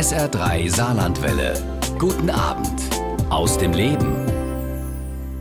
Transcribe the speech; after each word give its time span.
SR3 0.00 0.74
Saarlandwelle. 0.74 1.62
Guten 1.98 2.30
Abend 2.30 2.80
aus 3.28 3.58
dem 3.58 3.74
Leben. 3.74 4.16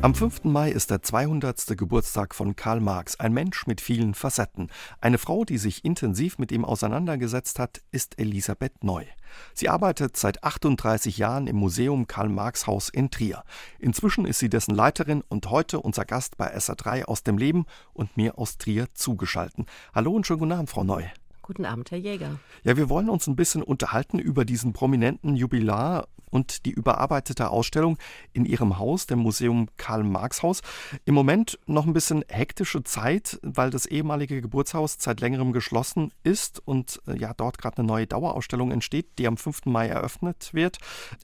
Am 0.02 0.14
5. 0.14 0.44
Mai 0.44 0.70
ist 0.70 0.92
der 0.92 1.02
200. 1.02 1.78
Geburtstag 1.78 2.36
von 2.36 2.58
Karl 2.58 2.82
Marx, 2.82 3.18
ein 3.22 3.32
Mensch 3.32 3.68
mit 3.68 3.80
vielen 3.80 4.16
Facetten. 4.16 4.70
Eine 5.00 5.18
Frau, 5.18 5.46
die 5.46 5.58
sich 5.58 5.86
intensiv 5.86 6.40
mit 6.40 6.52
ihm 6.52 6.66
auseinandergesetzt 6.66 7.58
hat, 7.58 7.80
ist 7.94 8.20
Elisabeth 8.20 8.84
Neu. 8.84 9.06
Sie 9.54 9.70
arbeitet 9.70 10.18
seit 10.18 10.44
38 10.44 11.18
Jahren 11.18 11.48
im 11.48 11.56
Museum 11.56 12.06
Karl 12.08 12.28
Marx 12.28 12.68
Haus 12.68 12.90
in 12.90 13.10
Trier. 13.12 13.46
Inzwischen 13.80 14.26
ist 14.26 14.40
sie 14.40 14.50
dessen 14.50 14.76
Leiterin 14.76 15.24
und 15.30 15.50
heute 15.50 15.80
unser 15.80 16.04
Gast 16.04 16.36
bei 16.36 16.54
SA3 16.54 17.06
aus 17.06 17.24
dem 17.24 17.38
Leben 17.38 17.66
und 17.94 18.18
mir 18.18 18.38
aus 18.38 18.58
Trier 18.58 18.88
zugeschalten. 18.94 19.68
Hallo 19.96 20.12
und 20.12 20.28
schönen 20.28 20.40
guten 20.40 20.52
Abend, 20.52 20.70
Frau 20.70 20.84
Neu. 20.84 21.06
Guten 21.50 21.66
Abend, 21.66 21.90
Herr 21.90 21.98
Jäger. 21.98 22.40
Ja, 22.64 22.78
wir 22.78 22.90
wollen 22.90 23.10
uns 23.10 23.26
ein 23.26 23.36
bisschen 23.36 23.64
unterhalten 23.64 24.20
über 24.20 24.46
diesen 24.46 24.72
prominenten 24.72 25.36
Jubilar 25.36 26.08
und 26.30 26.68
die 26.68 26.70
überarbeitete 26.70 27.50
Ausstellung 27.50 27.98
in 28.34 28.46
Ihrem 28.46 28.78
Haus, 28.78 29.08
dem 29.08 29.18
Museum 29.18 29.68
Karl 29.76 30.04
Marx 30.04 30.44
Haus. 30.44 30.62
Im 31.06 31.16
Moment 31.16 31.58
noch 31.66 31.88
ein 31.88 31.94
bisschen 31.94 32.24
hektische 32.30 32.84
Zeit, 32.84 33.40
weil 33.42 33.72
das 33.72 33.88
ehemalige 33.88 34.44
Geburtshaus 34.44 34.98
seit 35.00 35.22
längerem 35.22 35.52
geschlossen 35.52 36.12
ist 36.22 36.62
und 36.68 37.02
äh, 37.08 37.18
ja 37.18 37.34
dort 37.34 37.58
gerade 37.58 37.80
eine 37.80 37.88
neue 37.88 38.06
Dauerausstellung 38.06 38.70
entsteht, 38.70 39.18
die 39.18 39.26
am 39.26 39.36
5. 39.36 39.66
Mai 39.66 39.88
eröffnet 39.88 40.54
wird. 40.54 40.78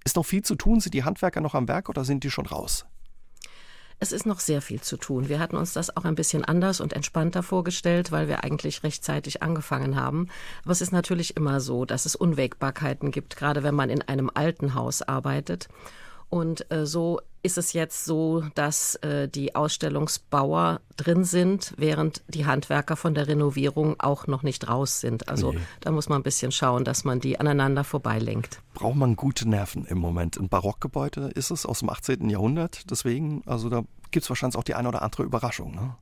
Ist 0.05 0.15
noch 0.15 0.25
viel 0.25 0.41
zu 0.41 0.55
tun? 0.55 0.79
Sind 0.79 0.95
die 0.95 1.03
Handwerker 1.03 1.41
noch 1.41 1.53
am 1.53 1.67
Werk 1.67 1.87
oder 1.87 2.03
sind 2.03 2.23
die 2.23 2.31
schon 2.31 2.47
raus? 2.47 2.87
Es 3.99 4.11
ist 4.11 4.25
noch 4.25 4.39
sehr 4.41 4.61
viel 4.61 4.81
zu 4.81 4.97
tun. 4.97 5.29
Wir 5.29 5.39
hatten 5.39 5.55
uns 5.55 5.73
das 5.73 5.95
auch 5.95 6.03
ein 6.03 6.15
bisschen 6.15 6.43
anders 6.43 6.81
und 6.81 6.93
entspannter 6.93 7.43
vorgestellt, 7.43 8.11
weil 8.11 8.27
wir 8.27 8.43
eigentlich 8.43 8.83
rechtzeitig 8.83 9.41
angefangen 9.41 9.95
haben. 9.95 10.27
Aber 10.63 10.71
es 10.71 10.81
ist 10.81 10.91
natürlich 10.91 11.37
immer 11.37 11.61
so, 11.61 11.85
dass 11.85 12.05
es 12.05 12.15
Unwägbarkeiten 12.15 13.11
gibt, 13.11 13.37
gerade 13.37 13.63
wenn 13.63 13.75
man 13.75 13.89
in 13.89 14.01
einem 14.01 14.29
alten 14.33 14.75
Haus 14.75 15.01
arbeitet. 15.01 15.69
Und 16.35 16.69
äh, 16.69 16.85
so 16.85 17.21
ist 17.43 17.57
es 17.57 17.71
jetzt 17.71 18.03
so, 18.03 18.43
dass 18.55 18.95
äh, 18.95 19.29
die 19.29 19.55
Ausstellungsbauer 19.55 20.81
drin 20.97 21.23
sind, 21.23 21.73
während 21.77 22.23
die 22.27 22.45
Handwerker 22.45 22.97
von 22.97 23.15
der 23.15 23.29
Renovierung 23.29 23.97
auch 24.01 24.27
noch 24.27 24.43
nicht 24.43 24.67
raus 24.67 24.99
sind. 24.99 25.29
Also 25.29 25.53
nee. 25.53 25.59
da 25.79 25.91
muss 25.91 26.09
man 26.09 26.19
ein 26.19 26.23
bisschen 26.23 26.51
schauen, 26.51 26.83
dass 26.83 27.05
man 27.05 27.21
die 27.21 27.39
aneinander 27.39 27.85
vorbeilenkt. 27.85 28.61
Braucht 28.73 28.97
man 28.97 29.15
gute 29.15 29.47
Nerven 29.47 29.85
im 29.85 29.97
Moment. 29.97 30.35
Ein 30.35 30.49
Barockgebäude 30.49 31.29
ist 31.33 31.51
es 31.51 31.65
aus 31.65 31.79
dem 31.79 31.89
18. 31.89 32.29
Jahrhundert. 32.29 32.91
Deswegen, 32.91 33.41
also 33.45 33.69
da 33.69 33.83
gibt 34.11 34.23
es 34.23 34.29
wahrscheinlich 34.29 34.57
auch 34.57 34.65
die 34.65 34.75
eine 34.75 34.89
oder 34.89 35.03
andere 35.03 35.23
Überraschung. 35.23 35.73
Ne? 35.73 35.95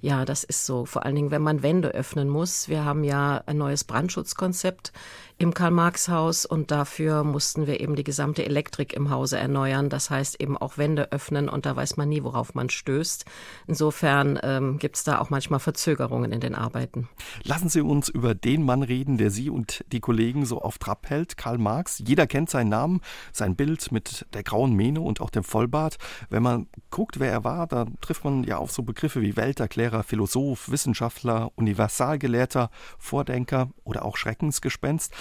Ja, 0.00 0.24
das 0.24 0.42
ist 0.42 0.66
so. 0.66 0.84
Vor 0.84 1.04
allen 1.04 1.14
Dingen, 1.14 1.30
wenn 1.30 1.42
man 1.42 1.62
Wände 1.62 1.90
öffnen 1.90 2.28
muss. 2.28 2.68
Wir 2.68 2.84
haben 2.84 3.04
ja 3.04 3.42
ein 3.46 3.58
neues 3.58 3.84
Brandschutzkonzept 3.84 4.92
im 5.40 5.54
Karl-Marx-Haus 5.54 6.44
und 6.44 6.70
dafür 6.70 7.24
mussten 7.24 7.66
wir 7.66 7.80
eben 7.80 7.96
die 7.96 8.04
gesamte 8.04 8.44
Elektrik 8.44 8.92
im 8.92 9.08
Hause 9.08 9.38
erneuern. 9.38 9.88
Das 9.88 10.10
heißt 10.10 10.38
eben 10.38 10.58
auch 10.58 10.76
Wände 10.76 11.12
öffnen 11.12 11.48
und 11.48 11.64
da 11.64 11.74
weiß 11.74 11.96
man 11.96 12.10
nie, 12.10 12.22
worauf 12.22 12.54
man 12.54 12.68
stößt. 12.68 13.24
Insofern 13.66 14.38
ähm, 14.42 14.78
gibt 14.78 14.96
es 14.96 15.04
da 15.04 15.18
auch 15.18 15.30
manchmal 15.30 15.58
Verzögerungen 15.58 16.30
in 16.30 16.40
den 16.40 16.54
Arbeiten. 16.54 17.08
Lassen 17.42 17.70
Sie 17.70 17.80
uns 17.80 18.10
über 18.10 18.34
den 18.34 18.62
Mann 18.62 18.82
reden, 18.82 19.16
der 19.16 19.30
Sie 19.30 19.48
und 19.48 19.82
die 19.92 20.00
Kollegen 20.00 20.44
so 20.44 20.60
auf 20.60 20.76
Trab 20.76 21.08
hält, 21.08 21.38
Karl 21.38 21.56
Marx. 21.56 22.02
Jeder 22.06 22.26
kennt 22.26 22.50
seinen 22.50 22.68
Namen, 22.68 23.00
sein 23.32 23.56
Bild 23.56 23.92
mit 23.92 24.26
der 24.34 24.42
grauen 24.42 24.74
Mähne 24.74 25.00
und 25.00 25.22
auch 25.22 25.30
dem 25.30 25.42
Vollbart. 25.44 25.96
Wenn 26.28 26.42
man 26.42 26.66
guckt, 26.90 27.18
wer 27.18 27.32
er 27.32 27.44
war, 27.44 27.66
da 27.66 27.86
trifft 28.02 28.24
man 28.24 28.44
ja 28.44 28.58
auf 28.58 28.72
so 28.72 28.82
Begriffe 28.82 29.22
wie 29.22 29.38
Welterklärer, 29.38 30.02
Philosoph, 30.02 30.70
Wissenschaftler, 30.70 31.50
Universalgelehrter, 31.54 32.70
Vordenker 32.98 33.70
oder 33.84 34.04
auch 34.04 34.18
Schreckensgespenst. 34.18 35.14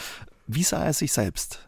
Wie 0.51 0.63
sah 0.63 0.83
er 0.83 0.93
sich 0.93 1.13
selbst? 1.13 1.67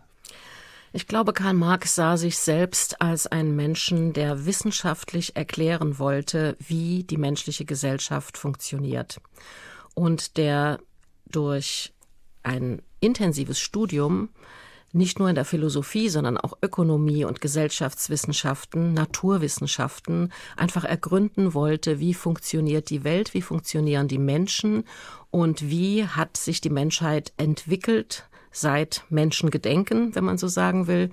Ich 0.91 1.05
glaube, 1.05 1.33
Karl 1.33 1.53
Marx 1.53 1.93
sah 1.93 2.17
sich 2.17 2.39
selbst 2.39 2.99
als 2.99 3.27
einen 3.27 3.55
Menschen, 3.55 4.11
der 4.11 4.47
wissenschaftlich 4.47 5.35
erklären 5.35 5.99
wollte, 5.99 6.57
wie 6.57 7.03
die 7.03 7.17
menschliche 7.17 7.63
Gesellschaft 7.63 8.39
funktioniert 8.39 9.21
und 9.93 10.35
der 10.37 10.79
durch 11.27 11.93
ein 12.41 12.81
intensives 12.99 13.59
Studium 13.59 14.29
nicht 14.93 15.19
nur 15.19 15.29
in 15.29 15.35
der 15.35 15.45
Philosophie, 15.45 16.09
sondern 16.09 16.39
auch 16.39 16.57
Ökonomie 16.63 17.23
und 17.23 17.39
Gesellschaftswissenschaften, 17.39 18.95
Naturwissenschaften 18.95 20.33
einfach 20.57 20.85
ergründen 20.85 21.53
wollte, 21.53 21.99
wie 21.99 22.15
funktioniert 22.15 22.89
die 22.89 23.03
Welt, 23.03 23.35
wie 23.35 23.43
funktionieren 23.43 24.07
die 24.07 24.17
Menschen 24.17 24.85
und 25.29 25.69
wie 25.69 26.07
hat 26.07 26.35
sich 26.35 26.61
die 26.61 26.71
Menschheit 26.71 27.31
entwickelt 27.37 28.27
seit 28.51 29.03
Menschengedenken, 29.09 30.15
wenn 30.15 30.23
man 30.23 30.37
so 30.37 30.47
sagen 30.47 30.87
will. 30.87 31.11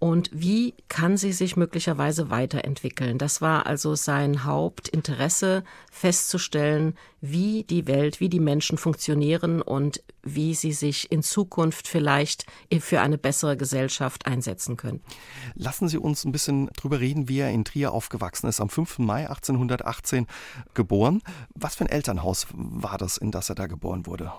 Und 0.00 0.30
wie 0.32 0.72
kann 0.88 1.18
sie 1.18 1.30
sich 1.30 1.58
möglicherweise 1.58 2.30
weiterentwickeln? 2.30 3.18
Das 3.18 3.42
war 3.42 3.66
also 3.66 3.94
sein 3.94 4.44
Hauptinteresse, 4.44 5.62
festzustellen, 5.92 6.96
wie 7.20 7.64
die 7.64 7.86
Welt, 7.86 8.18
wie 8.18 8.30
die 8.30 8.40
Menschen 8.40 8.78
funktionieren 8.78 9.60
und 9.60 10.02
wie 10.22 10.54
sie 10.54 10.72
sich 10.72 11.12
in 11.12 11.22
Zukunft 11.22 11.86
vielleicht 11.86 12.46
für 12.80 13.02
eine 13.02 13.18
bessere 13.18 13.58
Gesellschaft 13.58 14.24
einsetzen 14.24 14.78
können. 14.78 15.02
Lassen 15.54 15.86
Sie 15.86 15.98
uns 15.98 16.24
ein 16.24 16.32
bisschen 16.32 16.68
drüber 16.78 16.98
reden, 16.98 17.28
wie 17.28 17.40
er 17.40 17.50
in 17.50 17.66
Trier 17.66 17.92
aufgewachsen 17.92 18.48
ist. 18.48 18.62
Am 18.62 18.70
5. 18.70 19.00
Mai 19.00 19.28
1818 19.28 20.26
geboren. 20.72 21.20
Was 21.54 21.74
für 21.74 21.84
ein 21.84 21.90
Elternhaus 21.90 22.46
war 22.54 22.96
das, 22.96 23.18
in 23.18 23.32
das 23.32 23.50
er 23.50 23.54
da 23.54 23.66
geboren 23.66 24.06
wurde? 24.06 24.32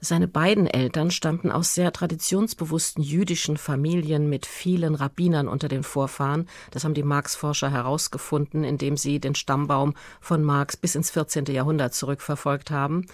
Seine 0.00 0.28
beiden 0.28 0.68
Eltern 0.68 1.10
stammten 1.10 1.50
aus 1.50 1.74
sehr 1.74 1.92
traditionsbewussten 1.92 3.02
jüdischen 3.02 3.56
Familien 3.56 4.28
mit 4.28 4.46
vielen 4.46 4.94
Rabbinern 4.94 5.48
unter 5.48 5.66
den 5.66 5.82
Vorfahren. 5.82 6.48
Das 6.70 6.84
haben 6.84 6.94
die 6.94 7.02
Marx-Forscher 7.02 7.70
herausgefunden, 7.70 8.62
indem 8.62 8.96
sie 8.96 9.18
den 9.18 9.34
Stammbaum 9.34 9.94
von 10.20 10.44
Marx 10.44 10.76
bis 10.76 10.94
ins 10.94 11.10
14. 11.10 11.46
Jahrhundert 11.46 11.94
zurückverfolgt 11.94 12.70
haben. 12.70 13.06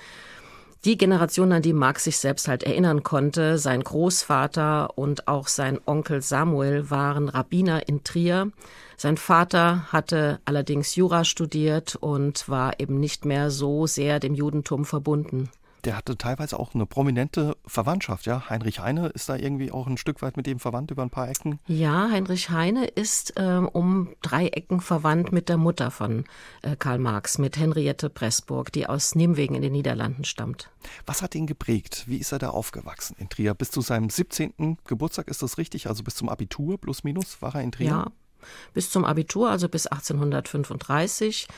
Die 0.84 0.98
Generation, 0.98 1.52
an 1.52 1.62
die 1.62 1.72
Marx 1.72 2.04
sich 2.04 2.18
selbst 2.18 2.48
halt 2.48 2.64
erinnern 2.64 3.02
konnte, 3.02 3.56
sein 3.56 3.82
Großvater 3.82 4.98
und 4.98 5.26
auch 5.26 5.48
sein 5.48 5.80
Onkel 5.86 6.20
Samuel 6.20 6.90
waren 6.90 7.30
Rabbiner 7.30 7.88
in 7.88 8.04
Trier. 8.04 8.50
Sein 8.98 9.16
Vater 9.16 9.90
hatte 9.90 10.40
allerdings 10.44 10.94
Jura 10.96 11.24
studiert 11.24 11.96
und 11.96 12.46
war 12.50 12.78
eben 12.78 13.00
nicht 13.00 13.24
mehr 13.24 13.50
so 13.50 13.86
sehr 13.86 14.20
dem 14.20 14.34
Judentum 14.34 14.84
verbunden 14.84 15.48
der 15.84 15.96
hatte 15.96 16.16
teilweise 16.16 16.58
auch 16.58 16.74
eine 16.74 16.86
prominente 16.86 17.56
Verwandtschaft, 17.66 18.26
ja. 18.26 18.48
Heinrich 18.48 18.80
Heine 18.80 19.08
ist 19.08 19.28
da 19.28 19.36
irgendwie 19.36 19.70
auch 19.70 19.86
ein 19.86 19.96
Stück 19.96 20.22
weit 20.22 20.36
mit 20.36 20.46
dem 20.46 20.58
verwandt 20.58 20.90
über 20.90 21.02
ein 21.02 21.10
paar 21.10 21.28
Ecken. 21.28 21.60
Ja, 21.66 22.08
Heinrich 22.10 22.50
Heine 22.50 22.86
ist 22.86 23.34
ähm, 23.36 23.68
um 23.68 24.14
drei 24.22 24.48
Ecken 24.48 24.80
verwandt 24.80 25.32
mit 25.32 25.48
der 25.48 25.56
Mutter 25.56 25.90
von 25.90 26.24
äh, 26.62 26.76
Karl 26.76 26.98
Marx, 26.98 27.38
mit 27.38 27.56
Henriette 27.58 28.10
Pressburg, 28.10 28.72
die 28.72 28.86
aus 28.86 29.14
Nimwegen 29.14 29.54
in 29.54 29.62
den 29.62 29.72
Niederlanden 29.72 30.24
stammt. 30.24 30.70
Was 31.06 31.22
hat 31.22 31.34
ihn 31.34 31.46
geprägt? 31.46 32.04
Wie 32.06 32.18
ist 32.18 32.32
er 32.32 32.38
da 32.38 32.50
aufgewachsen 32.50 33.16
in 33.18 33.28
Trier? 33.28 33.54
Bis 33.54 33.70
zu 33.70 33.80
seinem 33.80 34.10
17. 34.10 34.78
Geburtstag 34.84 35.28
ist 35.28 35.42
das 35.42 35.58
richtig? 35.58 35.88
Also 35.88 36.02
bis 36.02 36.14
zum 36.14 36.28
Abitur 36.28 36.78
plus 36.80 37.04
minus 37.04 37.40
war 37.42 37.54
er 37.54 37.62
in 37.62 37.72
Trier? 37.72 37.88
Ja, 37.88 38.06
bis 38.72 38.90
zum 38.90 39.04
Abitur, 39.04 39.50
also 39.50 39.68
bis 39.68 39.86
1835 39.86 41.48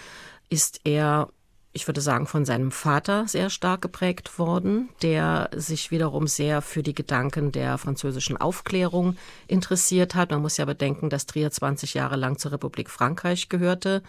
ist 0.48 0.80
er 0.84 1.28
ich 1.76 1.86
würde 1.86 2.00
sagen, 2.00 2.26
von 2.26 2.46
seinem 2.46 2.72
Vater 2.72 3.28
sehr 3.28 3.50
stark 3.50 3.82
geprägt 3.82 4.38
worden, 4.38 4.88
der 5.02 5.50
sich 5.54 5.90
wiederum 5.90 6.26
sehr 6.26 6.62
für 6.62 6.82
die 6.82 6.94
Gedanken 6.94 7.52
der 7.52 7.76
französischen 7.76 8.38
Aufklärung 8.38 9.16
interessiert 9.46 10.14
hat. 10.14 10.30
Man 10.30 10.40
muss 10.40 10.56
ja 10.56 10.64
bedenken, 10.64 11.10
dass 11.10 11.26
Trier 11.26 11.50
20 11.50 11.92
Jahre 11.92 12.16
lang 12.16 12.38
zur 12.38 12.52
Republik 12.52 12.88
Frankreich 12.88 13.50
gehörte, 13.50 14.02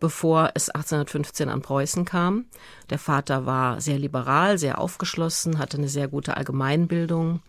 bevor 0.00 0.50
es 0.54 0.68
1815 0.68 1.48
an 1.48 1.62
Preußen 1.62 2.04
kam. 2.04 2.46
Der 2.90 2.98
Vater 2.98 3.46
war 3.46 3.80
sehr 3.80 4.00
liberal, 4.00 4.58
sehr 4.58 4.80
aufgeschlossen, 4.80 5.58
hatte 5.58 5.78
eine 5.78 5.88
sehr 5.88 6.08
gute 6.08 6.36
Allgemeinbildung 6.36 7.40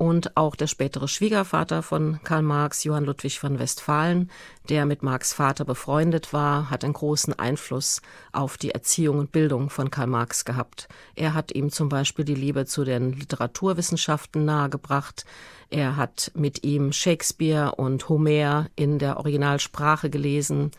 und 0.00 0.34
auch 0.34 0.56
der 0.56 0.66
spätere 0.66 1.08
Schwiegervater 1.08 1.82
von 1.82 2.20
Karl 2.24 2.40
Marx, 2.40 2.84
Johann 2.84 3.04
Ludwig 3.04 3.38
von 3.38 3.58
Westfalen, 3.58 4.30
der 4.70 4.86
mit 4.86 5.02
Marx 5.02 5.34
Vater 5.34 5.66
befreundet 5.66 6.32
war, 6.32 6.70
hat 6.70 6.84
einen 6.84 6.94
großen 6.94 7.38
Einfluss 7.38 8.00
auf 8.32 8.56
die 8.56 8.70
Erziehung 8.70 9.18
und 9.18 9.30
Bildung 9.30 9.68
von 9.68 9.90
Karl 9.90 10.06
Marx 10.06 10.46
gehabt. 10.46 10.88
Er 11.16 11.34
hat 11.34 11.54
ihm 11.54 11.70
zum 11.70 11.90
Beispiel 11.90 12.24
die 12.24 12.34
Liebe 12.34 12.64
zu 12.64 12.84
den 12.84 13.12
Literaturwissenschaften 13.12 14.46
nahegebracht. 14.46 15.26
Er 15.68 15.96
hat 15.96 16.32
mit 16.34 16.64
ihm 16.64 16.92
Shakespeare 16.92 17.74
und 17.74 18.08
Homer 18.08 18.70
in 18.76 18.98
der 18.98 19.18
Originalsprache 19.18 20.08
gelesen. 20.08 20.70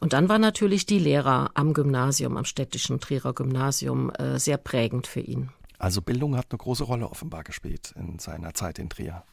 Und 0.00 0.12
dann 0.12 0.28
war 0.28 0.38
natürlich 0.38 0.86
die 0.86 1.00
Lehrer 1.00 1.50
am 1.54 1.74
Gymnasium, 1.74 2.36
am 2.36 2.44
städtischen 2.44 3.00
Trierer 3.00 3.32
Gymnasium, 3.32 4.10
äh, 4.10 4.38
sehr 4.38 4.56
prägend 4.56 5.08
für 5.08 5.20
ihn. 5.20 5.50
Also 5.82 6.00
Bildung 6.00 6.36
hat 6.36 6.46
eine 6.50 6.58
große 6.58 6.84
Rolle 6.84 7.10
offenbar 7.10 7.42
gespielt 7.42 7.92
in 7.96 8.20
seiner 8.20 8.54
Zeit 8.54 8.78
in 8.78 8.88
Trier. 8.88 9.24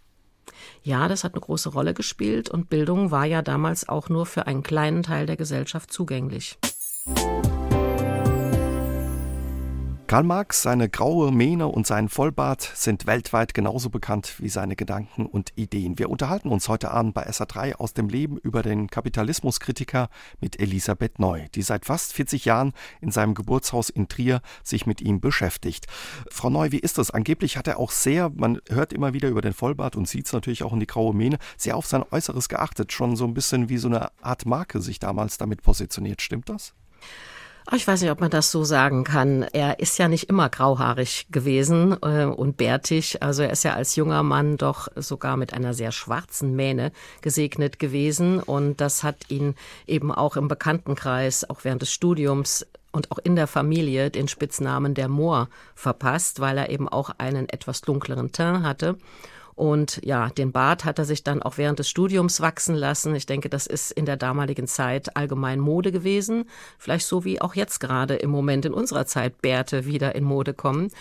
Ja, 0.81 1.07
das 1.07 1.23
hat 1.23 1.35
eine 1.35 1.41
große 1.41 1.69
Rolle 1.69 1.93
gespielt 1.93 2.49
und 2.49 2.71
Bildung 2.71 3.11
war 3.11 3.25
ja 3.25 3.43
damals 3.43 3.87
auch 3.87 4.09
nur 4.09 4.25
für 4.25 4.47
einen 4.47 4.63
kleinen 4.63 5.03
Teil 5.03 5.27
der 5.27 5.37
Gesellschaft 5.37 5.93
zugänglich. 5.93 6.57
Karl 10.09 10.23
Marx, 10.23 10.63
seine 10.63 10.89
graue 10.89 11.31
Mähne 11.31 11.67
und 11.67 11.85
sein 11.85 12.09
Vollbart 12.09 12.63
sind 12.63 13.05
weltweit 13.05 13.53
genauso 13.53 13.91
bekannt 13.91 14.37
wie 14.39 14.49
seine 14.49 14.75
Gedanken 14.75 15.27
und 15.27 15.51
Ideen. 15.55 15.99
Wir 15.99 16.09
unterhalten 16.09 16.49
uns 16.49 16.67
heute 16.67 16.89
Abend 16.89 17.13
bei 17.13 17.29
SA3 17.29 17.75
aus 17.75 17.93
dem 17.93 18.09
Leben 18.09 18.39
über 18.39 18.63
den 18.63 18.87
Kapitalismuskritiker 18.87 20.09
mit 20.41 20.59
Elisabeth 20.59 21.19
Neu, 21.19 21.45
die 21.53 21.61
seit 21.61 21.85
fast 21.85 22.13
40 22.13 22.45
Jahren 22.45 22.73
in 23.01 23.11
seinem 23.11 23.35
Geburtshaus 23.35 23.91
in 23.91 24.07
Trier 24.07 24.41
sich 24.63 24.87
mit 24.87 24.99
ihm 24.99 25.21
beschäftigt. 25.21 25.85
Frau 26.31 26.49
Neu, 26.49 26.71
wie 26.71 26.79
ist 26.79 26.97
das? 26.97 27.11
Angeblich 27.11 27.55
hat 27.55 27.67
er 27.67 27.77
auch 27.77 27.91
sehr, 27.91 28.31
man 28.33 28.59
hört 28.67 28.93
immer 28.93 29.13
wieder 29.13 29.29
über 29.29 29.41
den 29.41 29.53
Vollbart 29.53 29.95
und 29.95 30.07
sieht 30.07 30.25
es 30.25 30.33
natürlich 30.33 30.63
auch 30.63 30.73
in 30.73 30.79
die 30.79 30.87
graue 30.87 31.13
Mähne, 31.13 31.37
sehr 31.55 31.77
auf 31.77 31.85
sein 31.85 32.03
Äußeres 32.09 32.49
geachtet, 32.49 32.91
schon 32.93 33.15
so 33.15 33.25
ein 33.25 33.35
bisschen 33.35 33.69
wie 33.69 33.77
so 33.77 33.87
eine 33.87 34.09
Art 34.23 34.47
Marke 34.47 34.81
sich 34.81 34.97
damals 34.97 35.37
damit 35.37 35.61
positioniert. 35.61 36.23
Stimmt 36.23 36.49
das? 36.49 36.73
Ich 37.75 37.87
weiß 37.87 38.01
nicht, 38.01 38.09
ob 38.09 38.19
man 38.19 38.31
das 38.31 38.49
so 38.49 38.63
sagen 38.63 39.03
kann. 39.03 39.43
Er 39.53 39.79
ist 39.79 39.99
ja 39.99 40.07
nicht 40.07 40.23
immer 40.23 40.49
grauhaarig 40.49 41.27
gewesen 41.29 41.95
äh, 42.01 42.25
und 42.25 42.57
bärtig. 42.57 43.21
Also 43.21 43.43
er 43.43 43.51
ist 43.51 43.63
ja 43.63 43.73
als 43.73 43.95
junger 43.95 44.23
Mann 44.23 44.57
doch 44.57 44.87
sogar 44.95 45.37
mit 45.37 45.53
einer 45.53 45.75
sehr 45.75 45.91
schwarzen 45.91 46.55
Mähne 46.55 46.91
gesegnet 47.21 47.77
gewesen. 47.77 48.39
Und 48.39 48.81
das 48.81 49.03
hat 49.03 49.29
ihn 49.29 49.53
eben 49.85 50.11
auch 50.11 50.35
im 50.35 50.47
Bekanntenkreis, 50.47 51.47
auch 51.47 51.63
während 51.63 51.83
des 51.83 51.91
Studiums 51.91 52.65
und 52.91 53.11
auch 53.11 53.19
in 53.19 53.35
der 53.35 53.45
Familie 53.45 54.09
den 54.09 54.27
Spitznamen 54.27 54.95
der 54.95 55.07
Moor 55.07 55.47
verpasst, 55.75 56.39
weil 56.39 56.57
er 56.57 56.69
eben 56.69 56.89
auch 56.89 57.11
einen 57.19 57.49
etwas 57.49 57.81
dunkleren 57.81 58.31
Teint 58.31 58.63
hatte. 58.65 58.97
Und 59.59 59.99
ja, 60.05 60.29
den 60.29 60.53
Bart 60.53 60.85
hat 60.85 60.99
er 60.99 61.05
sich 61.05 61.25
dann 61.25 61.43
auch 61.43 61.57
während 61.57 61.79
des 61.79 61.89
Studiums 61.89 62.39
wachsen 62.39 62.75
lassen. 62.75 63.13
Ich 63.13 63.25
denke, 63.25 63.49
das 63.49 63.67
ist 63.67 63.91
in 63.91 64.05
der 64.05 64.15
damaligen 64.15 64.67
Zeit 64.67 65.17
allgemein 65.17 65.59
Mode 65.59 65.91
gewesen. 65.91 66.45
Vielleicht 66.77 67.05
so 67.05 67.25
wie 67.25 67.41
auch 67.41 67.55
jetzt 67.55 67.81
gerade 67.81 68.15
im 68.15 68.29
Moment 68.29 68.63
in 68.63 68.73
unserer 68.73 69.05
Zeit 69.05 69.41
Bärte 69.41 69.85
wieder 69.85 70.15
in 70.15 70.23
Mode 70.23 70.53
kommen. 70.53 70.91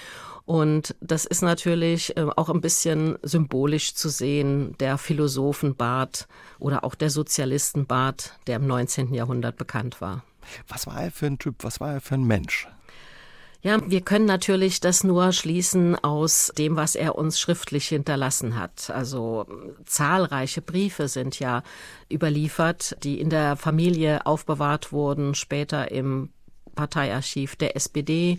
Und 0.45 0.97
das 1.01 1.25
ist 1.25 1.43
natürlich 1.43 2.17
äh, 2.17 2.27
auch 2.35 2.49
ein 2.49 2.61
bisschen 2.61 3.17
symbolisch 3.23 3.95
zu 3.95 4.09
sehen, 4.09 4.75
der 4.81 4.99
Philosophenbart 4.99 6.27
oder 6.59 6.83
auch 6.83 6.97
der 6.97 7.11
Sozialistenbart, 7.11 8.41
der 8.49 8.57
im 8.57 8.67
19. 8.67 9.15
Jahrhundert 9.15 9.57
bekannt 9.57 10.01
war. 10.01 10.25
Was 10.67 10.89
war 10.89 11.01
er 11.01 11.13
für 11.13 11.27
ein 11.27 11.39
Typ? 11.39 11.63
Was 11.63 11.79
war 11.79 11.93
er 11.93 12.01
für 12.01 12.17
ein 12.17 12.25
Mensch? 12.25 12.67
Ja, 13.61 13.79
wir 13.91 14.03
können 14.03 14.27
natürlich 14.27 14.79
das 14.79 15.03
nur 15.03 15.33
schließen 15.33 15.97
aus 15.97 16.53
dem, 16.57 16.77
was 16.77 16.95
er 16.95 17.17
uns 17.17 17.41
schriftlich 17.41 17.89
hinterlassen 17.89 18.57
hat. 18.57 18.91
Also 18.91 19.47
zahlreiche 19.85 20.63
Briefe 20.63 21.09
sind 21.09 21.41
ja 21.41 21.65
überliefert, 22.11 22.97
die 23.03 23.21
in 23.21 23.31
der 23.31 23.57
Familie 23.57 24.27
aufbewahrt 24.27 24.93
wurden, 24.93 25.35
später 25.35 25.91
im 25.91 26.31
Parteiarchiv 26.77 27.57
der 27.57 27.75
SPD 27.75 28.39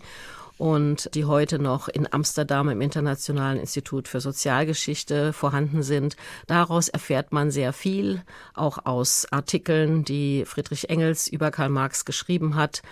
und 0.58 1.14
die 1.16 1.26
heute 1.26 1.60
noch 1.60 1.90
in 1.90 2.12
Amsterdam 2.12 2.70
im 2.70 2.80
Internationalen 2.80 3.60
Institut 3.60 4.08
für 4.08 4.22
Sozialgeschichte 4.22 5.34
vorhanden 5.34 5.84
sind. 5.84 6.16
Daraus 6.48 6.88
erfährt 6.88 7.34
man 7.34 7.52
sehr 7.52 7.74
viel, 7.74 8.22
auch 8.54 8.86
aus 8.86 9.28
Artikeln, 9.32 10.06
die 10.06 10.46
Friedrich 10.46 10.90
Engels 10.90 11.28
über 11.28 11.52
Karl 11.52 11.70
Marx 11.70 12.06
geschrieben 12.06 12.56
hat. 12.56 12.84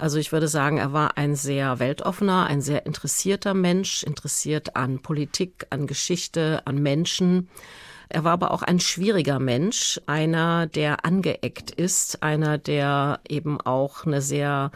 Also 0.00 0.16
ich 0.16 0.32
würde 0.32 0.48
sagen, 0.48 0.78
er 0.78 0.94
war 0.94 1.18
ein 1.18 1.34
sehr 1.34 1.78
weltoffener, 1.78 2.46
ein 2.46 2.62
sehr 2.62 2.86
interessierter 2.86 3.52
Mensch, 3.52 4.02
interessiert 4.02 4.74
an 4.74 5.00
Politik, 5.02 5.66
an 5.68 5.86
Geschichte, 5.86 6.62
an 6.64 6.78
Menschen. 6.82 7.50
Er 8.08 8.24
war 8.24 8.32
aber 8.32 8.52
auch 8.52 8.62
ein 8.62 8.80
schwieriger 8.80 9.38
Mensch, 9.38 10.00
einer, 10.06 10.66
der 10.66 11.04
angeeckt 11.04 11.70
ist, 11.70 12.22
einer, 12.22 12.56
der 12.56 13.20
eben 13.28 13.60
auch 13.60 14.06
eine 14.06 14.22
sehr 14.22 14.70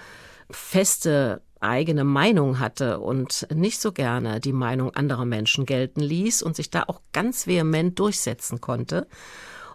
feste 0.51 1.41
eigene 1.59 2.05
Meinung 2.05 2.59
hatte 2.61 3.01
und 3.01 3.47
nicht 3.51 3.81
so 3.81 3.93
gerne 3.93 4.41
die 4.41 4.53
Meinung 4.53 4.95
anderer 4.95 5.25
Menschen 5.25 5.65
gelten 5.65 6.01
ließ 6.01 6.43
und 6.43 6.55
sich 6.55 6.69
da 6.69 6.83
auch 6.87 7.01
ganz 7.15 7.47
vehement 7.47 7.99
durchsetzen 7.99 8.61
konnte. 8.61 9.07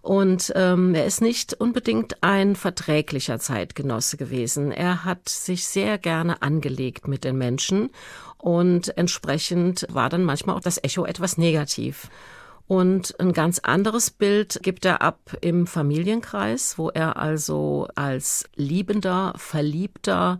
Und 0.10 0.52
ähm, 0.56 0.96
er 0.96 1.06
ist 1.06 1.22
nicht 1.22 1.54
unbedingt 1.54 2.24
ein 2.24 2.56
verträglicher 2.56 3.38
Zeitgenosse 3.38 4.18
gewesen. 4.18 4.72
Er 4.72 5.06
hat 5.06 5.30
sich 5.30 5.68
sehr 5.68 6.00
gerne 6.00 6.42
angelegt 6.42 7.08
mit 7.08 7.24
den 7.24 7.38
Menschen 7.38 7.92
und 8.40 8.98
entsprechend 8.98 9.86
war 9.92 10.10
dann 10.10 10.24
manchmal 10.24 10.56
auch 10.56 10.62
das 10.62 10.84
Echo 10.84 11.06
etwas 11.06 11.38
negativ. 11.38 12.10
Und 12.66 13.20
ein 13.20 13.34
ganz 13.34 13.60
anderes 13.60 14.10
Bild 14.10 14.62
gibt 14.64 14.84
er 14.84 15.04
ab 15.04 15.20
im 15.42 15.68
Familienkreis, 15.68 16.80
wo 16.80 16.90
er 16.90 17.18
also 17.18 17.88
als 17.94 18.50
liebender, 18.56 19.36
verliebter 19.36 20.40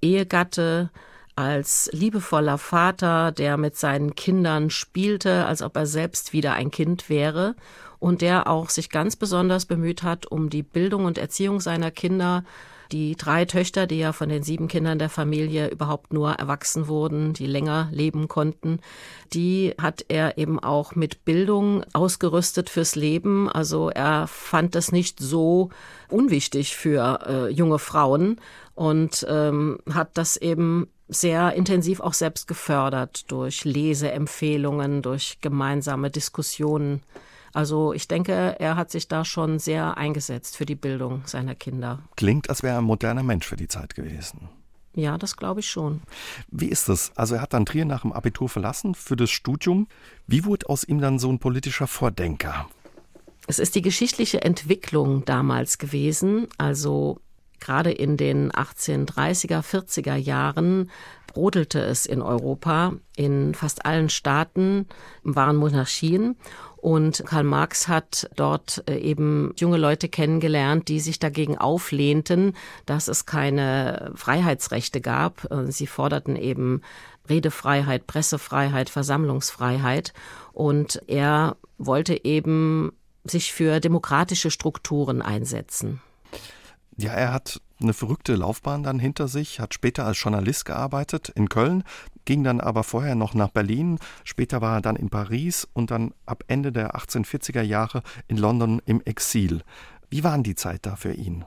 Ehegatte, 0.00 0.90
als 1.36 1.88
liebevoller 1.92 2.58
Vater, 2.58 3.30
der 3.30 3.58
mit 3.58 3.76
seinen 3.76 4.16
Kindern 4.16 4.70
spielte, 4.70 5.46
als 5.46 5.62
ob 5.62 5.76
er 5.76 5.86
selbst 5.86 6.32
wieder 6.32 6.54
ein 6.54 6.72
Kind 6.72 7.08
wäre 7.08 7.54
und 8.02 8.20
der 8.20 8.48
auch 8.48 8.68
sich 8.68 8.90
ganz 8.90 9.14
besonders 9.14 9.64
bemüht 9.64 10.02
hat 10.02 10.26
um 10.26 10.50
die 10.50 10.64
Bildung 10.64 11.04
und 11.04 11.18
Erziehung 11.18 11.60
seiner 11.60 11.92
Kinder. 11.92 12.42
Die 12.90 13.14
drei 13.14 13.44
Töchter, 13.44 13.86
die 13.86 14.00
ja 14.00 14.12
von 14.12 14.28
den 14.28 14.42
sieben 14.42 14.66
Kindern 14.66 14.98
der 14.98 15.08
Familie 15.08 15.68
überhaupt 15.68 16.12
nur 16.12 16.32
erwachsen 16.32 16.88
wurden, 16.88 17.32
die 17.32 17.46
länger 17.46 17.88
leben 17.92 18.26
konnten, 18.26 18.80
die 19.32 19.72
hat 19.80 20.04
er 20.08 20.36
eben 20.36 20.58
auch 20.58 20.96
mit 20.96 21.24
Bildung 21.24 21.84
ausgerüstet 21.92 22.68
fürs 22.68 22.96
Leben. 22.96 23.48
Also 23.48 23.88
er 23.88 24.26
fand 24.26 24.74
das 24.74 24.90
nicht 24.90 25.20
so 25.20 25.70
unwichtig 26.10 26.76
für 26.76 27.20
äh, 27.24 27.48
junge 27.50 27.78
Frauen 27.78 28.40
und 28.74 29.24
ähm, 29.30 29.78
hat 29.94 30.18
das 30.18 30.36
eben 30.36 30.88
sehr 31.08 31.54
intensiv 31.54 32.00
auch 32.00 32.14
selbst 32.14 32.48
gefördert 32.48 33.30
durch 33.30 33.64
Leseempfehlungen, 33.64 35.02
durch 35.02 35.38
gemeinsame 35.40 36.10
Diskussionen. 36.10 37.00
Also 37.52 37.92
ich 37.92 38.08
denke, 38.08 38.56
er 38.58 38.76
hat 38.76 38.90
sich 38.90 39.08
da 39.08 39.24
schon 39.24 39.58
sehr 39.58 39.96
eingesetzt 39.96 40.56
für 40.56 40.66
die 40.66 40.74
Bildung 40.74 41.22
seiner 41.26 41.54
Kinder. 41.54 42.00
Klingt, 42.16 42.48
als 42.48 42.62
wäre 42.62 42.74
er 42.74 42.78
ein 42.78 42.84
moderner 42.84 43.22
Mensch 43.22 43.46
für 43.46 43.56
die 43.56 43.68
Zeit 43.68 43.94
gewesen. 43.94 44.48
Ja, 44.94 45.16
das 45.16 45.36
glaube 45.36 45.60
ich 45.60 45.70
schon. 45.70 46.02
Wie 46.50 46.68
ist 46.68 46.88
das? 46.88 47.12
Also 47.16 47.36
er 47.36 47.42
hat 47.42 47.54
dann 47.54 47.64
Trier 47.64 47.84
nach 47.84 48.02
dem 48.02 48.12
Abitur 48.12 48.48
verlassen 48.48 48.94
für 48.94 49.16
das 49.16 49.30
Studium. 49.30 49.88
Wie 50.26 50.44
wurde 50.44 50.68
aus 50.68 50.84
ihm 50.84 51.00
dann 51.00 51.18
so 51.18 51.30
ein 51.30 51.38
politischer 51.38 51.86
Vordenker? 51.86 52.68
Es 53.46 53.58
ist 53.58 53.74
die 53.74 53.82
geschichtliche 53.82 54.42
Entwicklung 54.42 55.24
damals 55.24 55.78
gewesen. 55.78 56.46
Also 56.58 57.20
gerade 57.58 57.90
in 57.90 58.16
den 58.16 58.52
1830er, 58.52 59.62
40er 59.62 60.16
Jahren 60.16 60.90
brodelte 61.26 61.80
es 61.80 62.04
in 62.04 62.20
Europa. 62.20 62.92
In 63.16 63.54
fast 63.54 63.86
allen 63.86 64.10
Staaten 64.10 64.86
waren 65.22 65.56
Monarchien. 65.56 66.36
Und 66.82 67.22
Karl 67.26 67.44
Marx 67.44 67.86
hat 67.86 68.28
dort 68.34 68.82
äh, 68.88 68.96
eben 68.96 69.54
junge 69.56 69.76
Leute 69.76 70.08
kennengelernt, 70.08 70.88
die 70.88 70.98
sich 70.98 71.20
dagegen 71.20 71.56
auflehnten, 71.56 72.54
dass 72.86 73.06
es 73.06 73.24
keine 73.24 74.10
Freiheitsrechte 74.16 75.00
gab. 75.00 75.48
Äh, 75.52 75.70
sie 75.70 75.86
forderten 75.86 76.34
eben 76.34 76.82
Redefreiheit, 77.28 78.08
Pressefreiheit, 78.08 78.90
Versammlungsfreiheit. 78.90 80.12
Und 80.52 81.00
er 81.06 81.56
wollte 81.78 82.24
eben 82.24 82.90
sich 83.22 83.52
für 83.52 83.78
demokratische 83.78 84.50
Strukturen 84.50 85.22
einsetzen. 85.22 86.00
Ja, 86.96 87.12
er 87.12 87.32
hat 87.32 87.60
eine 87.80 87.94
verrückte 87.94 88.34
Laufbahn 88.34 88.82
dann 88.82 88.98
hinter 88.98 89.28
sich, 89.28 89.60
hat 89.60 89.72
später 89.72 90.04
als 90.04 90.20
Journalist 90.20 90.64
gearbeitet 90.64 91.28
in 91.28 91.48
Köln, 91.48 91.84
ging 92.24 92.44
dann 92.44 92.60
aber 92.60 92.84
vorher 92.84 93.14
noch 93.14 93.34
nach 93.34 93.50
Berlin, 93.50 93.98
später 94.24 94.60
war 94.60 94.76
er 94.76 94.80
dann 94.80 94.96
in 94.96 95.10
Paris 95.10 95.68
und 95.72 95.90
dann 95.90 96.12
ab 96.26 96.44
Ende 96.48 96.72
der 96.72 96.96
1840er 96.96 97.62
Jahre 97.62 98.02
in 98.28 98.36
London 98.36 98.80
im 98.86 99.00
Exil. 99.02 99.62
Wie 100.10 100.24
waren 100.24 100.42
die 100.42 100.54
Zeit 100.54 100.86
da 100.86 100.96
für 100.96 101.12
ihn? 101.12 101.44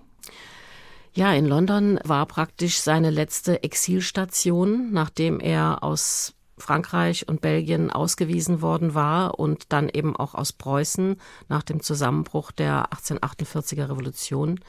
Ja, 1.14 1.32
in 1.34 1.46
London 1.46 2.00
war 2.04 2.26
praktisch 2.26 2.80
seine 2.80 3.10
letzte 3.10 3.64
Exilstation, 3.64 4.92
nachdem 4.92 5.40
er 5.40 5.82
aus 5.82 6.34
Frankreich 6.58 7.28
und 7.28 7.42
Belgien 7.42 7.92
ausgewiesen 7.92 8.62
worden 8.62 8.94
war 8.94 9.40
und 9.40 9.72
dann 9.72 9.90
eben 9.90 10.16
auch 10.16 10.36
aus 10.36 10.54
Preußen 10.54 11.18
nach 11.48 11.64
dem 11.64 11.82
Zusammenbruch 11.82 12.52
der 12.52 12.90
1848er 12.92 13.90
Revolution 13.90 14.60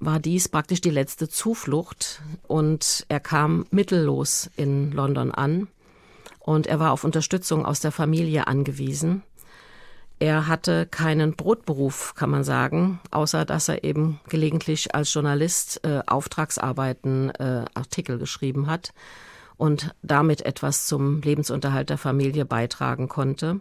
war 0.00 0.18
dies 0.18 0.48
praktisch 0.48 0.80
die 0.80 0.90
letzte 0.90 1.28
Zuflucht 1.28 2.22
und 2.48 3.04
er 3.08 3.20
kam 3.20 3.66
mittellos 3.70 4.50
in 4.56 4.90
London 4.92 5.30
an 5.30 5.68
und 6.40 6.66
er 6.66 6.80
war 6.80 6.92
auf 6.92 7.04
Unterstützung 7.04 7.66
aus 7.66 7.80
der 7.80 7.92
Familie 7.92 8.46
angewiesen. 8.46 9.22
Er 10.18 10.46
hatte 10.46 10.86
keinen 10.86 11.34
Brotberuf, 11.34 12.14
kann 12.14 12.28
man 12.28 12.44
sagen, 12.44 13.00
außer 13.10 13.44
dass 13.44 13.68
er 13.68 13.84
eben 13.84 14.20
gelegentlich 14.28 14.94
als 14.94 15.12
Journalist 15.14 15.80
äh, 15.84 16.00
Auftragsarbeiten, 16.06 17.30
äh, 17.30 17.64
Artikel 17.72 18.18
geschrieben 18.18 18.66
hat 18.66 18.92
und 19.56 19.94
damit 20.02 20.42
etwas 20.42 20.86
zum 20.86 21.22
Lebensunterhalt 21.22 21.88
der 21.88 21.98
Familie 21.98 22.44
beitragen 22.44 23.08
konnte. 23.08 23.60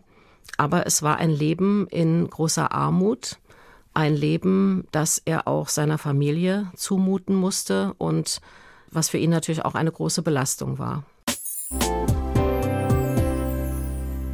Aber 0.57 0.85
es 0.85 1.01
war 1.01 1.17
ein 1.17 1.31
Leben 1.31 1.87
in 1.87 2.29
großer 2.29 2.73
Armut 2.73 3.37
ein 3.93 4.15
Leben, 4.15 4.87
das 4.91 5.21
er 5.23 5.47
auch 5.47 5.69
seiner 5.69 5.97
Familie 5.97 6.67
zumuten 6.75 7.35
musste 7.35 7.93
und 7.97 8.41
was 8.91 9.09
für 9.09 9.17
ihn 9.17 9.29
natürlich 9.29 9.65
auch 9.65 9.75
eine 9.75 9.91
große 9.91 10.21
Belastung 10.21 10.79
war. 10.79 11.03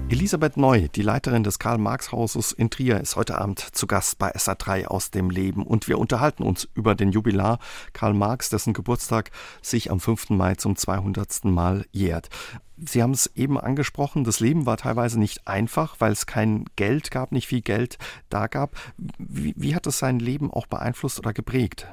Elisabeth 0.07 0.55
Neu, 0.55 0.87
die 0.87 1.01
Leiterin 1.01 1.43
des 1.43 1.57
Karl-Marx-Hauses 1.57 2.51
in 2.51 2.69
Trier, 2.69 3.01
ist 3.01 3.15
heute 3.15 3.39
Abend 3.39 3.59
zu 3.59 3.87
Gast 3.87 4.19
bei 4.19 4.35
SA3 4.35 4.85
aus 4.85 5.09
dem 5.09 5.31
Leben 5.31 5.65
und 5.65 5.87
wir 5.87 5.97
unterhalten 5.97 6.43
uns 6.43 6.67
über 6.75 6.93
den 6.93 7.11
Jubilar 7.11 7.57
Karl 7.91 8.13
Marx, 8.13 8.49
dessen 8.49 8.73
Geburtstag 8.73 9.31
sich 9.63 9.89
am 9.89 9.99
5. 9.99 10.29
Mai 10.29 10.55
zum 10.55 10.75
200. 10.75 11.45
Mal 11.45 11.85
jährt. 11.91 12.29
Sie 12.77 13.01
haben 13.01 13.13
es 13.13 13.31
eben 13.35 13.59
angesprochen, 13.59 14.23
das 14.23 14.39
Leben 14.39 14.67
war 14.67 14.77
teilweise 14.77 15.19
nicht 15.19 15.47
einfach, 15.47 15.95
weil 15.97 16.11
es 16.11 16.27
kein 16.27 16.65
Geld 16.75 17.09
gab, 17.09 17.31
nicht 17.31 17.47
viel 17.47 17.61
Geld 17.61 17.97
da 18.29 18.45
gab. 18.45 18.75
Wie, 19.17 19.55
wie 19.57 19.73
hat 19.73 19.87
es 19.87 19.97
sein 19.97 20.19
Leben 20.19 20.51
auch 20.51 20.67
beeinflusst 20.67 21.17
oder 21.17 21.33
geprägt? 21.33 21.87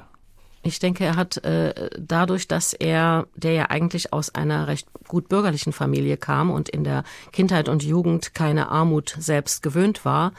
Ich 0.63 0.79
denke, 0.79 1.03
er 1.03 1.17
hat 1.17 1.43
äh, 1.43 1.89
dadurch, 1.99 2.47
dass 2.47 2.73
er, 2.73 3.27
der 3.35 3.51
ja 3.51 3.65
eigentlich 3.65 4.13
aus 4.13 4.33
einer 4.33 4.67
recht 4.67 4.87
gut 5.07 5.27
bürgerlichen 5.27 5.73
Familie 5.73 6.17
kam 6.17 6.49
und 6.49 6.69
in 6.69 6.83
der 6.83 7.03
Kindheit 7.31 7.67
und 7.67 7.83
Jugend 7.83 8.33
keine 8.33 8.69
Armut 8.69 9.15
selbst 9.19 9.61
gewöhnt 9.61 10.05
war, 10.05 10.31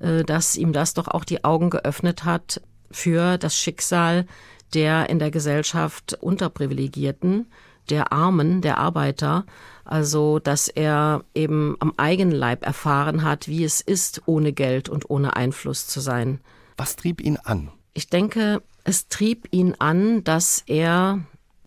äh, 0.00 0.24
dass 0.24 0.56
ihm 0.56 0.72
das 0.72 0.94
doch 0.94 1.06
auch 1.06 1.24
die 1.24 1.44
Augen 1.44 1.70
geöffnet 1.70 2.24
hat 2.24 2.60
für 2.90 3.38
das 3.38 3.56
Schicksal 3.56 4.26
der 4.74 5.08
in 5.08 5.18
der 5.18 5.30
Gesellschaft 5.30 6.14
Unterprivilegierten, 6.20 7.46
der 7.90 8.12
Armen, 8.12 8.60
der 8.60 8.78
Arbeiter. 8.78 9.46
Also, 9.84 10.38
dass 10.38 10.68
er 10.68 11.24
eben 11.34 11.76
am 11.80 11.94
eigenen 11.96 12.36
Leib 12.36 12.66
erfahren 12.66 13.22
hat, 13.22 13.48
wie 13.48 13.64
es 13.64 13.80
ist, 13.80 14.22
ohne 14.26 14.52
Geld 14.52 14.88
und 14.88 15.08
ohne 15.08 15.36
Einfluss 15.36 15.86
zu 15.86 16.00
sein. 16.00 16.40
Was 16.76 16.96
trieb 16.96 17.20
ihn 17.20 17.38
an? 17.42 17.70
Ich 17.94 18.08
denke, 18.08 18.62
es 18.88 19.08
trieb 19.08 19.48
ihn 19.50 19.74
an, 19.78 20.24
dass 20.24 20.62
er 20.66 21.20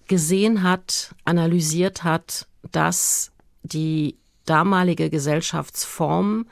gesehen 0.07 0.63
hat, 0.63 1.13
analysiert 1.23 2.03
hat, 2.03 2.47
dass 2.71 3.31
die 3.61 4.17
damalige 4.45 5.11
Gesellschaftsform 5.11 6.47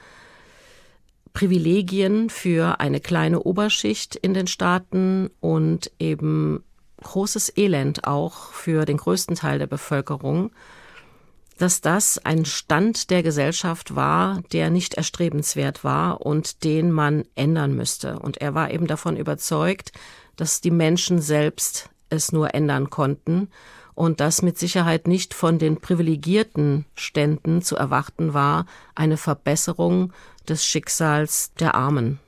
Privilegien 1.33 2.29
für 2.29 2.79
eine 2.79 2.99
kleine 2.99 3.39
Oberschicht 3.39 4.15
in 4.15 4.35
den 4.35 4.45
Staaten 4.45 5.31
und 5.39 5.91
eben 5.97 6.63
großes 7.01 7.57
Elend 7.57 8.05
auch 8.05 8.51
für 8.51 8.85
den 8.85 8.97
größten 8.97 9.35
Teil 9.35 9.57
der 9.57 9.67
Bevölkerung, 9.67 10.51
dass 11.57 11.81
das 11.81 12.19
ein 12.19 12.45
Stand 12.45 13.09
der 13.09 13.23
Gesellschaft 13.23 13.95
war, 13.95 14.43
der 14.53 14.69
nicht 14.69 14.93
erstrebenswert 14.93 15.83
war 15.83 16.21
und 16.21 16.63
den 16.63 16.91
man 16.91 17.23
ändern 17.33 17.75
müsste. 17.75 18.19
Und 18.19 18.37
er 18.37 18.53
war 18.53 18.71
eben 18.71 18.85
davon 18.85 19.17
überzeugt, 19.17 19.93
dass 20.39 20.61
die 20.61 20.71
Menschen 20.71 21.21
selbst 21.21 21.89
es 22.09 22.31
nur 22.31 22.53
ändern 22.53 22.89
konnten 22.89 23.49
und 23.93 24.21
dass 24.21 24.41
mit 24.41 24.57
Sicherheit 24.57 25.05
nicht 25.05 25.33
von 25.33 25.59
den 25.59 25.81
privilegierten 25.81 26.85
Ständen 26.95 27.61
zu 27.61 27.75
erwarten 27.75 28.33
war 28.33 28.65
eine 28.95 29.17
Verbesserung 29.17 30.13
des 30.47 30.65
Schicksals 30.65 31.53
der 31.55 31.75
Armen. 31.75 32.19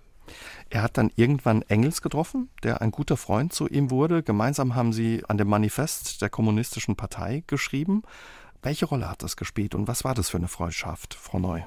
Er 0.70 0.82
hat 0.84 0.98
dann 0.98 1.12
irgendwann 1.16 1.62
Engels 1.64 2.02
getroffen, 2.02 2.50
der 2.64 2.82
ein 2.82 2.92
guter 2.92 3.16
Freund 3.16 3.54
zu 3.54 3.68
ihm 3.68 3.92
wurde. 3.92 4.24
Gemeinsam 4.24 4.76
haben 4.76 4.92
sie 4.92 5.24
an 5.30 5.38
dem 5.38 5.48
Manifest 5.48 6.22
der 6.22 6.30
Kommunistischen 6.30 6.98
Partei 6.98 7.44
geschrieben. 7.48 8.04
Welche 8.62 8.86
Rolle 8.86 9.10
hat 9.10 9.24
das 9.24 9.38
gespielt 9.38 9.74
und 9.74 9.88
was 9.88 10.04
war 10.04 10.16
das 10.16 10.30
für 10.30 10.38
eine 10.38 10.50
Freundschaft, 10.50 11.14
Frau 11.14 11.40
Neu? 11.40 11.62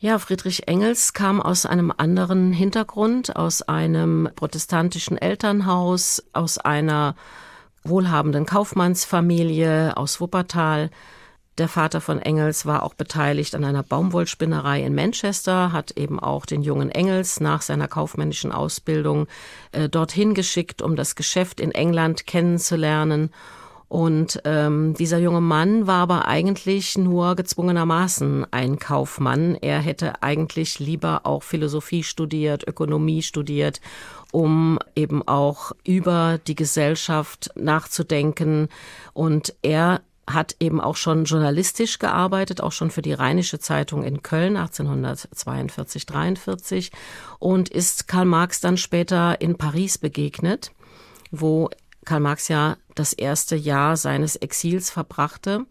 Ja, 0.00 0.20
Friedrich 0.20 0.68
Engels 0.68 1.12
kam 1.12 1.42
aus 1.42 1.66
einem 1.66 1.92
anderen 1.96 2.52
Hintergrund, 2.52 3.34
aus 3.34 3.62
einem 3.62 4.28
protestantischen 4.36 5.18
Elternhaus, 5.18 6.22
aus 6.32 6.58
einer 6.58 7.16
wohlhabenden 7.82 8.46
Kaufmannsfamilie 8.46 9.96
aus 9.96 10.20
Wuppertal. 10.20 10.90
Der 11.58 11.66
Vater 11.66 12.00
von 12.00 12.20
Engels 12.20 12.64
war 12.64 12.84
auch 12.84 12.94
beteiligt 12.94 13.56
an 13.56 13.64
einer 13.64 13.82
Baumwollspinnerei 13.82 14.84
in 14.84 14.94
Manchester, 14.94 15.72
hat 15.72 15.90
eben 15.96 16.20
auch 16.20 16.46
den 16.46 16.62
jungen 16.62 16.92
Engels 16.92 17.40
nach 17.40 17.62
seiner 17.62 17.88
kaufmännischen 17.88 18.52
Ausbildung 18.52 19.26
äh, 19.72 19.88
dorthin 19.88 20.32
geschickt, 20.32 20.80
um 20.80 20.94
das 20.94 21.16
Geschäft 21.16 21.58
in 21.58 21.72
England 21.72 22.24
kennenzulernen. 22.24 23.30
Und 23.88 24.42
ähm, 24.44 24.92
dieser 24.94 25.18
junge 25.18 25.40
Mann 25.40 25.86
war 25.86 26.02
aber 26.02 26.28
eigentlich 26.28 26.98
nur 26.98 27.36
gezwungenermaßen 27.36 28.46
ein 28.50 28.78
Kaufmann. 28.78 29.54
Er 29.54 29.80
hätte 29.80 30.22
eigentlich 30.22 30.78
lieber 30.78 31.22
auch 31.24 31.42
Philosophie 31.42 32.02
studiert, 32.02 32.68
Ökonomie 32.68 33.22
studiert, 33.22 33.80
um 34.30 34.78
eben 34.94 35.26
auch 35.26 35.72
über 35.84 36.38
die 36.46 36.54
Gesellschaft 36.54 37.50
nachzudenken. 37.54 38.68
Und 39.14 39.54
er 39.62 40.02
hat 40.26 40.56
eben 40.60 40.82
auch 40.82 40.96
schon 40.96 41.24
journalistisch 41.24 41.98
gearbeitet, 41.98 42.60
auch 42.60 42.72
schon 42.72 42.90
für 42.90 43.00
die 43.00 43.14
Rheinische 43.14 43.58
Zeitung 43.58 44.02
in 44.02 44.22
Köln 44.22 44.58
1842, 44.58 46.04
43 46.04 46.92
und 47.38 47.70
ist 47.70 48.08
Karl 48.08 48.26
Marx 48.26 48.60
dann 48.60 48.76
später 48.76 49.40
in 49.40 49.56
Paris 49.56 49.96
begegnet, 49.96 50.72
wo 51.30 51.70
Karl 52.04 52.20
Marx 52.20 52.48
ja 52.48 52.76
das 52.98 53.12
erste 53.12 53.56
Jahr 53.56 53.96
seines 53.96 54.36
Exils 54.36 54.90
verbrachte. 54.90 55.66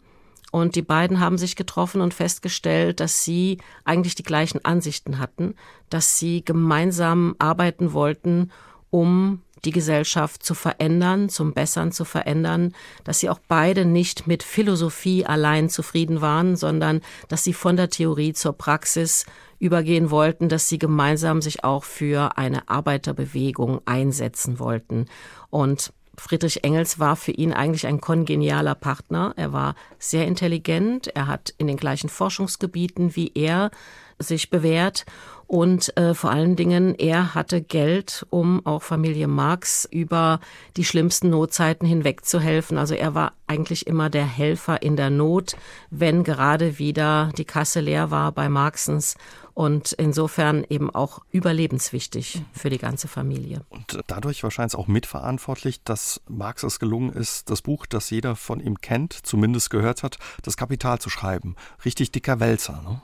Und 0.50 0.76
die 0.76 0.82
beiden 0.82 1.20
haben 1.20 1.36
sich 1.36 1.56
getroffen 1.56 2.00
und 2.00 2.14
festgestellt, 2.14 3.00
dass 3.00 3.22
sie 3.22 3.58
eigentlich 3.84 4.14
die 4.14 4.22
gleichen 4.22 4.64
Ansichten 4.64 5.18
hatten, 5.18 5.54
dass 5.90 6.18
sie 6.18 6.42
gemeinsam 6.42 7.36
arbeiten 7.38 7.92
wollten, 7.92 8.50
um 8.90 9.42
die 9.64 9.72
Gesellschaft 9.72 10.42
zu 10.42 10.54
verändern, 10.54 11.28
zum 11.28 11.52
Bessern 11.52 11.92
zu 11.92 12.04
verändern, 12.04 12.74
dass 13.04 13.20
sie 13.20 13.28
auch 13.28 13.40
beide 13.48 13.84
nicht 13.84 14.26
mit 14.26 14.42
Philosophie 14.42 15.26
allein 15.26 15.68
zufrieden 15.68 16.20
waren, 16.20 16.56
sondern 16.56 17.00
dass 17.28 17.44
sie 17.44 17.52
von 17.52 17.76
der 17.76 17.90
Theorie 17.90 18.32
zur 18.32 18.52
Praxis 18.52 19.26
übergehen 19.58 20.10
wollten, 20.10 20.48
dass 20.48 20.68
sie 20.68 20.78
gemeinsam 20.78 21.42
sich 21.42 21.64
auch 21.64 21.84
für 21.84 22.38
eine 22.38 22.68
Arbeiterbewegung 22.68 23.80
einsetzen 23.84 24.58
wollten. 24.58 25.06
Und 25.50 25.92
Friedrich 26.18 26.64
Engels 26.64 26.98
war 26.98 27.16
für 27.16 27.32
ihn 27.32 27.52
eigentlich 27.52 27.86
ein 27.86 28.00
kongenialer 28.00 28.74
Partner. 28.74 29.32
Er 29.36 29.52
war 29.52 29.74
sehr 29.98 30.26
intelligent, 30.26 31.08
er 31.08 31.26
hat 31.26 31.54
in 31.58 31.66
den 31.66 31.76
gleichen 31.76 32.08
Forschungsgebieten 32.08 33.16
wie 33.16 33.32
er 33.34 33.70
sich 34.18 34.50
bewährt 34.50 35.06
und 35.48 35.96
äh, 35.96 36.12
vor 36.12 36.30
allen 36.30 36.56
Dingen, 36.56 36.94
er 36.94 37.34
hatte 37.34 37.62
Geld, 37.62 38.26
um 38.28 38.66
auch 38.66 38.82
Familie 38.82 39.28
Marx 39.28 39.88
über 39.90 40.40
die 40.76 40.84
schlimmsten 40.84 41.30
Notzeiten 41.30 41.88
hinweg 41.88 42.26
zu 42.26 42.38
helfen. 42.38 42.76
Also 42.76 42.94
er 42.94 43.14
war 43.14 43.32
eigentlich 43.46 43.86
immer 43.86 44.10
der 44.10 44.26
Helfer 44.26 44.82
in 44.82 44.94
der 44.94 45.08
Not, 45.08 45.56
wenn 45.88 46.22
gerade 46.22 46.78
wieder 46.78 47.30
die 47.38 47.46
Kasse 47.46 47.80
leer 47.80 48.10
war 48.10 48.30
bei 48.32 48.50
Marxens 48.50 49.16
und 49.58 49.90
insofern 49.90 50.64
eben 50.68 50.88
auch 50.88 51.18
überlebenswichtig 51.32 52.42
für 52.52 52.70
die 52.70 52.78
ganze 52.78 53.08
Familie. 53.08 53.64
Und 53.70 53.98
dadurch 54.06 54.44
wahrscheinlich 54.44 54.76
auch 54.76 54.86
mitverantwortlich, 54.86 55.82
dass 55.82 56.20
Marx 56.28 56.62
es 56.62 56.78
gelungen 56.78 57.12
ist, 57.12 57.50
das 57.50 57.62
Buch, 57.62 57.84
das 57.86 58.08
jeder 58.10 58.36
von 58.36 58.60
ihm 58.60 58.80
kennt, 58.80 59.14
zumindest 59.14 59.70
gehört 59.70 60.04
hat, 60.04 60.18
das 60.42 60.56
Kapital 60.56 61.00
zu 61.00 61.10
schreiben. 61.10 61.56
Richtig 61.84 62.12
dicker 62.12 62.38
Wälzer, 62.38 62.82
ne? 62.82 63.02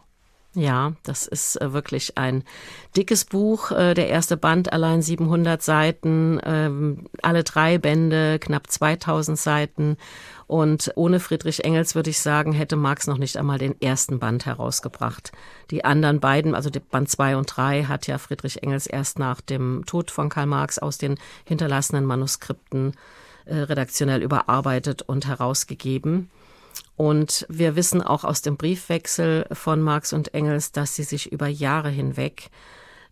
Ja, 0.57 0.93
das 1.03 1.27
ist 1.27 1.61
äh, 1.61 1.73
wirklich 1.73 2.17
ein 2.17 2.45
dickes 2.97 3.25
Buch. 3.25 3.73
Äh, 3.73 3.95
der 3.95 4.09
erste 4.09 4.37
Band 4.37 4.73
allein 4.73 5.03
700 5.03 5.61
Seiten, 5.61 6.41
ähm, 6.45 7.07
alle 7.23 7.43
drei 7.43 7.79
Bände 7.79 8.39
knapp 8.39 8.71
2000 8.71 9.37
Seiten. 9.37 9.97
Und 10.47 10.93
ohne 10.95 11.19
Friedrich 11.19 11.65
Engels 11.65 11.97
würde 11.97 12.11
ich 12.11 12.21
sagen, 12.21 12.53
hätte 12.53 12.77
Marx 12.77 13.09
noch 13.09 13.19
nicht 13.19 13.37
einmal 13.37 13.59
den 13.59 13.81
ersten 13.81 14.21
Band 14.21 14.47
herausgebracht. 14.47 15.33
Die 15.73 15.85
anderen 15.85 16.21
beiden, 16.21 16.55
also 16.55 16.71
Band 16.71 17.09
zwei 17.09 17.37
und 17.37 17.47
drei, 17.47 17.85
hat 17.85 18.07
ja 18.07 18.19
Friedrich 18.19 18.63
Engels 18.63 18.87
erst 18.87 19.19
nach 19.19 19.41
dem 19.41 19.85
Tod 19.87 20.13
von 20.13 20.29
Karl 20.29 20.47
Marx 20.47 20.79
aus 20.79 20.99
den 20.99 21.19
hinterlassenen 21.45 22.05
Manuskripten 22.05 22.93
äh, 23.47 23.57
redaktionell 23.57 24.23
überarbeitet 24.23 25.03
und 25.03 25.27
herausgegeben. 25.27 26.31
Und 26.97 27.45
wir 27.49 27.77
wissen 27.77 28.03
auch 28.03 28.25
aus 28.25 28.43
dem 28.43 28.57
Briefwechsel 28.57 29.47
von 29.53 29.83
Marx 29.83 30.13
und 30.13 30.33
Engels, 30.33 30.73
dass 30.73 30.95
sie 30.95 31.03
sich 31.03 31.33
über 31.33 31.49
Jahre 31.49 31.91
hinweg 31.91 32.51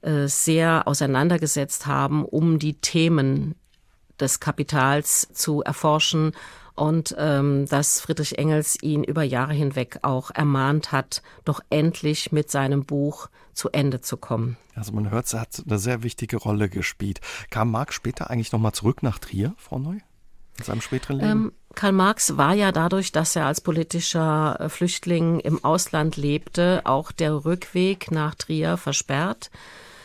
äh, 0.02 0.28
sehr 0.28 0.86
auseinandergesetzt 0.86 1.86
haben, 1.86 2.24
um 2.24 2.58
die 2.58 2.74
Themen 2.74 3.54
des 4.20 4.40
Kapitals 4.40 5.28
zu 5.32 5.62
erforschen 5.62 6.32
und 6.74 7.14
ähm, 7.18 7.66
dass 7.66 8.00
Friedrich 8.00 8.38
Engels 8.38 8.80
ihn 8.82 9.04
über 9.04 9.22
Jahre 9.22 9.52
hinweg 9.52 9.98
auch 10.02 10.30
ermahnt 10.30 10.92
hat, 10.92 11.22
doch 11.44 11.60
endlich 11.70 12.32
mit 12.32 12.50
seinem 12.50 12.84
Buch 12.84 13.28
zu 13.52 13.70
Ende 13.70 14.00
zu 14.00 14.16
kommen. 14.16 14.56
Also 14.74 14.92
man 14.92 15.10
hört, 15.10 15.32
er 15.34 15.40
hat 15.40 15.62
eine 15.66 15.78
sehr 15.78 16.02
wichtige 16.02 16.38
Rolle 16.38 16.68
gespielt. 16.68 17.20
Kam 17.50 17.70
Marx 17.70 17.94
später 17.94 18.30
eigentlich 18.30 18.52
nochmal 18.52 18.72
zurück 18.72 19.02
nach 19.02 19.18
Trier, 19.18 19.54
Frau 19.58 19.78
Neu? 19.78 19.98
In 20.58 20.64
seinem 20.64 20.80
späteren 20.80 21.16
Leben? 21.16 21.30
Ähm, 21.30 21.52
Karl 21.74 21.92
Marx 21.92 22.36
war 22.36 22.54
ja 22.54 22.72
dadurch, 22.72 23.12
dass 23.12 23.36
er 23.36 23.46
als 23.46 23.60
politischer 23.60 24.56
äh, 24.60 24.68
Flüchtling 24.68 25.40
im 25.40 25.64
Ausland 25.64 26.16
lebte, 26.16 26.82
auch 26.84 27.12
der 27.12 27.44
Rückweg 27.44 28.10
nach 28.10 28.34
Trier 28.34 28.76
versperrt. 28.76 29.50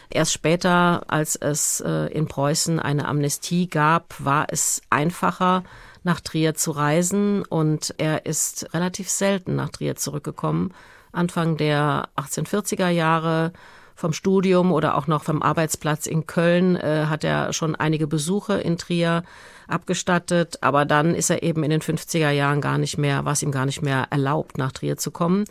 Erst 0.10 0.32
später, 0.32 1.04
als 1.08 1.36
es 1.36 1.82
äh, 1.82 2.08
in 2.14 2.28
Preußen 2.28 2.80
eine 2.80 3.08
Amnestie 3.08 3.68
gab, 3.68 4.16
war 4.20 4.48
es 4.50 4.82
einfacher, 4.90 5.64
nach 6.04 6.22
Trier 6.22 6.56
zu 6.56 6.72
reisen 6.72 7.44
und 7.44 7.94
er 7.98 8.26
ist 8.26 8.74
relativ 8.74 9.10
selten 9.10 9.56
nach 9.56 9.70
Trier 9.70 9.98
zurückgekommen. 9.98 10.74
Anfang 11.12 11.58
der 11.58 12.08
1840er 12.16 12.90
Jahre 12.90 13.52
vom 13.98 14.14
Studium 14.14 14.72
oder 14.72 14.96
auch 14.96 15.08
noch 15.08 15.24
vom 15.24 15.42
Arbeitsplatz 15.42 16.06
in 16.06 16.28
Köln 16.28 16.76
äh, 16.76 17.08
hat 17.10 17.24
er 17.24 17.52
schon 17.52 17.76
einige 17.76 18.06
Besuche 18.06 18.54
in 18.54 18.78
Trier 18.78 19.24
abgestattet, 19.68 20.60
aber 20.62 20.86
dann 20.86 21.16
ist 21.16 21.32
er 21.32 21.42
eben 21.42 21.64
in 21.64 21.72
den 21.72 21.82
50er 21.82 22.30
Jahren 22.30 22.62
gar 22.62 22.78
nicht 22.78 23.00
mehr, 23.00 23.26
war 23.26 23.34
es 23.34 23.42
ihm 23.42 23.52
gar 23.52 23.66
nicht 23.66 23.82
mehr 23.82 24.08
erlaubt, 24.12 24.60
nach 24.60 24.72
Trier 24.72 24.98
zu 24.98 25.10
kommen. 25.10 25.46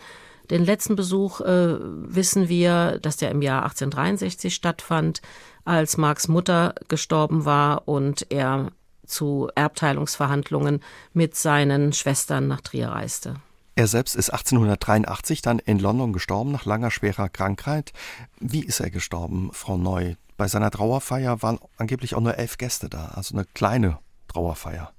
Den 0.49 0.65
letzten 0.65 0.95
Besuch 0.95 1.41
äh, 1.41 1.77
wissen 1.81 2.49
wir, 2.49 3.01
dass 3.03 3.17
der 3.17 3.33
im 3.33 3.43
Jahr 3.43 3.65
1863 3.65 4.55
stattfand, 4.55 5.23
als 5.65 5.97
Marx 5.97 6.29
Mutter 6.29 6.77
gestorben 6.87 7.45
war 7.45 7.89
und 7.89 8.31
er 8.31 8.71
zu 9.05 9.51
Erbteilungsverhandlungen 9.57 10.85
mit 11.13 11.35
seinen 11.35 11.93
Schwestern 11.93 12.47
nach 12.47 12.61
Trier 12.61 12.91
reiste. 12.91 13.35
Er 13.79 13.87
selbst 13.87 14.17
ist 14.17 14.31
1883 14.31 15.43
dann 15.43 15.59
in 15.59 15.79
London 15.79 16.15
gestorben 16.15 16.51
nach 16.51 16.65
langer 16.65 16.91
schwerer 16.91 17.29
Krankheit. 17.29 17.93
Wie 18.41 18.65
ist 18.65 18.81
er 18.81 18.91
gestorben, 18.91 19.51
Frau 19.53 19.77
Neu? 19.77 20.15
Bei 20.39 20.49
seiner 20.49 20.71
Trauerfeier 20.71 21.43
waren 21.43 21.59
angeblich 21.77 22.15
auch 22.15 22.21
nur 22.21 22.39
elf 22.39 22.57
Gäste 22.57 22.89
da, 22.89 23.13
also 23.15 23.35
eine 23.35 23.45
kleine 23.45 23.99
Trauerfeier. 24.29 24.93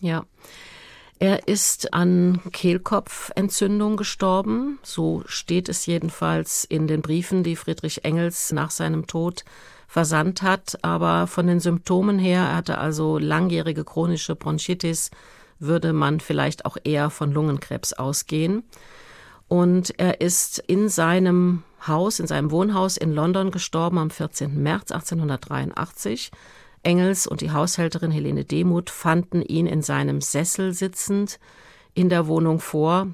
Ja. 0.00 0.24
Er 1.18 1.48
ist 1.48 1.92
an 1.92 2.40
Kehlkopfentzündung 2.52 3.96
gestorben. 3.96 4.78
So 4.84 5.24
steht 5.26 5.68
es 5.68 5.84
jedenfalls 5.86 6.64
in 6.64 6.86
den 6.86 7.02
Briefen, 7.02 7.42
die 7.42 7.56
Friedrich 7.56 8.04
Engels 8.04 8.52
nach 8.52 8.70
seinem 8.70 9.08
Tod 9.08 9.44
versandt 9.88 10.40
hat. 10.42 10.78
Aber 10.82 11.26
von 11.26 11.48
den 11.48 11.60
Symptomen 11.60 12.18
her, 12.18 12.42
er 12.42 12.56
hatte 12.56 12.78
also 12.78 13.18
langjährige 13.18 13.84
chronische 13.84 14.36
Bronchitis, 14.36 15.10
würde 15.60 15.92
man 15.92 16.20
vielleicht 16.20 16.64
auch 16.64 16.76
eher 16.82 17.10
von 17.10 17.32
Lungenkrebs 17.32 17.92
ausgehen. 17.92 18.64
Und 19.48 19.98
er 19.98 20.20
ist 20.20 20.58
in 20.66 20.88
seinem 20.88 21.62
Haus, 21.86 22.20
in 22.20 22.26
seinem 22.26 22.50
Wohnhaus 22.50 22.96
in 22.96 23.12
London 23.12 23.50
gestorben 23.50 23.98
am 23.98 24.10
14. 24.10 24.62
März 24.62 24.90
1883. 24.90 26.30
Engels 26.82 27.26
und 27.26 27.40
die 27.40 27.52
Haushälterin 27.52 28.10
Helene 28.10 28.44
Demuth 28.44 28.90
fanden 28.90 29.42
ihn 29.42 29.66
in 29.66 29.82
seinem 29.82 30.20
Sessel 30.20 30.72
sitzend 30.72 31.38
in 31.94 32.08
der 32.08 32.26
Wohnung 32.26 32.60
vor. 32.60 33.08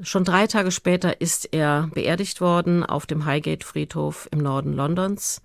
Schon 0.00 0.24
drei 0.24 0.46
Tage 0.46 0.70
später 0.70 1.20
ist 1.20 1.52
er 1.52 1.88
beerdigt 1.92 2.40
worden 2.40 2.84
auf 2.84 3.06
dem 3.06 3.26
Highgate 3.26 3.64
Friedhof 3.64 4.28
im 4.30 4.38
Norden 4.38 4.72
Londons. 4.72 5.42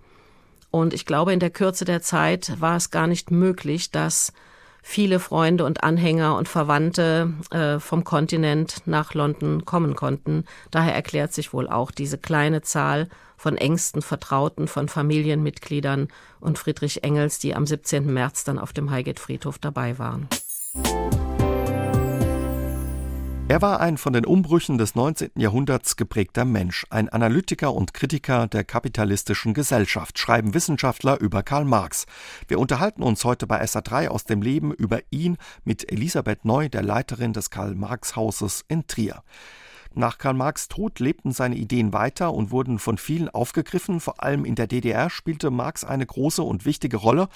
Und 0.70 0.94
ich 0.94 1.06
glaube, 1.06 1.32
in 1.32 1.40
der 1.40 1.50
Kürze 1.50 1.84
der 1.84 2.02
Zeit 2.02 2.60
war 2.60 2.76
es 2.76 2.90
gar 2.90 3.06
nicht 3.06 3.30
möglich, 3.30 3.90
dass 3.90 4.32
viele 4.82 5.20
Freunde 5.20 5.64
und 5.64 5.82
Anhänger 5.82 6.36
und 6.36 6.48
Verwandte 6.48 7.32
äh, 7.50 7.78
vom 7.78 8.04
Kontinent 8.04 8.82
nach 8.86 9.14
London 9.14 9.64
kommen 9.64 9.94
konnten. 9.94 10.44
Daher 10.70 10.94
erklärt 10.94 11.32
sich 11.32 11.52
wohl 11.52 11.68
auch 11.68 11.90
diese 11.90 12.18
kleine 12.18 12.62
Zahl 12.62 13.08
von 13.36 13.56
engsten 13.56 14.02
Vertrauten, 14.02 14.68
von 14.68 14.88
Familienmitgliedern 14.88 16.08
und 16.40 16.58
Friedrich 16.58 17.04
Engels, 17.04 17.38
die 17.38 17.54
am 17.54 17.66
17. 17.66 18.12
März 18.12 18.44
dann 18.44 18.58
auf 18.58 18.72
dem 18.72 18.90
Highgate 18.90 19.20
Friedhof 19.20 19.58
dabei 19.58 19.98
waren. 19.98 20.28
Er 23.50 23.60
war 23.62 23.80
ein 23.80 23.98
von 23.98 24.12
den 24.12 24.24
Umbrüchen 24.24 24.78
des 24.78 24.94
19. 24.94 25.32
Jahrhunderts 25.34 25.96
geprägter 25.96 26.44
Mensch, 26.44 26.86
ein 26.88 27.08
Analytiker 27.08 27.74
und 27.74 27.92
Kritiker 27.92 28.46
der 28.46 28.62
kapitalistischen 28.62 29.54
Gesellschaft, 29.54 30.20
schreiben 30.20 30.54
Wissenschaftler 30.54 31.18
über 31.18 31.42
Karl 31.42 31.64
Marx. 31.64 32.06
Wir 32.46 32.60
unterhalten 32.60 33.02
uns 33.02 33.24
heute 33.24 33.48
bei 33.48 33.60
SA3 33.60 34.06
aus 34.06 34.22
dem 34.22 34.40
Leben 34.40 34.72
über 34.72 35.00
ihn 35.10 35.36
mit 35.64 35.90
Elisabeth 35.90 36.44
Neu, 36.44 36.68
der 36.68 36.82
Leiterin 36.82 37.32
des 37.32 37.50
Karl-Marx-Hauses 37.50 38.66
in 38.68 38.86
Trier. 38.86 39.24
Nach 39.94 40.18
Karl 40.18 40.34
Marx 40.34 40.68
Tod 40.68 41.00
lebten 41.00 41.32
seine 41.32 41.56
Ideen 41.56 41.92
weiter 41.92 42.32
und 42.32 42.52
wurden 42.52 42.78
von 42.78 42.98
vielen 42.98 43.28
aufgegriffen. 43.28 43.98
Vor 43.98 44.22
allem 44.22 44.44
in 44.44 44.54
der 44.54 44.68
DDR 44.68 45.10
spielte 45.10 45.50
Marx 45.50 45.82
eine 45.82 46.06
große 46.06 46.44
und 46.44 46.64
wichtige 46.66 46.98
Rolle, 46.98 47.28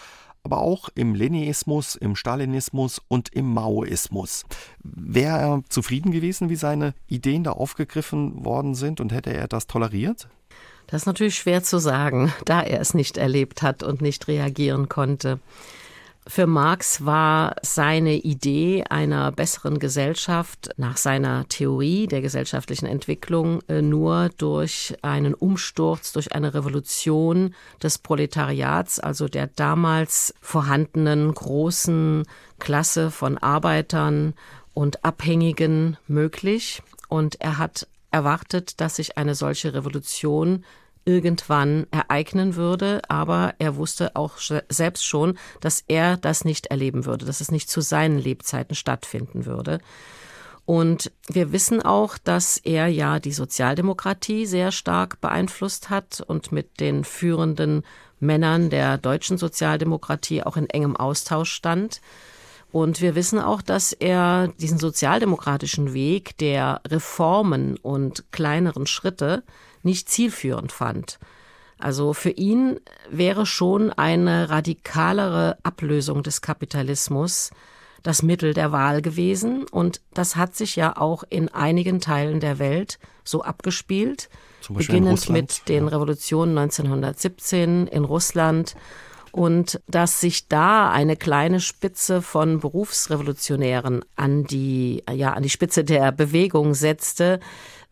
aber 0.44 0.58
auch 0.58 0.90
im 0.94 1.14
Leninismus, 1.14 1.96
im 1.96 2.16
Stalinismus 2.16 3.00
und 3.08 3.30
im 3.30 3.52
Maoismus. 3.52 4.44
Wäre 4.82 5.38
er 5.38 5.62
zufrieden 5.70 6.12
gewesen, 6.12 6.50
wie 6.50 6.56
seine 6.56 6.94
Ideen 7.08 7.44
da 7.44 7.52
aufgegriffen 7.52 8.44
worden 8.44 8.74
sind 8.74 9.00
und 9.00 9.12
hätte 9.12 9.32
er 9.32 9.48
das 9.48 9.66
toleriert? 9.66 10.28
Das 10.86 11.02
ist 11.02 11.06
natürlich 11.06 11.36
schwer 11.36 11.62
zu 11.62 11.78
sagen, 11.78 12.32
da 12.44 12.60
er 12.60 12.80
es 12.80 12.92
nicht 12.92 13.16
erlebt 13.16 13.62
hat 13.62 13.82
und 13.82 14.02
nicht 14.02 14.28
reagieren 14.28 14.90
konnte. 14.90 15.40
Für 16.26 16.46
Marx 16.46 17.04
war 17.04 17.56
seine 17.60 18.14
Idee 18.14 18.84
einer 18.88 19.30
besseren 19.30 19.78
Gesellschaft 19.78 20.70
nach 20.78 20.96
seiner 20.96 21.46
Theorie 21.48 22.06
der 22.06 22.22
gesellschaftlichen 22.22 22.86
Entwicklung 22.86 23.60
äh, 23.68 23.82
nur 23.82 24.30
durch 24.38 24.94
einen 25.02 25.34
Umsturz, 25.34 26.12
durch 26.12 26.34
eine 26.34 26.54
Revolution 26.54 27.54
des 27.82 27.98
Proletariats, 27.98 29.00
also 29.00 29.28
der 29.28 29.48
damals 29.48 30.32
vorhandenen 30.40 31.34
großen 31.34 32.24
Klasse 32.58 33.10
von 33.10 33.36
Arbeitern 33.36 34.32
und 34.72 35.04
Abhängigen 35.04 35.98
möglich. 36.06 36.82
Und 37.08 37.38
er 37.42 37.58
hat 37.58 37.86
erwartet, 38.10 38.80
dass 38.80 38.96
sich 38.96 39.18
eine 39.18 39.34
solche 39.34 39.74
Revolution 39.74 40.64
irgendwann 41.04 41.86
ereignen 41.90 42.56
würde, 42.56 43.02
aber 43.08 43.54
er 43.58 43.76
wusste 43.76 44.16
auch 44.16 44.38
selbst 44.68 45.04
schon, 45.04 45.38
dass 45.60 45.84
er 45.86 46.16
das 46.16 46.44
nicht 46.44 46.66
erleben 46.66 47.04
würde, 47.04 47.26
dass 47.26 47.40
es 47.40 47.50
nicht 47.50 47.70
zu 47.70 47.80
seinen 47.80 48.18
Lebzeiten 48.18 48.74
stattfinden 48.74 49.46
würde. 49.46 49.80
Und 50.66 51.12
wir 51.28 51.52
wissen 51.52 51.82
auch, 51.82 52.16
dass 52.16 52.56
er 52.56 52.86
ja 52.86 53.20
die 53.20 53.32
Sozialdemokratie 53.32 54.46
sehr 54.46 54.72
stark 54.72 55.20
beeinflusst 55.20 55.90
hat 55.90 56.22
und 56.26 56.52
mit 56.52 56.80
den 56.80 57.04
führenden 57.04 57.82
Männern 58.18 58.70
der 58.70 58.96
deutschen 58.96 59.36
Sozialdemokratie 59.36 60.42
auch 60.42 60.56
in 60.56 60.70
engem 60.70 60.96
Austausch 60.96 61.52
stand. 61.52 62.00
Und 62.72 63.00
wir 63.00 63.14
wissen 63.14 63.38
auch, 63.38 63.62
dass 63.62 63.92
er 63.92 64.48
diesen 64.58 64.78
sozialdemokratischen 64.78 65.92
Weg 65.92 66.36
der 66.38 66.80
Reformen 66.88 67.76
und 67.76 68.24
kleineren 68.32 68.86
Schritte 68.86 69.44
nicht 69.84 70.08
zielführend 70.08 70.72
fand. 70.72 71.18
Also 71.78 72.12
für 72.12 72.30
ihn 72.30 72.80
wäre 73.10 73.46
schon 73.46 73.90
eine 73.92 74.48
radikalere 74.50 75.58
Ablösung 75.62 76.22
des 76.22 76.40
Kapitalismus 76.40 77.50
das 78.04 78.22
Mittel 78.22 78.54
der 78.54 78.70
Wahl 78.70 79.02
gewesen. 79.02 79.64
Und 79.70 80.00
das 80.12 80.36
hat 80.36 80.54
sich 80.54 80.76
ja 80.76 80.96
auch 80.96 81.24
in 81.28 81.48
einigen 81.48 82.00
Teilen 82.00 82.38
der 82.38 82.60
Welt 82.60 83.00
so 83.24 83.42
abgespielt. 83.42 84.28
beginnend 84.68 85.28
mit 85.28 85.68
den 85.68 85.88
Revolutionen 85.88 86.56
1917 86.56 87.86
in 87.88 88.04
Russland. 88.04 88.76
Und 89.32 89.80
dass 89.88 90.20
sich 90.20 90.46
da 90.48 90.90
eine 90.90 91.16
kleine 91.16 91.58
Spitze 91.58 92.22
von 92.22 92.60
Berufsrevolutionären 92.60 94.04
an 94.14 94.44
die, 94.44 95.02
ja, 95.12 95.32
an 95.32 95.42
die 95.42 95.50
Spitze 95.50 95.82
der 95.82 96.12
Bewegung 96.12 96.74
setzte, 96.74 97.40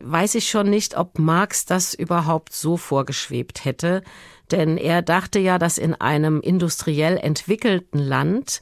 weiß 0.03 0.35
ich 0.35 0.49
schon 0.49 0.69
nicht, 0.69 0.97
ob 0.97 1.19
Marx 1.19 1.65
das 1.65 1.93
überhaupt 1.93 2.53
so 2.53 2.77
vorgeschwebt 2.77 3.65
hätte. 3.65 4.03
Denn 4.51 4.77
er 4.77 5.01
dachte 5.01 5.39
ja, 5.39 5.57
dass 5.57 5.77
in 5.77 5.95
einem 5.95 6.41
industriell 6.41 7.17
entwickelten 7.17 7.99
Land 7.99 8.61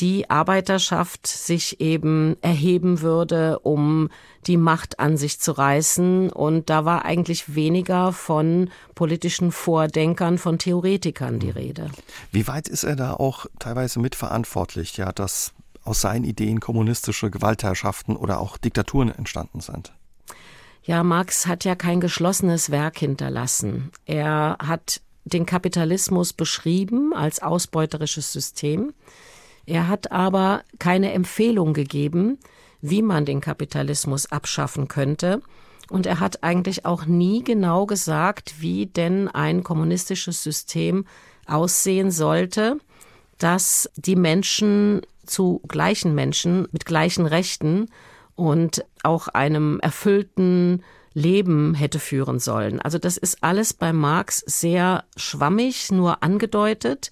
die 0.00 0.30
Arbeiterschaft 0.30 1.26
sich 1.26 1.80
eben 1.80 2.36
erheben 2.40 3.02
würde, 3.02 3.58
um 3.60 4.08
die 4.46 4.56
Macht 4.56 4.98
an 4.98 5.16
sich 5.16 5.40
zu 5.40 5.52
reißen. 5.52 6.30
Und 6.30 6.70
da 6.70 6.84
war 6.84 7.04
eigentlich 7.04 7.54
weniger 7.54 8.12
von 8.12 8.70
politischen 8.94 9.52
Vordenkern, 9.52 10.38
von 10.38 10.58
Theoretikern 10.58 11.38
die 11.38 11.50
Rede. 11.50 11.90
Wie 12.32 12.46
weit 12.48 12.68
ist 12.68 12.84
er 12.84 12.96
da 12.96 13.14
auch 13.14 13.46
teilweise 13.58 14.00
mitverantwortlich, 14.00 14.96
ja, 14.96 15.12
dass 15.12 15.52
aus 15.84 16.00
seinen 16.00 16.24
Ideen 16.24 16.60
kommunistische 16.60 17.30
Gewaltherrschaften 17.30 18.16
oder 18.16 18.40
auch 18.40 18.56
Diktaturen 18.56 19.10
entstanden 19.14 19.60
sind? 19.60 19.92
Ja, 20.82 21.02
Marx 21.04 21.46
hat 21.46 21.64
ja 21.64 21.74
kein 21.74 22.00
geschlossenes 22.00 22.70
Werk 22.70 22.98
hinterlassen. 22.98 23.90
Er 24.06 24.56
hat 24.62 25.00
den 25.24 25.46
Kapitalismus 25.46 26.32
beschrieben 26.32 27.12
als 27.14 27.42
ausbeuterisches 27.42 28.32
System. 28.32 28.94
Er 29.66 29.88
hat 29.88 30.10
aber 30.10 30.62
keine 30.78 31.12
Empfehlung 31.12 31.74
gegeben, 31.74 32.38
wie 32.80 33.02
man 33.02 33.26
den 33.26 33.40
Kapitalismus 33.40 34.32
abschaffen 34.32 34.88
könnte. 34.88 35.42
Und 35.90 36.06
er 36.06 36.20
hat 36.20 36.42
eigentlich 36.42 36.86
auch 36.86 37.04
nie 37.04 37.44
genau 37.44 37.84
gesagt, 37.84 38.54
wie 38.60 38.86
denn 38.86 39.28
ein 39.28 39.62
kommunistisches 39.62 40.42
System 40.42 41.04
aussehen 41.46 42.10
sollte, 42.10 42.78
dass 43.38 43.90
die 43.96 44.16
Menschen 44.16 45.02
zu 45.26 45.60
gleichen 45.68 46.14
Menschen 46.14 46.68
mit 46.72 46.84
gleichen 46.84 47.26
Rechten 47.26 47.88
und 48.40 48.84
auch 49.02 49.28
einem 49.28 49.80
erfüllten 49.80 50.82
Leben 51.12 51.74
hätte 51.74 51.98
führen 51.98 52.38
sollen. 52.38 52.80
Also 52.80 52.98
das 52.98 53.16
ist 53.16 53.42
alles 53.42 53.74
bei 53.74 53.92
Marx 53.92 54.42
sehr 54.46 55.04
schwammig, 55.16 55.92
nur 55.92 56.22
angedeutet. 56.22 57.10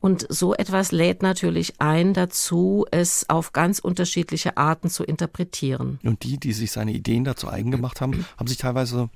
Und 0.00 0.26
so 0.28 0.54
etwas 0.54 0.92
lädt 0.92 1.22
natürlich 1.22 1.80
ein 1.80 2.12
dazu, 2.12 2.84
es 2.90 3.28
auf 3.30 3.52
ganz 3.52 3.78
unterschiedliche 3.78 4.56
Arten 4.56 4.90
zu 4.90 5.02
interpretieren. 5.04 5.98
Und 6.04 6.22
die, 6.22 6.38
die 6.38 6.52
sich 6.52 6.70
seine 6.70 6.92
Ideen 6.92 7.24
dazu 7.24 7.48
eigen 7.48 7.70
gemacht 7.70 8.00
haben, 8.00 8.26
haben 8.36 8.46
sich 8.46 8.58
teilweise, 8.58 9.08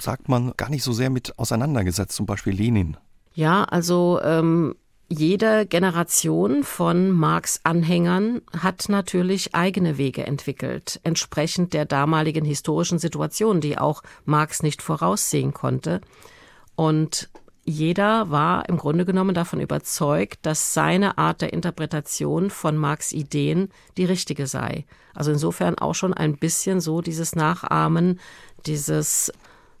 sagt 0.00 0.28
man, 0.28 0.52
gar 0.56 0.70
nicht 0.70 0.84
so 0.84 0.92
sehr 0.92 1.10
mit 1.10 1.38
auseinandergesetzt, 1.38 2.14
zum 2.14 2.26
Beispiel 2.26 2.54
Lenin. 2.54 2.96
Ja, 3.34 3.64
also 3.64 4.20
ähm, 4.22 4.76
jede 5.08 5.64
Generation 5.66 6.64
von 6.64 7.10
Marx 7.10 7.60
Anhängern 7.64 8.42
hat 8.58 8.88
natürlich 8.88 9.54
eigene 9.54 9.96
Wege 9.96 10.26
entwickelt, 10.26 11.00
entsprechend 11.02 11.72
der 11.72 11.86
damaligen 11.86 12.44
historischen 12.44 12.98
Situation, 12.98 13.62
die 13.62 13.78
auch 13.78 14.02
Marx 14.26 14.62
nicht 14.62 14.82
voraussehen 14.82 15.54
konnte. 15.54 16.02
Und 16.76 17.30
jeder 17.64 18.30
war 18.30 18.68
im 18.68 18.76
Grunde 18.76 19.04
genommen 19.04 19.34
davon 19.34 19.60
überzeugt, 19.60 20.40
dass 20.42 20.74
seine 20.74 21.18
Art 21.18 21.40
der 21.40 21.52
Interpretation 21.52 22.50
von 22.50 22.76
Marx 22.76 23.12
Ideen 23.12 23.70
die 23.96 24.04
richtige 24.04 24.46
sei. 24.46 24.84
Also 25.14 25.32
insofern 25.32 25.76
auch 25.78 25.94
schon 25.94 26.14
ein 26.14 26.36
bisschen 26.36 26.80
so 26.80 27.00
dieses 27.00 27.34
Nachahmen 27.34 28.20
dieses 28.66 29.32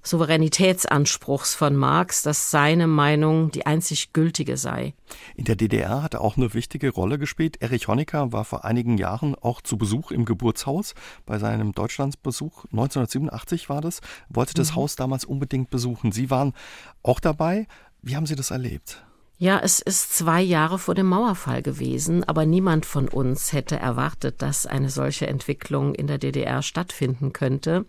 Souveränitätsanspruchs 0.02 1.54
von 1.54 1.76
Marx, 1.76 2.22
dass 2.22 2.50
seine 2.50 2.86
Meinung 2.86 3.50
die 3.50 3.66
einzig 3.66 4.12
gültige 4.12 4.56
sei. 4.56 4.94
In 5.34 5.44
der 5.44 5.56
DDR 5.56 6.02
hat 6.02 6.14
er 6.14 6.20
auch 6.20 6.36
eine 6.36 6.54
wichtige 6.54 6.90
Rolle 6.90 7.18
gespielt. 7.18 7.60
Erich 7.60 7.88
Honecker 7.88 8.32
war 8.32 8.44
vor 8.44 8.64
einigen 8.64 8.96
Jahren 8.96 9.34
auch 9.34 9.60
zu 9.60 9.76
Besuch 9.76 10.10
im 10.10 10.24
Geburtshaus. 10.24 10.94
Bei 11.26 11.38
seinem 11.38 11.72
Deutschlandsbesuch 11.72 12.64
1987 12.66 13.68
war 13.68 13.80
das, 13.80 14.00
wollte 14.28 14.54
das 14.54 14.70
mhm. 14.70 14.76
Haus 14.76 14.96
damals 14.96 15.24
unbedingt 15.24 15.70
besuchen. 15.70 16.12
Sie 16.12 16.30
waren 16.30 16.54
auch 17.02 17.20
dabei. 17.20 17.66
Wie 18.00 18.16
haben 18.16 18.26
Sie 18.26 18.36
das 18.36 18.50
erlebt? 18.50 19.04
Ja, 19.40 19.60
es 19.60 19.78
ist 19.78 20.16
zwei 20.16 20.42
Jahre 20.42 20.80
vor 20.80 20.96
dem 20.96 21.06
Mauerfall 21.06 21.62
gewesen, 21.62 22.24
aber 22.24 22.44
niemand 22.44 22.84
von 22.86 23.08
uns 23.08 23.52
hätte 23.52 23.76
erwartet, 23.76 24.42
dass 24.42 24.66
eine 24.66 24.90
solche 24.90 25.28
Entwicklung 25.28 25.94
in 25.94 26.08
der 26.08 26.18
DDR 26.18 26.60
stattfinden 26.60 27.32
könnte. 27.32 27.86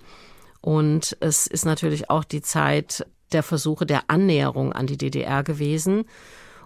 Und 0.62 1.18
es 1.20 1.48
ist 1.48 1.66
natürlich 1.66 2.10
auch 2.10 2.24
die 2.24 2.42
Zeit 2.42 3.06
der 3.32 3.44
Versuche 3.44 3.86
der 3.86 4.04
Annäherung 4.08 4.74
an 4.74 4.88
die 4.88 4.98
DDR 4.98 5.44
gewesen. 5.44 6.06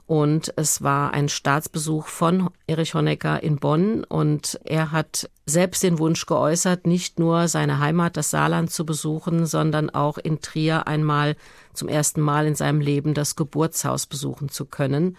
Und 0.06 0.54
es 0.58 0.82
war 0.82 1.14
ein 1.14 1.30
Staatsbesuch 1.30 2.08
von 2.08 2.50
Erich 2.68 2.94
Honecker 2.94 3.42
in 3.42 3.56
Bonn 3.56 4.04
und 4.04 4.60
er 4.66 4.92
hat 4.92 5.30
selbst 5.46 5.82
den 5.82 5.98
Wunsch 5.98 6.26
geäußert, 6.26 6.86
nicht 6.86 7.20
nur 7.20 7.48
seine 7.48 7.80
Heimat, 7.80 8.18
das 8.18 8.30
Saarland 8.30 8.70
zu 8.70 8.86
besuchen, 8.86 9.46
sondern 9.46 9.90
auch 9.90 10.18
in 10.18 10.42
Trier 10.42 10.88
einmal 10.88 11.38
zum 11.74 11.88
ersten 11.88 12.20
Mal 12.20 12.48
in 12.48 12.56
seinem 12.56 12.82
Leben 12.82 13.14
das 13.14 13.38
Geburtshaus 13.38 14.06
besuchen 14.06 14.50
zu 14.50 14.66
können. 14.66 15.16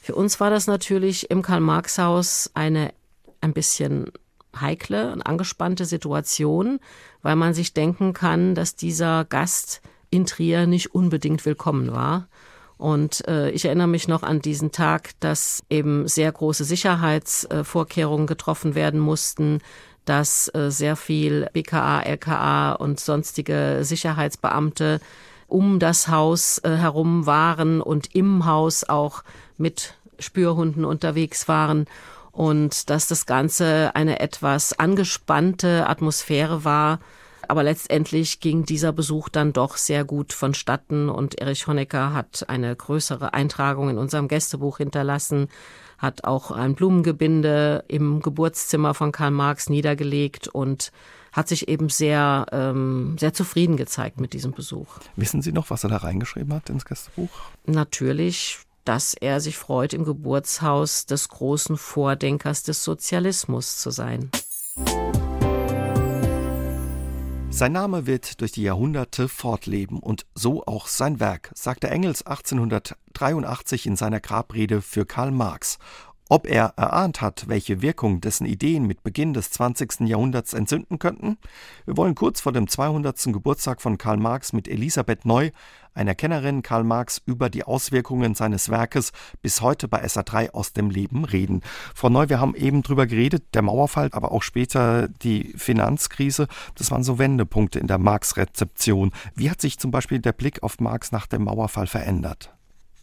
Für 0.00 0.14
uns 0.14 0.38
war 0.38 0.48
das 0.48 0.68
natürlich 0.68 1.28
im 1.30 1.42
Karl-Marx-Haus 1.42 2.52
eine 2.54 2.92
ein 3.40 3.52
bisschen 3.52 4.12
heikle 4.58 5.12
und 5.12 5.22
angespannte 5.22 5.84
Situation, 5.84 6.80
weil 7.22 7.36
man 7.36 7.54
sich 7.54 7.74
denken 7.74 8.12
kann, 8.12 8.54
dass 8.54 8.76
dieser 8.76 9.24
Gast 9.24 9.80
in 10.10 10.26
Trier 10.26 10.66
nicht 10.66 10.94
unbedingt 10.94 11.44
willkommen 11.46 11.92
war. 11.92 12.28
Und 12.78 13.26
äh, 13.28 13.50
ich 13.50 13.66
erinnere 13.66 13.88
mich 13.88 14.08
noch 14.08 14.22
an 14.22 14.40
diesen 14.40 14.72
Tag, 14.72 15.10
dass 15.20 15.62
eben 15.68 16.08
sehr 16.08 16.32
große 16.32 16.64
Sicherheitsvorkehrungen 16.64 18.26
getroffen 18.26 18.74
werden 18.74 19.00
mussten, 19.00 19.60
dass 20.06 20.52
äh, 20.54 20.70
sehr 20.70 20.96
viel 20.96 21.48
BKA, 21.52 22.00
LKA 22.00 22.72
und 22.72 22.98
sonstige 22.98 23.80
Sicherheitsbeamte 23.82 25.00
um 25.46 25.78
das 25.78 26.08
Haus 26.08 26.58
äh, 26.58 26.70
herum 26.70 27.26
waren 27.26 27.82
und 27.82 28.14
im 28.14 28.46
Haus 28.46 28.88
auch 28.88 29.24
mit 29.58 29.94
Spürhunden 30.18 30.84
unterwegs 30.84 31.48
waren 31.48 31.86
und 32.40 32.88
dass 32.88 33.06
das 33.06 33.26
Ganze 33.26 33.90
eine 33.94 34.20
etwas 34.20 34.72
angespannte 34.78 35.86
Atmosphäre 35.86 36.64
war. 36.64 36.98
Aber 37.48 37.62
letztendlich 37.62 38.40
ging 38.40 38.64
dieser 38.64 38.94
Besuch 38.94 39.28
dann 39.28 39.52
doch 39.52 39.76
sehr 39.76 40.04
gut 40.04 40.32
vonstatten 40.32 41.10
und 41.10 41.38
Erich 41.38 41.66
Honecker 41.66 42.14
hat 42.14 42.48
eine 42.48 42.74
größere 42.74 43.34
Eintragung 43.34 43.90
in 43.90 43.98
unserem 43.98 44.26
Gästebuch 44.26 44.78
hinterlassen, 44.78 45.48
hat 45.98 46.24
auch 46.24 46.50
ein 46.50 46.74
Blumengebinde 46.74 47.84
im 47.88 48.22
Geburtszimmer 48.22 48.94
von 48.94 49.12
Karl 49.12 49.32
Marx 49.32 49.68
niedergelegt 49.68 50.48
und 50.48 50.92
hat 51.32 51.46
sich 51.46 51.68
eben 51.68 51.90
sehr, 51.90 52.46
ähm, 52.52 53.18
sehr 53.20 53.34
zufrieden 53.34 53.76
gezeigt 53.76 54.18
mit 54.18 54.32
diesem 54.32 54.52
Besuch. 54.52 54.88
Wissen 55.14 55.42
Sie 55.42 55.52
noch, 55.52 55.68
was 55.68 55.84
er 55.84 55.90
da 55.90 55.98
reingeschrieben 55.98 56.54
hat 56.54 56.70
ins 56.70 56.86
Gästebuch? 56.86 57.28
Natürlich 57.66 58.60
dass 58.90 59.14
er 59.14 59.40
sich 59.40 59.56
freut, 59.56 59.94
im 59.94 60.02
Geburtshaus 60.02 61.06
des 61.06 61.28
großen 61.28 61.76
Vordenkers 61.76 62.64
des 62.64 62.82
Sozialismus 62.82 63.78
zu 63.78 63.90
sein. 63.92 64.32
Sein 67.50 67.70
Name 67.70 68.06
wird 68.06 68.40
durch 68.40 68.50
die 68.50 68.64
Jahrhunderte 68.64 69.28
fortleben 69.28 70.00
und 70.00 70.26
so 70.34 70.66
auch 70.66 70.88
sein 70.88 71.20
Werk, 71.20 71.52
sagte 71.54 71.88
Engels 71.88 72.26
1883 72.26 73.86
in 73.86 73.94
seiner 73.94 74.18
Grabrede 74.18 74.82
für 74.82 75.06
Karl 75.06 75.30
Marx. 75.30 75.78
Ob 76.32 76.46
er 76.46 76.74
erahnt 76.76 77.20
hat, 77.20 77.48
welche 77.48 77.82
Wirkung 77.82 78.20
dessen 78.20 78.46
Ideen 78.46 78.86
mit 78.86 79.02
Beginn 79.02 79.34
des 79.34 79.50
20. 79.50 80.02
Jahrhunderts 80.02 80.52
entzünden 80.52 81.00
könnten? 81.00 81.38
Wir 81.86 81.96
wollen 81.96 82.14
kurz 82.14 82.40
vor 82.40 82.52
dem 82.52 82.68
200. 82.68 83.32
Geburtstag 83.32 83.82
von 83.82 83.98
Karl 83.98 84.16
Marx 84.16 84.52
mit 84.52 84.68
Elisabeth 84.68 85.24
Neu, 85.24 85.50
einer 85.92 86.14
Kennerin 86.14 86.62
Karl 86.62 86.84
Marx, 86.84 87.20
über 87.26 87.50
die 87.50 87.64
Auswirkungen 87.64 88.36
seines 88.36 88.68
Werkes 88.68 89.10
bis 89.42 89.60
heute 89.60 89.88
bei 89.88 90.04
SA3 90.04 90.52
aus 90.52 90.72
dem 90.72 90.88
Leben 90.88 91.24
reden. 91.24 91.62
Frau 91.96 92.10
Neu, 92.10 92.28
wir 92.28 92.38
haben 92.38 92.54
eben 92.54 92.84
drüber 92.84 93.08
geredet, 93.08 93.46
der 93.54 93.62
Mauerfall, 93.62 94.10
aber 94.12 94.30
auch 94.30 94.44
später 94.44 95.08
die 95.08 95.52
Finanzkrise, 95.56 96.46
das 96.76 96.92
waren 96.92 97.02
so 97.02 97.18
Wendepunkte 97.18 97.80
in 97.80 97.88
der 97.88 97.98
Marx-Rezeption. 97.98 99.10
Wie 99.34 99.50
hat 99.50 99.60
sich 99.60 99.80
zum 99.80 99.90
Beispiel 99.90 100.20
der 100.20 100.32
Blick 100.32 100.62
auf 100.62 100.78
Marx 100.78 101.10
nach 101.10 101.26
dem 101.26 101.42
Mauerfall 101.42 101.88
verändert? 101.88 102.54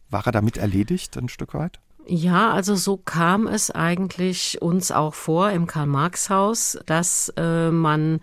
War 0.09 0.25
er 0.25 0.31
damit 0.31 0.55
erledigt, 0.55 1.17
ein 1.17 1.27
Stück 1.27 1.53
weit? 1.55 1.81
Ja, 2.09 2.51
also 2.53 2.75
so 2.75 2.95
kam 2.95 3.47
es 3.47 3.69
eigentlich 3.69 4.61
uns 4.61 4.91
auch 4.91 5.13
vor 5.13 5.51
im 5.51 5.67
Karl-Marx-Haus, 5.67 6.79
dass 6.85 7.33
äh, 7.35 7.69
man 7.69 8.21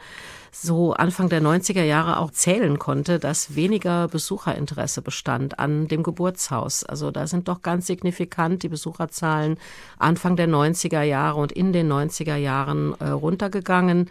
so 0.51 0.94
Anfang 0.94 1.29
der 1.29 1.42
90er 1.42 1.83
Jahre 1.83 2.18
auch 2.18 2.31
zählen 2.31 2.79
konnte, 2.79 3.18
dass 3.18 3.57
weniger 3.57 4.09
Besucherinteresse 4.09 5.03
bestand 5.03 5.59
an 5.59 5.87
dem 5.87 6.03
Geburtshaus. 6.03 6.85
Also 6.85 7.11
da 7.11 7.27
sind 7.27 7.49
doch 7.49 7.61
ganz 7.61 7.87
signifikant 7.87 8.62
die 8.62 8.70
Besucherzahlen 8.70 9.59
Anfang 9.99 10.37
der 10.37 10.49
90er 10.49 11.03
Jahre 11.03 11.40
und 11.40 11.53
in 11.53 11.75
den 11.75 11.92
90er 11.92 12.37
Jahren 12.37 12.94
äh, 13.01 13.11
runtergegangen. 13.11 14.11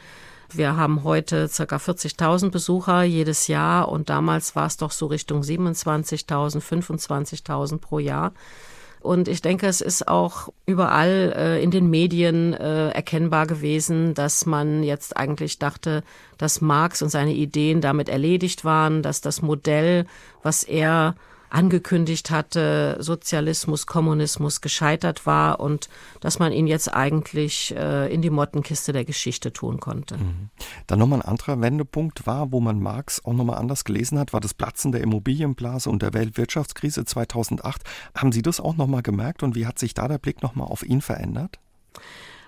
Wir 0.52 0.78
haben 0.78 1.04
heute 1.04 1.48
circa 1.48 1.78
40.000 1.78 2.52
Besucher 2.52 3.02
jedes 3.02 3.48
Jahr 3.48 3.90
und 3.90 4.10
damals 4.10 4.56
war 4.56 4.68
es 4.68 4.78
doch 4.78 4.92
so 4.92 5.08
Richtung 5.08 5.42
27.000, 5.42 6.62
25.000 6.62 7.80
pro 7.80 7.98
Jahr. 7.98 8.34
Und 9.04 9.28
ich 9.28 9.42
denke, 9.42 9.68
es 9.68 9.82
ist 9.82 10.08
auch 10.08 10.48
überall 10.66 11.34
äh, 11.36 11.62
in 11.62 11.72
den 11.72 11.90
Medien 11.90 12.54
äh, 12.54 12.90
erkennbar 12.92 13.46
gewesen, 13.46 14.14
dass 14.14 14.46
man 14.46 14.82
jetzt 14.82 15.18
eigentlich 15.18 15.60
dachte, 15.60 16.04
dass 16.38 16.62
Marx 16.62 17.02
und 17.02 17.10
seine 17.10 17.34
Ideen 17.34 17.82
damit 17.82 18.08
erledigt 18.08 18.64
waren, 18.64 19.04
dass 19.04 19.20
das 19.20 19.42
Modell, 19.42 20.06
was 20.42 20.64
er 20.64 21.16
angekündigt 21.54 22.32
hatte, 22.32 22.98
Sozialismus, 23.00 23.86
Kommunismus 23.86 24.60
gescheitert 24.60 25.26
war 25.26 25.60
und 25.60 25.88
dass 26.20 26.40
man 26.40 26.52
ihn 26.52 26.66
jetzt 26.66 26.94
eigentlich 26.94 27.76
äh, 27.76 28.12
in 28.12 28.22
die 28.24 28.32
Mottenkiste 28.32 28.92
der 28.92 29.06
Geschichte 29.06 29.54
tun 29.54 29.80
konnte. 29.80 30.18
Mhm. 30.18 30.50
Dann 30.88 31.00
nochmal 31.00 31.22
ein 31.22 31.28
anderer 31.28 31.62
Wendepunkt 31.62 32.26
war, 32.26 32.52
wo 32.52 32.60
man 32.60 32.80
Marx 32.80 33.24
auch 33.24 33.34
nochmal 33.34 33.60
anders 33.60 33.84
gelesen 33.84 34.18
hat, 34.18 34.34
war 34.34 34.42
das 34.42 34.56
Platzen 34.56 34.92
der 34.92 35.02
Immobilienblase 35.02 35.90
und 35.90 36.02
der 36.02 36.14
Weltwirtschaftskrise 36.14 37.06
2008. 37.06 37.84
Haben 38.16 38.32
Sie 38.32 38.42
das 38.42 38.60
auch 38.60 38.76
nochmal 38.76 39.04
gemerkt 39.04 39.44
und 39.44 39.56
wie 39.56 39.68
hat 39.68 39.78
sich 39.78 39.94
da 39.94 40.08
der 40.08 40.18
Blick 40.18 40.42
nochmal 40.42 40.68
auf 40.68 40.84
ihn 40.84 41.02
verändert? 41.02 41.60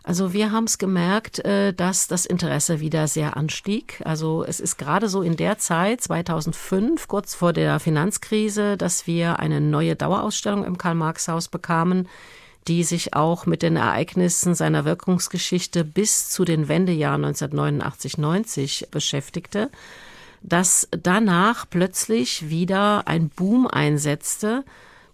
Also 0.08 0.34
wir 0.34 0.52
haben 0.52 0.66
es 0.66 0.78
gemerkt, 0.78 1.40
äh, 1.40 1.74
dass 1.74 2.08
das 2.08 2.28
Interesse 2.28 2.80
wieder 2.80 3.08
sehr 3.08 3.36
anstieg. 3.36 4.04
Also 4.06 4.44
es 4.44 4.60
ist 4.60 4.78
gerade 4.78 5.10
so 5.10 5.24
in 5.24 5.36
der 5.36 5.58
Zeit, 5.58 6.00
2005, 6.00 7.08
kurz 7.08 7.34
vor 7.34 7.54
der 7.54 7.80
Finanzkrise, 7.80 8.78
dass 8.78 9.08
wir 9.08 9.40
eine 9.40 9.60
neue 9.60 9.96
Dauerausstellung 9.96 10.64
im 10.64 10.78
Karl-Marx-Haus 10.78 11.48
bekamen, 11.48 12.08
die 12.68 12.84
sich 12.84 13.16
auch 13.16 13.48
mit 13.48 13.64
den 13.64 13.78
Ereignissen 13.78 14.54
seiner 14.54 14.86
Wirkungsgeschichte 14.86 15.84
bis 15.84 16.30
zu 16.30 16.46
den 16.46 16.68
Wendejahren 16.68 17.26
1989-90 17.26 18.92
beschäftigte, 18.92 19.72
dass 20.44 20.88
danach 20.92 21.66
plötzlich 21.68 22.48
wieder 22.48 23.08
ein 23.08 23.30
Boom 23.30 23.66
einsetzte, 23.66 24.64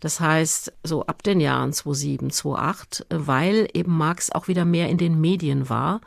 das 0.01 0.19
heißt, 0.19 0.73
so 0.83 1.05
ab 1.05 1.23
den 1.23 1.39
Jahren 1.39 1.71
2007, 1.71 2.31
2008, 2.31 3.05
weil 3.09 3.69
eben 3.73 3.95
Marx 3.95 4.31
auch 4.31 4.47
wieder 4.47 4.65
mehr 4.65 4.89
in 4.89 4.97
den 4.97 5.21
Medien 5.21 5.69
war, 5.69 6.01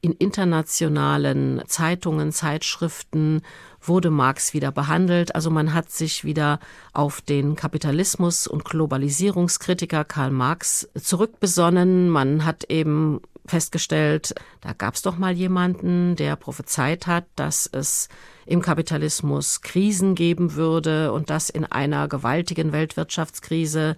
in 0.00 0.12
internationalen 0.12 1.62
Zeitungen, 1.66 2.32
Zeitschriften 2.32 3.42
wurde 3.82 4.10
Marx 4.10 4.54
wieder 4.54 4.72
behandelt. 4.72 5.34
Also 5.34 5.50
man 5.50 5.74
hat 5.74 5.90
sich 5.90 6.24
wieder 6.24 6.58
auf 6.94 7.20
den 7.20 7.54
Kapitalismus 7.54 8.46
und 8.46 8.64
Globalisierungskritiker 8.64 10.04
Karl 10.04 10.30
Marx 10.30 10.88
zurückbesonnen. 10.94 12.08
Man 12.08 12.46
hat 12.46 12.64
eben 12.70 13.20
festgestellt, 13.44 14.34
da 14.60 14.72
gab 14.72 14.94
es 14.94 15.02
doch 15.02 15.18
mal 15.18 15.32
jemanden, 15.32 16.16
der 16.16 16.36
prophezeit 16.36 17.06
hat, 17.06 17.24
dass 17.36 17.68
es 17.70 18.08
im 18.50 18.62
Kapitalismus 18.62 19.62
Krisen 19.62 20.14
geben 20.16 20.54
würde 20.54 21.12
und 21.12 21.30
dass 21.30 21.50
in 21.50 21.64
einer 21.64 22.08
gewaltigen 22.08 22.72
Weltwirtschaftskrise 22.72 23.96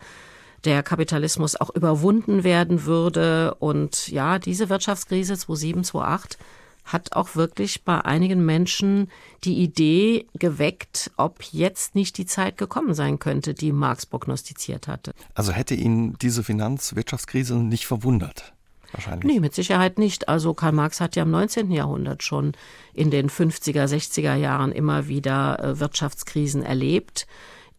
der 0.64 0.82
Kapitalismus 0.82 1.56
auch 1.56 1.70
überwunden 1.70 2.44
werden 2.44 2.84
würde. 2.84 3.54
Und 3.54 4.08
ja, 4.08 4.38
diese 4.38 4.68
Wirtschaftskrise 4.68 5.38
2007, 5.38 5.84
2008 5.84 6.38
hat 6.84 7.12
auch 7.14 7.34
wirklich 7.34 7.84
bei 7.84 8.00
einigen 8.04 8.44
Menschen 8.44 9.08
die 9.44 9.62
Idee 9.62 10.26
geweckt, 10.34 11.10
ob 11.16 11.42
jetzt 11.44 11.94
nicht 11.94 12.18
die 12.18 12.26
Zeit 12.26 12.58
gekommen 12.58 12.92
sein 12.92 13.18
könnte, 13.18 13.54
die 13.54 13.72
Marx 13.72 14.04
prognostiziert 14.04 14.86
hatte. 14.86 15.14
Also 15.34 15.52
hätte 15.52 15.74
ihn 15.74 16.16
diese 16.20 16.42
Finanzwirtschaftskrise 16.42 17.56
nicht 17.56 17.86
verwundert? 17.86 18.52
Wahrscheinlich. 18.92 19.24
Nee, 19.24 19.40
mit 19.40 19.54
Sicherheit 19.54 19.98
nicht. 19.98 20.28
Also 20.28 20.54
Karl 20.54 20.72
Marx 20.72 21.00
hat 21.00 21.16
ja 21.16 21.22
im 21.22 21.30
19. 21.30 21.70
Jahrhundert 21.70 22.22
schon 22.22 22.52
in 22.92 23.10
den 23.10 23.30
50er, 23.30 23.86
60er 23.86 24.34
Jahren 24.34 24.72
immer 24.72 25.08
wieder 25.08 25.62
äh, 25.62 25.80
Wirtschaftskrisen 25.80 26.62
erlebt 26.62 27.26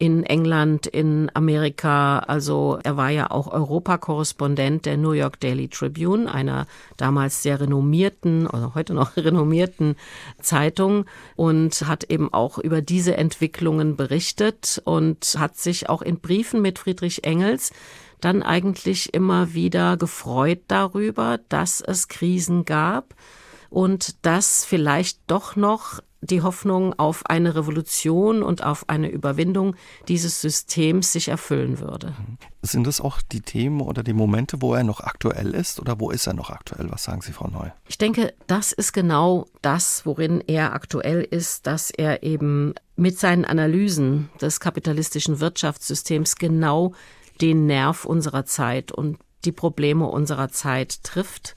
in 0.04 0.24
England, 0.24 0.88
in 0.88 1.32
Amerika. 1.34 2.20
Also 2.20 2.80
er 2.84 2.98
war 2.98 3.10
ja 3.10 3.32
auch 3.32 3.48
Europakorrespondent 3.48 4.86
der 4.86 4.98
New 4.98 5.12
York 5.12 5.40
Daily 5.40 5.70
Tribune, 5.70 6.30
einer 6.30 6.68
damals 6.98 7.44
sehr 7.44 7.62
renommierten 7.62 8.48
oder 8.48 8.74
heute 8.76 8.94
noch 8.94 9.16
renommierten 9.18 9.96
Zeitung 10.42 11.06
und 11.36 11.88
hat 11.88 12.06
eben 12.06 12.34
auch 12.34 12.58
über 12.58 12.82
diese 12.82 13.16
Entwicklungen 13.16 13.96
berichtet 13.96 14.82
und 14.84 15.38
hat 15.40 15.58
sich 15.58 15.90
auch 15.90 16.02
in 16.02 16.20
Briefen 16.20 16.62
mit 16.62 16.80
Friedrich 16.80 17.24
Engels 17.24 17.72
dann 18.24 18.44
eigentlich 18.44 19.14
immer 19.14 19.54
wieder 19.54 19.98
gefreut 19.98 20.62
darüber, 20.68 21.40
dass 21.50 21.82
es 21.82 22.08
Krisen 22.08 22.66
gab 22.66 23.16
und 23.70 24.26
dass 24.26 24.66
vielleicht 24.66 25.20
doch 25.28 25.56
noch 25.56 26.00
die 26.22 26.42
Hoffnung 26.42 26.98
auf 26.98 27.26
eine 27.26 27.56
Revolution 27.56 28.44
und 28.44 28.64
auf 28.64 28.88
eine 28.88 29.10
Überwindung 29.10 29.76
dieses 30.08 30.42
Systems 30.42 31.12
sich 31.12 31.28
erfüllen 31.28 31.80
würde. 31.80 32.14
Sind 32.62 32.88
das 32.88 33.02
auch 33.02 33.22
die 33.22 33.42
Themen 33.42 33.82
oder 33.82 34.04
die 34.04 34.14
Momente, 34.14 34.62
wo 34.62 34.74
er 34.74 34.84
noch 34.84 35.02
aktuell 35.02 35.54
ist 35.54 35.80
oder 35.80 36.00
wo 36.00 36.12
ist 36.12 36.28
er 36.28 36.34
noch 36.34 36.50
aktuell? 36.50 36.90
Was 36.92 37.04
sagen 37.04 37.22
Sie, 37.22 37.34
Frau 37.34 37.48
Neu? 37.48 37.70
Ich 37.88 37.98
denke, 37.98 38.34
das 38.48 38.72
ist 38.72 38.94
genau 38.94 39.48
das, 39.62 40.06
worin 40.06 40.42
er 40.42 40.74
aktuell 40.74 41.22
ist, 41.22 41.68
dass 41.68 41.92
er 41.92 42.24
eben 42.24 42.74
mit 42.96 43.20
seinen 43.20 43.44
Analysen 43.44 44.30
des 44.40 44.60
kapitalistischen 44.60 45.40
Wirtschaftssystems 45.40 46.38
genau 46.38 46.94
den 47.42 47.66
Nerv 47.66 48.06
unserer 48.06 48.46
Zeit 48.46 48.92
und 48.92 49.18
die 49.46 49.52
Probleme 49.52 50.06
unserer 50.06 50.50
Zeit 50.50 51.04
trifft. 51.04 51.56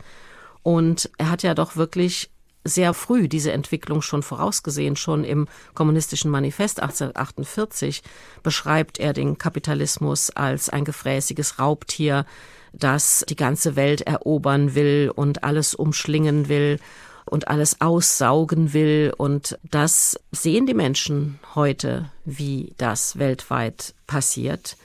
Und 0.62 1.10
er 1.18 1.30
hat 1.30 1.42
ja 1.42 1.54
doch 1.54 1.76
wirklich 1.76 2.30
sehr 2.64 2.94
früh 2.94 3.28
diese 3.28 3.52
Entwicklung 3.52 4.02
schon 4.02 4.22
vorausgesehen. 4.22 4.96
Schon 4.96 5.24
im 5.24 5.46
Kommunistischen 5.74 6.30
Manifest 6.30 6.80
1848 6.80 8.02
beschreibt 8.42 8.98
er 8.98 9.12
den 9.12 9.38
Kapitalismus 9.38 10.30
als 10.30 10.68
ein 10.68 10.84
gefräßiges 10.84 11.58
Raubtier, 11.58 12.26
das 12.72 13.24
die 13.28 13.36
ganze 13.36 13.76
Welt 13.76 14.02
erobern 14.02 14.74
will 14.74 15.12
und 15.14 15.44
alles 15.44 15.74
umschlingen 15.74 16.48
will 16.48 16.78
und 17.24 17.48
alles 17.48 17.80
aussaugen 17.80 18.72
will. 18.72 19.12
Und 19.16 19.58
das 19.62 20.18
sehen 20.32 20.66
die 20.66 20.74
Menschen 20.74 21.38
heute, 21.54 22.10
wie 22.24 22.74
das 22.76 23.18
weltweit 23.18 23.94
passiert, 24.06 24.76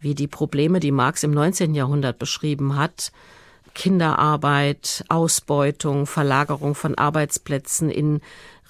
wie 0.00 0.14
die 0.14 0.26
Probleme, 0.26 0.80
die 0.80 0.92
Marx 0.92 1.22
im 1.22 1.30
19. 1.30 1.74
Jahrhundert 1.74 2.18
beschrieben 2.18 2.76
hat, 2.76 3.12
Kinderarbeit, 3.74 5.04
Ausbeutung, 5.08 6.06
Verlagerung 6.06 6.74
von 6.74 6.96
Arbeitsplätzen 6.96 7.90
in 7.90 8.20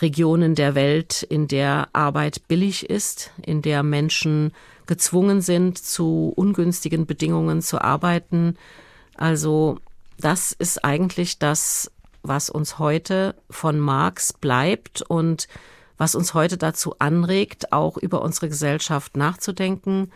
Regionen 0.00 0.54
der 0.54 0.74
Welt, 0.74 1.22
in 1.22 1.48
der 1.48 1.88
Arbeit 1.92 2.48
billig 2.48 2.88
ist, 2.88 3.30
in 3.42 3.62
der 3.62 3.82
Menschen 3.82 4.52
gezwungen 4.86 5.40
sind, 5.40 5.78
zu 5.78 6.32
ungünstigen 6.36 7.06
Bedingungen 7.06 7.62
zu 7.62 7.80
arbeiten. 7.80 8.56
Also 9.14 9.78
das 10.18 10.52
ist 10.52 10.84
eigentlich 10.84 11.38
das, 11.38 11.90
was 12.22 12.50
uns 12.50 12.78
heute 12.78 13.34
von 13.48 13.78
Marx 13.78 14.32
bleibt 14.32 15.02
und 15.02 15.48
was 15.96 16.14
uns 16.14 16.34
heute 16.34 16.56
dazu 16.56 16.94
anregt, 16.98 17.72
auch 17.72 17.96
über 17.96 18.22
unsere 18.22 18.48
Gesellschaft 18.48 19.16
nachzudenken 19.16 20.10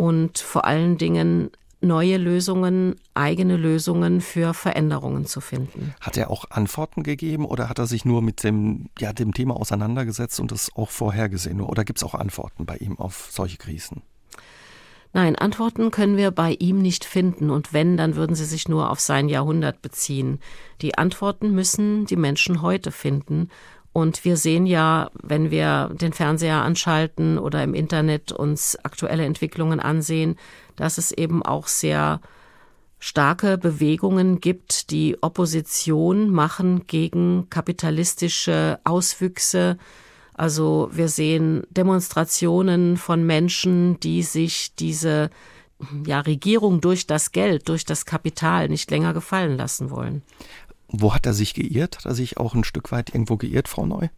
und 0.00 0.38
vor 0.38 0.64
allen 0.64 0.96
Dingen 0.96 1.50
neue 1.82 2.16
Lösungen, 2.16 2.96
eigene 3.12 3.58
Lösungen 3.58 4.22
für 4.22 4.54
Veränderungen 4.54 5.26
zu 5.26 5.42
finden. 5.42 5.94
Hat 6.00 6.16
er 6.16 6.30
auch 6.30 6.46
Antworten 6.50 7.02
gegeben 7.02 7.44
oder 7.44 7.68
hat 7.68 7.78
er 7.78 7.86
sich 7.86 8.06
nur 8.06 8.22
mit 8.22 8.42
dem, 8.42 8.88
ja, 8.98 9.12
dem 9.12 9.34
Thema 9.34 9.56
auseinandergesetzt 9.56 10.40
und 10.40 10.52
das 10.52 10.70
auch 10.74 10.88
vorhergesehen? 10.88 11.60
Oder 11.60 11.84
gibt 11.84 11.98
es 11.98 12.02
auch 12.02 12.14
Antworten 12.14 12.64
bei 12.64 12.78
ihm 12.78 12.98
auf 12.98 13.28
solche 13.30 13.58
Krisen? 13.58 14.00
Nein, 15.12 15.36
Antworten 15.36 15.90
können 15.90 16.16
wir 16.16 16.30
bei 16.30 16.52
ihm 16.58 16.80
nicht 16.80 17.04
finden 17.04 17.50
und 17.50 17.74
wenn, 17.74 17.98
dann 17.98 18.16
würden 18.16 18.36
sie 18.36 18.46
sich 18.46 18.68
nur 18.68 18.88
auf 18.90 19.00
sein 19.00 19.28
Jahrhundert 19.28 19.82
beziehen. 19.82 20.38
Die 20.80 20.96
Antworten 20.96 21.54
müssen 21.54 22.06
die 22.06 22.16
Menschen 22.16 22.62
heute 22.62 22.90
finden 22.90 23.50
und 23.92 24.24
wir 24.24 24.36
sehen 24.36 24.66
ja, 24.66 25.10
wenn 25.20 25.50
wir 25.50 25.90
den 25.92 26.12
Fernseher 26.12 26.62
anschalten 26.62 27.38
oder 27.38 27.62
im 27.64 27.74
Internet 27.74 28.30
uns 28.30 28.76
aktuelle 28.84 29.24
Entwicklungen 29.24 29.80
ansehen, 29.80 30.36
dass 30.76 30.96
es 30.96 31.10
eben 31.10 31.42
auch 31.42 31.66
sehr 31.66 32.20
starke 33.00 33.58
Bewegungen 33.58 34.40
gibt, 34.40 34.90
die 34.90 35.16
Opposition 35.22 36.30
machen 36.30 36.86
gegen 36.86 37.48
kapitalistische 37.50 38.78
Auswüchse. 38.84 39.78
Also 40.34 40.88
wir 40.92 41.08
sehen 41.08 41.64
Demonstrationen 41.70 42.96
von 42.96 43.24
Menschen, 43.26 43.98
die 44.00 44.22
sich 44.22 44.74
diese 44.76 45.30
ja, 46.06 46.20
Regierung 46.20 46.80
durch 46.80 47.06
das 47.06 47.32
Geld, 47.32 47.68
durch 47.68 47.84
das 47.84 48.04
Kapital 48.04 48.68
nicht 48.68 48.90
länger 48.90 49.14
gefallen 49.14 49.56
lassen 49.56 49.90
wollen. 49.90 50.22
Wo 50.92 51.14
hat 51.14 51.26
er 51.26 51.34
sich 51.34 51.54
geirrt? 51.54 51.98
Hat 51.98 52.06
er 52.06 52.14
sich 52.14 52.38
auch 52.38 52.54
ein 52.54 52.64
Stück 52.64 52.90
weit 52.92 53.10
irgendwo 53.10 53.36
geirrt, 53.36 53.68
Frau 53.68 53.86
Neu? 53.86 54.08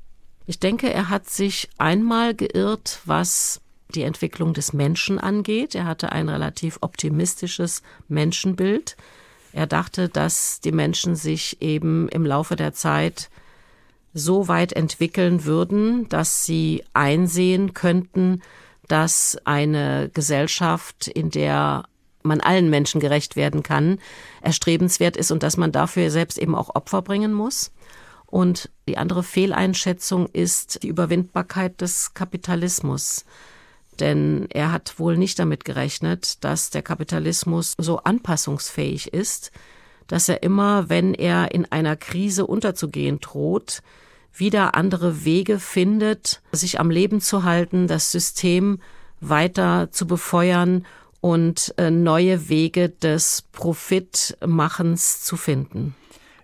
Ich 0.46 0.58
denke, 0.58 0.92
er 0.92 1.08
hat 1.08 1.28
sich 1.28 1.68
einmal 1.78 2.34
geirrt, 2.34 3.00
was 3.04 3.60
die 3.94 4.02
Entwicklung 4.02 4.54
des 4.54 4.72
Menschen 4.72 5.18
angeht. 5.18 5.74
Er 5.74 5.84
hatte 5.84 6.12
ein 6.12 6.28
relativ 6.28 6.78
optimistisches 6.80 7.82
Menschenbild. 8.08 8.96
Er 9.52 9.66
dachte, 9.66 10.08
dass 10.08 10.60
die 10.60 10.72
Menschen 10.72 11.14
sich 11.14 11.60
eben 11.60 12.08
im 12.08 12.24
Laufe 12.24 12.56
der 12.56 12.72
Zeit 12.72 13.28
so 14.14 14.48
weit 14.48 14.72
entwickeln 14.72 15.44
würden, 15.44 16.08
dass 16.08 16.44
sie 16.44 16.84
einsehen 16.94 17.74
könnten, 17.74 18.42
dass 18.88 19.38
eine 19.44 20.10
Gesellschaft, 20.12 21.06
in 21.08 21.30
der 21.30 21.84
man 22.22 22.40
allen 22.40 22.70
Menschen 22.70 23.00
gerecht 23.00 23.36
werden 23.36 23.62
kann, 23.62 23.98
erstrebenswert 24.40 25.16
ist 25.16 25.30
und 25.30 25.42
dass 25.42 25.56
man 25.56 25.72
dafür 25.72 26.10
selbst 26.10 26.38
eben 26.38 26.54
auch 26.54 26.74
Opfer 26.74 27.02
bringen 27.02 27.32
muss. 27.32 27.72
Und 28.26 28.70
die 28.88 28.96
andere 28.96 29.22
Fehleinschätzung 29.22 30.26
ist 30.26 30.82
die 30.82 30.88
Überwindbarkeit 30.88 31.80
des 31.80 32.14
Kapitalismus. 32.14 33.26
Denn 34.00 34.46
er 34.50 34.72
hat 34.72 34.98
wohl 34.98 35.18
nicht 35.18 35.38
damit 35.38 35.64
gerechnet, 35.66 36.42
dass 36.42 36.70
der 36.70 36.82
Kapitalismus 36.82 37.74
so 37.76 37.98
anpassungsfähig 37.98 39.12
ist, 39.12 39.52
dass 40.06 40.28
er 40.28 40.42
immer, 40.42 40.88
wenn 40.88 41.14
er 41.14 41.52
in 41.52 41.70
einer 41.70 41.96
Krise 41.96 42.46
unterzugehen 42.46 43.20
droht, 43.20 43.82
wieder 44.34 44.74
andere 44.74 45.24
Wege 45.24 45.58
findet, 45.58 46.40
sich 46.52 46.80
am 46.80 46.90
Leben 46.90 47.20
zu 47.20 47.44
halten, 47.44 47.86
das 47.86 48.10
System 48.10 48.80
weiter 49.20 49.90
zu 49.90 50.06
befeuern 50.06 50.86
und 51.22 51.72
äh, 51.78 51.90
neue 51.90 52.50
Wege 52.50 52.90
des 52.90 53.44
Profitmachens 53.52 55.22
zu 55.22 55.38
finden. 55.38 55.94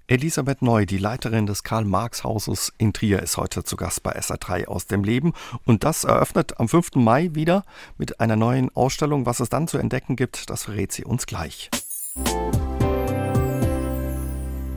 Elisabeth 0.06 0.62
Neu, 0.62 0.86
die 0.86 0.96
Leiterin 0.96 1.44
des 1.44 1.64
Karl-Marx-Hauses 1.64 2.72
in 2.78 2.94
Trier, 2.94 3.22
ist 3.22 3.36
heute 3.36 3.62
zu 3.62 3.76
Gast 3.76 4.02
bei 4.02 4.18
SA3 4.18 4.66
aus 4.66 4.86
dem 4.86 5.04
Leben. 5.04 5.34
Und 5.66 5.84
das 5.84 6.04
eröffnet 6.04 6.58
am 6.58 6.66
5. 6.66 6.94
Mai 6.94 7.34
wieder 7.34 7.66
mit 7.98 8.18
einer 8.18 8.36
neuen 8.36 8.74
Ausstellung. 8.74 9.26
Was 9.26 9.40
es 9.40 9.50
dann 9.50 9.68
zu 9.68 9.76
entdecken 9.76 10.16
gibt, 10.16 10.48
das 10.48 10.62
verrät 10.62 10.92
sie 10.92 11.04
uns 11.04 11.26
gleich. 11.26 11.68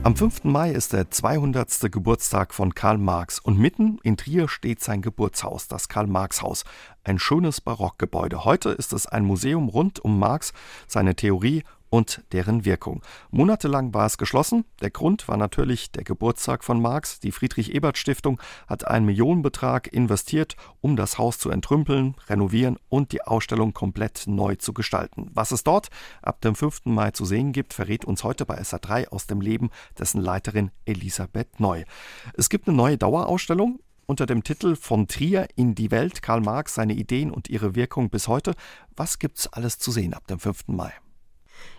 Am 0.04 0.16
5. 0.16 0.42
Mai 0.42 0.72
ist 0.72 0.92
der 0.94 1.12
200. 1.12 1.92
Geburtstag 1.92 2.54
von 2.54 2.74
Karl 2.74 2.98
Marx 2.98 3.38
und 3.38 3.56
mitten 3.56 4.00
in 4.02 4.16
Trier 4.16 4.48
steht 4.48 4.82
sein 4.82 5.00
Geburtshaus, 5.00 5.68
das 5.68 5.88
Karl-Marx-Haus. 5.88 6.64
Ein 7.04 7.20
schönes 7.20 7.60
Barockgebäude. 7.60 8.44
Heute 8.44 8.70
ist 8.70 8.92
es 8.92 9.06
ein 9.06 9.24
Museum 9.24 9.68
rund 9.68 10.00
um 10.00 10.18
Marx, 10.18 10.54
seine 10.88 11.14
Theorie 11.14 11.62
und 11.92 12.22
deren 12.32 12.64
Wirkung. 12.64 13.02
Monatelang 13.30 13.92
war 13.92 14.06
es 14.06 14.16
geschlossen. 14.16 14.64
Der 14.80 14.88
Grund 14.88 15.28
war 15.28 15.36
natürlich 15.36 15.90
der 15.90 16.04
Geburtstag 16.04 16.64
von 16.64 16.80
Marx. 16.80 17.20
Die 17.20 17.32
Friedrich-Ebert-Stiftung 17.32 18.40
hat 18.66 18.86
einen 18.88 19.04
Millionenbetrag 19.04 19.92
investiert, 19.92 20.56
um 20.80 20.96
das 20.96 21.18
Haus 21.18 21.38
zu 21.38 21.50
entrümpeln, 21.50 22.14
renovieren 22.30 22.78
und 22.88 23.12
die 23.12 23.20
Ausstellung 23.20 23.74
komplett 23.74 24.24
neu 24.26 24.54
zu 24.54 24.72
gestalten. 24.72 25.30
Was 25.34 25.52
es 25.52 25.64
dort 25.64 25.90
ab 26.22 26.40
dem 26.40 26.54
5. 26.54 26.86
Mai 26.86 27.10
zu 27.10 27.26
sehen 27.26 27.52
gibt, 27.52 27.74
verrät 27.74 28.06
uns 28.06 28.24
heute 28.24 28.46
bei 28.46 28.58
SA3 28.58 29.08
aus 29.08 29.26
dem 29.26 29.42
Leben 29.42 29.68
dessen 29.98 30.22
Leiterin 30.22 30.70
Elisabeth 30.86 31.60
Neu. 31.60 31.84
Es 32.32 32.48
gibt 32.48 32.68
eine 32.68 32.76
neue 32.76 32.96
Dauerausstellung 32.96 33.80
unter 34.06 34.24
dem 34.24 34.44
Titel 34.44 34.76
Von 34.76 35.08
Trier 35.08 35.46
in 35.56 35.74
die 35.74 35.90
Welt, 35.90 36.22
Karl 36.22 36.40
Marx, 36.40 36.74
seine 36.74 36.94
Ideen 36.94 37.30
und 37.30 37.50
ihre 37.50 37.74
Wirkung 37.74 38.08
bis 38.08 38.28
heute. 38.28 38.54
Was 38.96 39.18
gibt's 39.18 39.46
alles 39.46 39.78
zu 39.78 39.90
sehen 39.90 40.14
ab 40.14 40.26
dem 40.26 40.38
5. 40.38 40.68
Mai? 40.68 40.94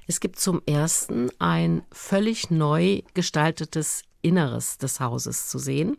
Es 0.08 0.19
gibt 0.19 0.39
zum 0.39 0.62
ersten 0.65 1.30
ein 1.39 1.84
völlig 1.91 2.52
neu 2.52 3.02
gestaltetes 3.13 4.04
Inneres 4.22 4.78
des 4.78 5.00
Hauses 5.00 5.50
zu 5.50 5.60
sehen. 5.60 5.98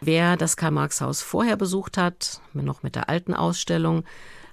Wer 0.00 0.36
das 0.36 0.56
Karl-Marx-Haus 0.56 1.20
vorher 1.20 1.56
besucht 1.56 1.98
hat, 1.98 2.40
noch 2.54 2.82
mit 2.82 2.94
der 2.94 3.08
alten 3.08 3.34
Ausstellung, 3.34 4.04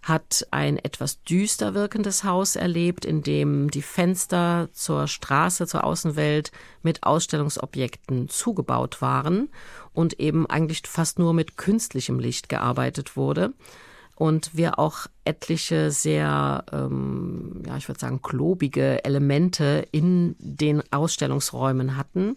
hat 0.04 0.48
ein 0.52 0.78
etwas 0.78 1.22
düster 1.24 1.74
wirkendes 1.74 2.24
Haus 2.24 2.56
erlebt, 2.56 3.04
in 3.04 3.24
dem 3.24 3.70
die 3.70 3.82
Fenster 3.82 4.70
zur 4.72 5.08
Straße, 5.08 5.68
zur 5.68 5.84
Außenwelt 5.84 6.52
mit 6.82 7.04
Ausstellungsobjekten 7.04 8.30
zugebaut 8.30 9.02
waren 9.02 9.50
und 9.94 10.20
eben 10.20 10.50
eigentlich 10.50 10.84
fast 10.86 11.20
nur 11.20 11.34
mit 11.34 11.58
künstlichem 11.58 12.20
Licht 12.20 12.48
gearbeitet 12.48 13.18
wurde 13.18 13.54
und 14.18 14.58
wir 14.58 14.80
auch 14.80 15.06
etliche 15.26 15.92
sehr, 15.92 16.66
ähm, 16.72 17.62
ja, 17.68 17.78
ich 17.78 17.88
würde 17.88 18.00
sagen, 18.00 18.24
klobige 18.24 19.06
Elemente 19.06 19.88
in 19.92 20.36
den 20.40 20.82
Ausstellungsräumen 20.92 21.96
hatten. 21.98 22.34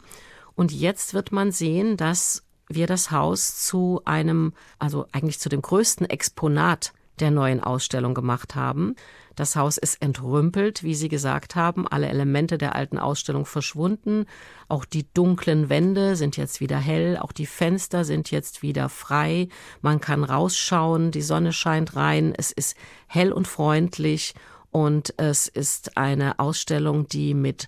Und 0.54 0.72
jetzt 0.72 1.14
wird 1.14 1.32
man 1.32 1.52
sehen, 1.52 1.96
dass 1.96 2.42
wir 2.68 2.86
das 2.86 3.10
Haus 3.10 3.64
zu 3.64 4.02
einem, 4.04 4.52
also 4.78 5.06
eigentlich 5.12 5.40
zu 5.40 5.48
dem 5.48 5.62
größten 5.62 6.04
Exponat 6.04 6.92
der 7.18 7.30
neuen 7.30 7.62
Ausstellung 7.62 8.12
gemacht 8.12 8.54
haben. 8.54 8.94
Das 9.40 9.56
Haus 9.56 9.78
ist 9.78 10.02
entrümpelt, 10.02 10.82
wie 10.82 10.94
Sie 10.94 11.08
gesagt 11.08 11.56
haben, 11.56 11.88
alle 11.88 12.08
Elemente 12.08 12.58
der 12.58 12.74
alten 12.74 12.98
Ausstellung 12.98 13.46
verschwunden. 13.46 14.26
Auch 14.68 14.84
die 14.84 15.10
dunklen 15.14 15.70
Wände 15.70 16.14
sind 16.14 16.36
jetzt 16.36 16.60
wieder 16.60 16.76
hell, 16.76 17.16
auch 17.16 17.32
die 17.32 17.46
Fenster 17.46 18.04
sind 18.04 18.30
jetzt 18.30 18.60
wieder 18.60 18.90
frei. 18.90 19.48
Man 19.80 19.98
kann 19.98 20.24
rausschauen, 20.24 21.10
die 21.10 21.22
Sonne 21.22 21.54
scheint 21.54 21.96
rein, 21.96 22.34
es 22.36 22.52
ist 22.52 22.76
hell 23.06 23.32
und 23.32 23.48
freundlich. 23.48 24.34
Und 24.72 25.14
es 25.16 25.48
ist 25.48 25.96
eine 25.96 26.38
Ausstellung, 26.38 27.08
die 27.08 27.32
mit 27.32 27.66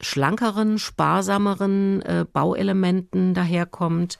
schlankeren, 0.00 0.80
sparsameren 0.80 2.02
äh, 2.02 2.26
Bauelementen 2.32 3.32
daherkommt 3.32 4.18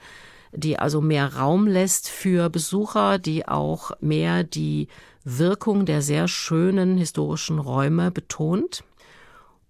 die 0.55 0.77
also 0.77 1.01
mehr 1.01 1.35
Raum 1.35 1.65
lässt 1.65 2.07
für 2.07 2.49
Besucher, 2.51 3.17
die 3.17 3.47
auch 3.47 3.89
mehr 4.01 4.43
die 4.43 4.87
Wirkung 5.23 5.85
der 5.85 6.01
sehr 6.01 6.27
schönen 6.27 6.97
historischen 6.97 7.59
Räume 7.59 8.11
betont. 8.11 8.83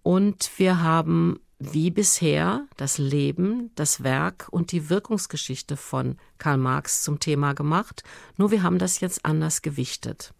Und 0.02 0.52
wir 0.58 0.82
haben 0.82 1.40
wie 1.60 1.92
bisher 1.92 2.68
das 2.78 2.98
Leben, 2.98 3.72
das 3.76 4.04
Werk 4.04 4.48
und 4.52 4.72
die 4.72 4.90
Wirkungsgeschichte 4.90 5.78
von 5.78 6.18
Karl 6.38 6.58
Marx 6.58 7.04
zum 7.04 7.20
Thema 7.20 7.54
gemacht, 7.54 8.04
nur 8.38 8.52
wir 8.52 8.64
haben 8.64 8.80
das 8.80 9.00
jetzt 9.00 9.24
anders 9.26 9.62
gewichtet. 9.62 10.34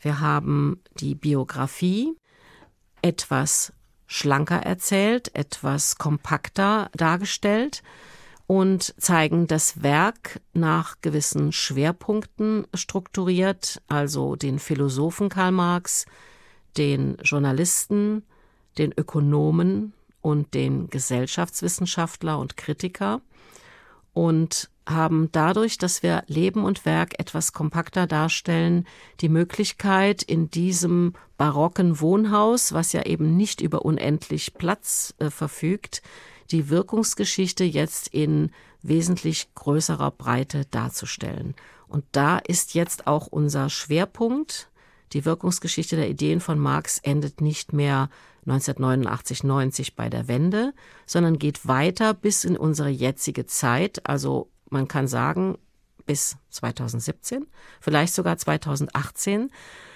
Wir 0.00 0.20
haben 0.20 0.80
die 0.98 1.14
Biografie 1.14 2.16
etwas 3.02 3.72
schlanker 4.06 4.60
erzählt, 4.62 5.34
etwas 5.34 5.96
kompakter 5.96 6.90
dargestellt, 6.94 7.82
und 8.52 8.94
zeigen 8.98 9.46
das 9.46 9.82
Werk 9.82 10.42
nach 10.52 10.96
gewissen 11.00 11.52
Schwerpunkten 11.52 12.66
strukturiert, 12.74 13.80
also 13.88 14.36
den 14.36 14.58
Philosophen 14.58 15.30
Karl 15.30 15.52
Marx, 15.52 16.04
den 16.76 17.16
Journalisten, 17.22 18.24
den 18.76 18.92
Ökonomen 18.94 19.94
und 20.20 20.52
den 20.52 20.90
Gesellschaftswissenschaftler 20.90 22.38
und 22.38 22.58
Kritiker 22.58 23.22
und 24.12 24.68
haben 24.86 25.30
dadurch, 25.32 25.78
dass 25.78 26.02
wir 26.02 26.22
Leben 26.26 26.64
und 26.64 26.84
Werk 26.84 27.18
etwas 27.18 27.54
kompakter 27.54 28.06
darstellen, 28.06 28.86
die 29.22 29.30
Möglichkeit, 29.30 30.22
in 30.22 30.50
diesem 30.50 31.14
barocken 31.38 32.00
Wohnhaus, 32.00 32.74
was 32.74 32.92
ja 32.92 33.06
eben 33.06 33.34
nicht 33.34 33.62
über 33.62 33.86
unendlich 33.86 34.52
Platz 34.52 35.14
äh, 35.20 35.30
verfügt, 35.30 36.02
die 36.52 36.68
Wirkungsgeschichte 36.68 37.64
jetzt 37.64 38.08
in 38.08 38.50
wesentlich 38.82 39.54
größerer 39.54 40.10
Breite 40.10 40.64
darzustellen. 40.70 41.54
Und 41.88 42.04
da 42.12 42.38
ist 42.38 42.74
jetzt 42.74 43.06
auch 43.06 43.26
unser 43.26 43.68
Schwerpunkt. 43.70 44.70
Die 45.12 45.24
Wirkungsgeschichte 45.24 45.96
der 45.96 46.08
Ideen 46.08 46.40
von 46.40 46.58
Marx 46.58 46.98
endet 46.98 47.40
nicht 47.40 47.72
mehr 47.72 48.08
1989, 48.46 49.44
90 49.44 49.94
bei 49.94 50.08
der 50.08 50.26
Wende, 50.26 50.72
sondern 51.06 51.38
geht 51.38 51.66
weiter 51.66 52.14
bis 52.14 52.44
in 52.44 52.56
unsere 52.56 52.88
jetzige 52.88 53.46
Zeit. 53.46 54.06
Also 54.06 54.50
man 54.68 54.88
kann 54.88 55.06
sagen, 55.06 55.58
bis 56.06 56.36
2017, 56.50 57.46
vielleicht 57.80 58.14
sogar 58.14 58.36
2018. 58.36 59.50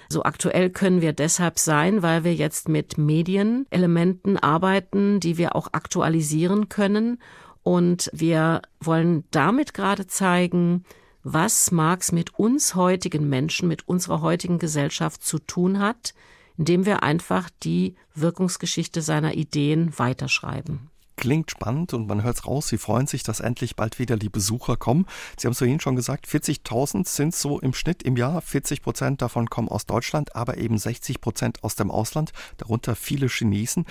So 0.08 0.22
aktuell 0.22 0.70
können 0.70 1.00
wir 1.00 1.12
deshalb 1.12 1.58
sein, 1.58 2.02
weil 2.02 2.24
wir 2.24 2.34
jetzt 2.34 2.68
mit 2.68 2.98
Medienelementen 2.98 4.36
arbeiten, 4.36 5.20
die 5.20 5.38
wir 5.38 5.56
auch 5.56 5.68
aktualisieren 5.72 6.68
können. 6.68 7.20
Und 7.62 8.10
wir 8.12 8.62
wollen 8.80 9.24
damit 9.30 9.74
gerade 9.74 10.06
zeigen, 10.06 10.84
was 11.22 11.72
Marx 11.72 12.12
mit 12.12 12.38
uns 12.38 12.76
heutigen 12.76 13.28
Menschen, 13.28 13.68
mit 13.68 13.88
unserer 13.88 14.20
heutigen 14.20 14.58
Gesellschaft 14.58 15.24
zu 15.24 15.40
tun 15.40 15.80
hat, 15.80 16.14
indem 16.56 16.86
wir 16.86 17.02
einfach 17.02 17.50
die 17.62 17.96
Wirkungsgeschichte 18.14 19.02
seiner 19.02 19.34
Ideen 19.34 19.98
weiterschreiben 19.98 20.90
klingt 21.16 21.50
spannend 21.50 21.94
und 21.94 22.06
man 22.06 22.22
hört 22.22 22.36
es 22.36 22.46
raus, 22.46 22.68
Sie 22.68 22.78
freuen 22.78 23.06
sich, 23.06 23.22
dass 23.22 23.40
endlich 23.40 23.76
bald 23.76 23.98
wieder 23.98 24.16
die 24.16 24.28
Besucher 24.28 24.76
kommen. 24.76 25.06
Sie 25.36 25.46
haben 25.46 25.52
es 25.52 25.58
vorhin 25.58 25.80
schon 25.80 25.96
gesagt, 25.96 26.26
40.000 26.26 27.06
sind 27.08 27.34
so 27.34 27.58
im 27.60 27.74
Schnitt 27.74 28.02
im 28.02 28.16
Jahr, 28.16 28.40
40 28.40 28.82
Prozent 28.82 29.22
davon 29.22 29.50
kommen 29.50 29.68
aus 29.68 29.86
Deutschland, 29.86 30.36
aber 30.36 30.58
eben 30.58 30.78
60 30.78 31.20
Prozent 31.20 31.64
aus 31.64 31.74
dem 31.74 31.90
Ausland, 31.90 32.32
darunter 32.58 32.96
viele 32.96 33.28
Chinesen. 33.28 33.86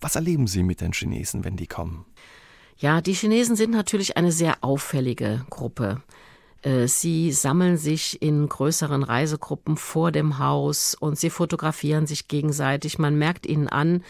Was 0.00 0.16
erleben 0.16 0.46
Sie 0.46 0.62
mit 0.62 0.80
den 0.80 0.92
Chinesen, 0.92 1.44
wenn 1.44 1.56
die 1.56 1.66
kommen? 1.66 2.04
Ja, 2.78 3.00
die 3.00 3.14
Chinesen 3.14 3.56
sind 3.56 3.72
natürlich 3.72 4.16
eine 4.16 4.30
sehr 4.30 4.58
auffällige 4.62 5.44
Gruppe. 5.50 6.00
Äh, 6.62 6.86
sie 6.86 7.32
sammeln 7.32 7.76
sich 7.76 8.22
in 8.22 8.48
größeren 8.48 9.02
Reisegruppen 9.02 9.76
vor 9.76 10.12
dem 10.12 10.38
Haus 10.38 10.94
und 10.94 11.18
sie 11.18 11.30
fotografieren 11.30 12.06
sich 12.06 12.28
gegenseitig. 12.28 12.98
Man 12.98 13.16
merkt 13.16 13.46
ihnen 13.46 13.68
an, 13.68 14.04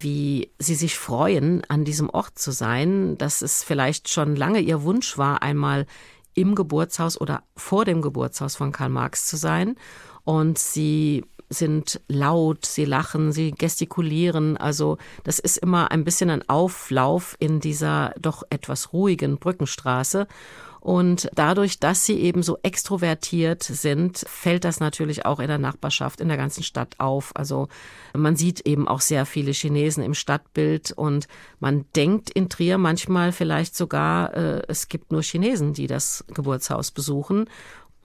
wie 0.00 0.50
sie 0.58 0.74
sich 0.74 0.98
freuen, 0.98 1.62
an 1.68 1.84
diesem 1.84 2.10
Ort 2.10 2.38
zu 2.38 2.50
sein, 2.50 3.16
dass 3.18 3.42
es 3.42 3.62
vielleicht 3.62 4.08
schon 4.08 4.36
lange 4.36 4.60
ihr 4.60 4.82
Wunsch 4.82 5.18
war, 5.18 5.42
einmal 5.42 5.86
im 6.34 6.54
Geburtshaus 6.54 7.20
oder 7.20 7.42
vor 7.56 7.84
dem 7.84 8.02
Geburtshaus 8.02 8.56
von 8.56 8.72
Karl 8.72 8.90
Marx 8.90 9.26
zu 9.26 9.36
sein. 9.36 9.76
Und 10.24 10.58
sie 10.58 11.24
sind 11.48 12.00
laut, 12.08 12.66
sie 12.66 12.84
lachen, 12.84 13.32
sie 13.32 13.52
gestikulieren. 13.52 14.56
Also 14.56 14.98
das 15.22 15.38
ist 15.38 15.58
immer 15.58 15.90
ein 15.90 16.04
bisschen 16.04 16.30
ein 16.30 16.48
Auflauf 16.48 17.36
in 17.38 17.60
dieser 17.60 18.14
doch 18.18 18.42
etwas 18.50 18.92
ruhigen 18.92 19.38
Brückenstraße. 19.38 20.26
Und 20.84 21.30
dadurch, 21.34 21.80
dass 21.80 22.04
sie 22.04 22.20
eben 22.20 22.42
so 22.42 22.58
extrovertiert 22.62 23.62
sind, 23.62 24.18
fällt 24.28 24.66
das 24.66 24.80
natürlich 24.80 25.24
auch 25.24 25.40
in 25.40 25.48
der 25.48 25.56
Nachbarschaft, 25.56 26.20
in 26.20 26.28
der 26.28 26.36
ganzen 26.36 26.62
Stadt 26.62 26.96
auf. 26.98 27.32
Also 27.34 27.68
man 28.12 28.36
sieht 28.36 28.60
eben 28.66 28.86
auch 28.86 29.00
sehr 29.00 29.24
viele 29.24 29.52
Chinesen 29.52 30.04
im 30.04 30.12
Stadtbild 30.12 30.92
und 30.92 31.26
man 31.58 31.86
denkt 31.96 32.28
in 32.28 32.50
Trier 32.50 32.76
manchmal 32.76 33.32
vielleicht 33.32 33.74
sogar, 33.74 34.34
äh, 34.34 34.62
es 34.68 34.88
gibt 34.88 35.10
nur 35.10 35.22
Chinesen, 35.22 35.72
die 35.72 35.86
das 35.86 36.22
Geburtshaus 36.28 36.90
besuchen. 36.90 37.48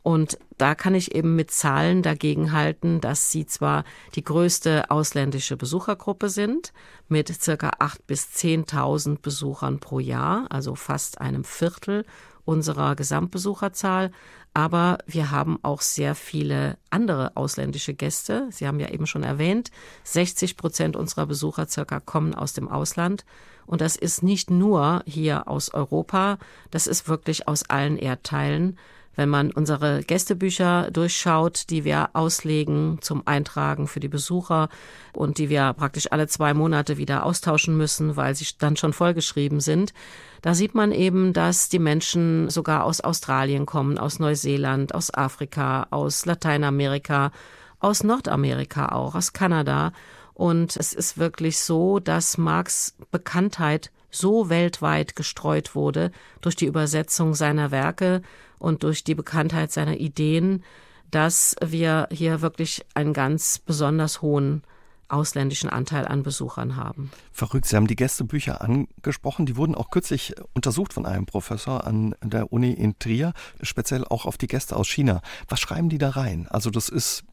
Und 0.01 0.39
da 0.57 0.73
kann 0.73 0.95
ich 0.95 1.13
eben 1.13 1.35
mit 1.35 1.51
Zahlen 1.51 2.01
dagegen 2.01 2.53
halten, 2.53 3.01
dass 3.01 3.29
sie 3.29 3.45
zwar 3.45 3.83
die 4.15 4.23
größte 4.23 4.89
ausländische 4.89 5.57
Besuchergruppe 5.57 6.29
sind, 6.29 6.71
mit 7.09 7.27
circa 7.41 7.71
acht 7.79 8.07
bis 8.07 8.31
zehntausend 8.31 9.21
Besuchern 9.21 9.81
pro 9.81 9.99
Jahr, 9.99 10.45
also 10.49 10.75
fast 10.75 11.19
einem 11.19 11.43
Viertel 11.43 12.05
unserer 12.49 12.95
Gesamtbesucherzahl. 12.95 14.09
Aber 14.55 14.97
wir 15.05 15.29
haben 15.29 15.59
auch 15.61 15.81
sehr 15.81 16.15
viele 16.15 16.79
andere 16.89 17.37
ausländische 17.37 17.93
Gäste. 17.93 18.47
Sie 18.49 18.67
haben 18.67 18.79
ja 18.79 18.89
eben 18.89 19.05
schon 19.05 19.21
erwähnt, 19.21 19.69
60 20.03 20.57
Prozent 20.57 20.95
unserer 20.95 21.27
Besucher 21.27 21.67
circa 21.67 21.99
kommen 21.99 22.33
aus 22.33 22.53
dem 22.53 22.67
Ausland. 22.67 23.23
Und 23.67 23.81
das 23.81 23.95
ist 23.95 24.23
nicht 24.23 24.49
nur 24.49 25.03
hier 25.05 25.47
aus 25.47 25.71
Europa, 25.75 26.39
das 26.71 26.87
ist 26.87 27.07
wirklich 27.07 27.47
aus 27.47 27.69
allen 27.69 27.97
Erdteilen. 27.97 28.79
Wenn 29.19 29.27
man 29.27 29.51
unsere 29.51 30.01
Gästebücher 30.01 30.91
durchschaut, 30.91 31.69
die 31.69 31.83
wir 31.83 32.11
auslegen 32.13 32.99
zum 33.01 33.27
Eintragen 33.27 33.89
für 33.89 33.99
die 33.99 34.07
Besucher 34.07 34.69
und 35.11 35.39
die 35.39 35.49
wir 35.49 35.73
praktisch 35.73 36.09
alle 36.13 36.27
zwei 36.27 36.53
Monate 36.53 36.95
wieder 36.95 37.25
austauschen 37.25 37.75
müssen, 37.75 38.15
weil 38.15 38.33
sie 38.33 38.45
dann 38.59 38.77
schon 38.77 38.93
vollgeschrieben 38.93 39.59
sind, 39.59 39.93
da 40.41 40.53
sieht 40.53 40.73
man 40.73 40.93
eben, 40.93 41.33
dass 41.33 41.67
die 41.67 41.79
Menschen 41.79 42.49
sogar 42.49 42.85
aus 42.85 43.01
Australien 43.01 43.65
kommen, 43.65 43.97
aus 43.97 44.19
Neuseeland, 44.19 44.95
aus 44.95 45.13
Afrika, 45.13 45.87
aus 45.89 46.25
Lateinamerika, 46.25 47.33
aus 47.81 48.05
Nordamerika 48.05 48.93
auch, 48.93 49.15
aus 49.15 49.33
Kanada. 49.33 49.91
Und 50.33 50.77
es 50.77 50.93
ist 50.93 51.17
wirklich 51.17 51.59
so, 51.59 51.99
dass 51.99 52.37
Marx 52.37 52.95
Bekanntheit 53.11 53.91
so 54.11 54.49
weltweit 54.49 55.17
gestreut 55.17 55.75
wurde 55.75 56.11
durch 56.39 56.55
die 56.55 56.67
Übersetzung 56.67 57.33
seiner 57.33 57.69
Werke 57.69 58.21
und 58.59 58.83
durch 58.83 59.03
die 59.03 59.15
Bekanntheit 59.15 59.71
seiner 59.71 59.97
Ideen, 59.97 60.63
dass 61.11 61.55
wir 61.65 62.07
hier 62.11 62.41
wirklich 62.41 62.85
einen 62.93 63.13
ganz 63.13 63.57
besonders 63.57 64.21
hohen 64.21 64.63
ausländischen 65.07 65.69
Anteil 65.69 66.07
an 66.07 66.21
Besuchern 66.21 66.75
haben. 66.75 67.11
Verrückt, 67.31 67.65
Sie 67.65 67.75
haben 67.75 67.87
die 67.87 67.95
Gästebücher 67.95 68.61
angesprochen. 68.61 69.47
Die 69.47 69.57
wurden 69.57 69.73
auch 69.73 69.89
kürzlich 69.89 70.35
untersucht 70.53 70.93
von 70.93 71.07
einem 71.07 71.25
Professor 71.25 71.85
an 71.87 72.15
der 72.23 72.53
Uni 72.53 72.71
in 72.73 72.97
Trier, 72.99 73.33
speziell 73.61 74.05
auch 74.05 74.25
auf 74.25 74.37
die 74.37 74.47
Gäste 74.47 74.75
aus 74.75 74.87
China. 74.87 75.21
Was 75.47 75.59
schreiben 75.59 75.89
die 75.89 75.97
da 75.97 76.11
rein? 76.11 76.47
Also 76.47 76.69
das 76.69 76.89
ist 76.89 77.23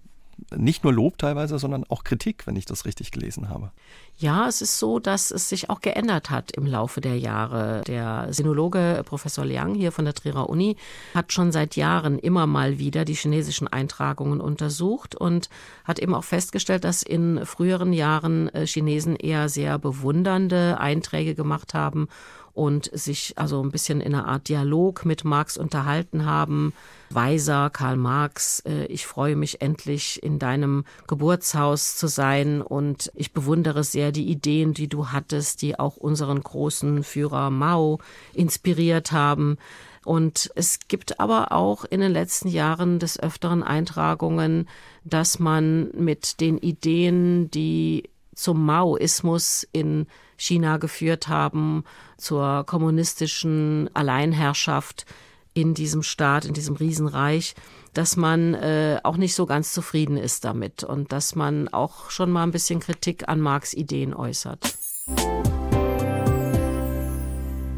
nicht 0.55 0.84
nur 0.84 0.93
Lob 0.93 1.18
teilweise, 1.18 1.59
sondern 1.59 1.84
auch 1.89 2.05
Kritik, 2.05 2.47
wenn 2.47 2.57
ich 2.57 2.66
das 2.66 2.84
richtig 2.84 3.11
gelesen 3.11 3.49
habe. 3.49 3.72
Ja, 4.18 4.49
es 4.49 4.62
ist 4.62 4.78
so, 4.78 4.99
dass 4.99 5.30
es 5.30 5.49
sich 5.49 5.68
auch 5.68 5.80
geändert 5.80 6.30
hat 6.30 6.53
im 6.53 6.66
Laufe 6.66 7.01
der 7.01 7.18
Jahre. 7.18 7.82
Der 7.87 8.28
Sinologe 8.32 9.03
Professor 9.05 9.45
Liang 9.45 9.74
hier 9.74 9.93
von 9.93 10.05
der 10.05 10.14
Trierer 10.14 10.49
Uni 10.49 10.76
hat 11.14 11.32
schon 11.32 11.53
seit 11.53 11.76
Jahren 11.76 12.18
immer 12.18 12.47
mal 12.47 12.78
wieder 12.78 13.05
die 13.05 13.14
chinesischen 13.14 13.68
Eintragungen 13.68 14.41
untersucht 14.41 15.14
und 15.14 15.51
hat 15.84 15.99
eben 15.99 16.14
auch 16.14 16.24
festgestellt, 16.24 16.84
dass 16.84 17.03
in 17.03 17.45
früheren 17.45 17.93
Jahren 17.93 18.49
äh, 18.51 18.66
Chinesen 18.66 19.16
eher 19.16 19.49
sehr 19.49 19.78
bewundernde 19.78 20.78
Einträge 20.80 21.34
gemacht 21.34 21.74
haben 21.74 22.09
und 22.57 22.91
sich 22.93 23.35
also 23.37 23.63
ein 23.63 23.71
bisschen 23.71 24.01
in 24.01 24.15
einer 24.15 24.27
Art 24.27 24.49
Dialog 24.49 25.05
mit 25.05 25.25
Marx 25.25 25.59
unterhalten 25.59 26.25
haben. 26.25 26.73
Weiser, 27.11 27.69
Karl 27.69 27.97
Marx, 27.97 28.61
äh, 28.61 28.87
ich 28.87 29.07
freue 29.07 29.37
mich 29.37 29.61
endlich 29.61 30.23
in 30.23 30.39
deinem 30.39 30.85
Geburtshaus 31.07 31.97
zu 31.97 32.07
sein 32.07 32.63
und 32.63 33.13
ich 33.15 33.35
bewundere 33.35 33.85
sehr 33.85 34.11
die 34.11 34.29
Ideen, 34.31 34.73
die 34.73 34.89
du 34.89 35.09
hattest, 35.09 35.61
die 35.61 35.79
auch 35.79 35.99
unseren 35.99 36.43
großen 36.43 37.05
Führer 37.05 37.51
Mao 37.51 38.01
inspiriert 38.33 39.13
haben. 39.13 39.59
Und 40.07 40.51
es 40.55 40.79
gibt 40.89 41.21
aber 41.21 41.53
auch 41.53 41.85
in 41.85 42.01
den 42.01 42.13
letzten 42.13 42.49
Jahren 42.49 42.99
des 42.99 43.21
Öfteren 43.21 43.63
Eintragungen, 43.63 44.67
dass 45.05 45.39
man 45.39 45.91
mit 45.93 46.41
den 46.41 46.57
Ideen, 46.57 47.51
die 47.51 48.09
zum 48.35 48.65
Maoismus 48.65 49.67
in 49.73 50.07
China 50.37 50.76
geführt 50.78 51.28
haben, 51.28 51.84
zur 52.18 52.64
kommunistischen 52.64 53.91
Alleinherrschaft 53.95 55.07
in 55.55 55.72
diesem 55.74 56.03
Staat, 56.03 56.45
in 56.45 56.53
diesem 56.53 56.76
Riesenreich, 56.76 57.55
dass 57.95 58.16
man 58.16 58.55
äh, 58.55 59.01
auch 59.05 59.16
nicht 59.16 59.34
so 59.34 59.47
ganz 59.47 59.72
zufrieden 59.72 60.18
ist 60.18 60.45
damit 60.45 60.84
und 60.84 61.12
dass 61.12 61.34
man 61.34 61.68
auch 61.68 62.11
schon 62.11 62.30
mal 62.30 62.43
ein 62.43 62.51
bisschen 62.51 62.80
Kritik 62.80 63.28
an 63.28 63.41
Marx 63.41 63.72
Ideen 63.72 64.12
äußert. 64.12 64.76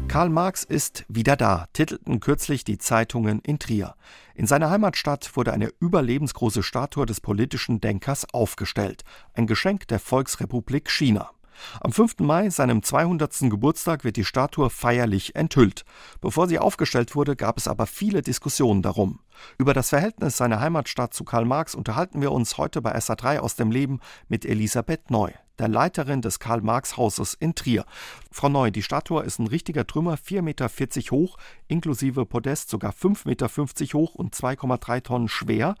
Karl 0.09 0.29
Marx 0.29 0.63
ist 0.63 1.05
wieder 1.07 1.37
da, 1.37 1.67
titelten 1.71 2.19
kürzlich 2.19 2.63
die 2.63 2.79
Zeitungen 2.79 3.39
in 3.41 3.59
Trier. 3.59 3.95
In 4.33 4.47
seiner 4.47 4.71
Heimatstadt 4.71 5.37
wurde 5.37 5.53
eine 5.53 5.71
überlebensgroße 5.79 6.63
Statue 6.63 7.05
des 7.05 7.21
politischen 7.21 7.79
Denkers 7.79 8.25
aufgestellt, 8.33 9.03
ein 9.35 9.45
Geschenk 9.45 9.87
der 9.87 9.99
Volksrepublik 9.99 10.89
China. 10.89 11.29
Am 11.81 11.91
5. 11.91 12.19
Mai, 12.19 12.49
seinem 12.49 12.83
200. 12.83 13.49
Geburtstag, 13.49 14.03
wird 14.03 14.17
die 14.17 14.25
Statue 14.25 14.69
feierlich 14.69 15.35
enthüllt. 15.35 15.83
Bevor 16.21 16.47
sie 16.47 16.59
aufgestellt 16.59 17.15
wurde, 17.15 17.35
gab 17.35 17.57
es 17.57 17.67
aber 17.67 17.85
viele 17.85 18.21
Diskussionen 18.21 18.81
darum. 18.81 19.19
Über 19.57 19.73
das 19.73 19.89
Verhältnis 19.89 20.37
seiner 20.37 20.59
Heimatstadt 20.59 21.13
zu 21.13 21.23
Karl 21.23 21.45
Marx 21.45 21.75
unterhalten 21.75 22.21
wir 22.21 22.31
uns 22.31 22.57
heute 22.57 22.81
bei 22.81 22.95
SA3 22.95 23.39
aus 23.39 23.55
dem 23.55 23.71
Leben 23.71 23.99
mit 24.27 24.45
Elisabeth 24.45 25.11
Neu 25.11 25.31
der 25.59 25.67
Leiterin 25.67 26.21
des 26.21 26.39
Karl-Marx-Hauses 26.39 27.35
in 27.35 27.53
Trier. 27.53 27.85
Frau 28.31 28.49
Neu, 28.49 28.71
die 28.71 28.83
Statue 28.83 29.23
ist 29.23 29.39
ein 29.39 29.47
richtiger 29.47 29.85
Trümmer, 29.85 30.15
4,40 30.15 30.41
Meter 30.41 30.69
hoch, 31.11 31.37
inklusive 31.67 32.25
Podest 32.25 32.69
sogar 32.69 32.91
5,50 32.91 33.27
Meter 33.27 33.47
hoch 33.97 34.15
und 34.15 34.35
2,3 34.35 35.03
Tonnen 35.03 35.27
schwer. 35.27 35.75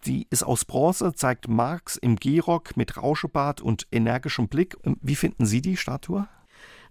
Sie 0.00 0.26
ist 0.30 0.42
aus 0.42 0.64
Bronze, 0.64 1.12
zeigt 1.14 1.48
Marx 1.48 1.96
im 1.96 2.16
Gehrock 2.16 2.76
mit 2.76 2.96
Rauschebart 2.96 3.60
und 3.60 3.86
energischem 3.92 4.48
Blick. 4.48 4.76
Wie 5.02 5.16
finden 5.16 5.46
Sie 5.46 5.60
die 5.60 5.76
Statue? 5.76 6.26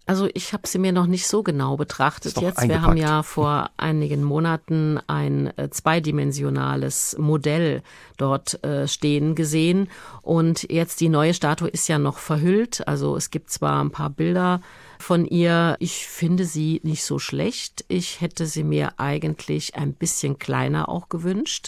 Also 0.07 0.29
ich 0.33 0.53
habe 0.53 0.65
sie 0.65 0.79
mir 0.79 0.93
noch 0.93 1.05
nicht 1.05 1.27
so 1.27 1.43
genau 1.43 1.75
betrachtet 1.75 2.39
jetzt. 2.39 2.65
Wir 2.65 2.81
haben 2.81 2.95
ja 2.95 3.23
vor 3.23 3.71
einigen 3.75 4.23
Monaten 4.23 4.99
ein 5.07 5.47
äh, 5.57 5.69
zweidimensionales 5.69 7.17
Modell 7.19 7.83
dort 8.15 8.63
äh, 8.63 8.87
stehen 8.87 9.35
gesehen 9.35 9.89
und 10.21 10.71
jetzt 10.71 11.01
die 11.01 11.09
neue 11.09 11.33
Statue 11.33 11.67
ist 11.67 11.89
ja 11.89 11.99
noch 11.99 12.19
verhüllt. 12.19 12.87
Also 12.87 13.17
es 13.17 13.31
gibt 13.31 13.51
zwar 13.51 13.83
ein 13.83 13.91
paar 13.91 14.09
Bilder 14.09 14.61
von 14.97 15.25
ihr. 15.25 15.75
Ich 15.79 16.07
finde 16.07 16.45
sie 16.45 16.79
nicht 16.83 17.03
so 17.03 17.19
schlecht. 17.19 17.83
Ich 17.89 18.21
hätte 18.21 18.45
sie 18.45 18.63
mir 18.63 18.99
eigentlich 19.01 19.75
ein 19.75 19.93
bisschen 19.93 20.39
kleiner 20.39 20.87
auch 20.87 21.09
gewünscht 21.09 21.67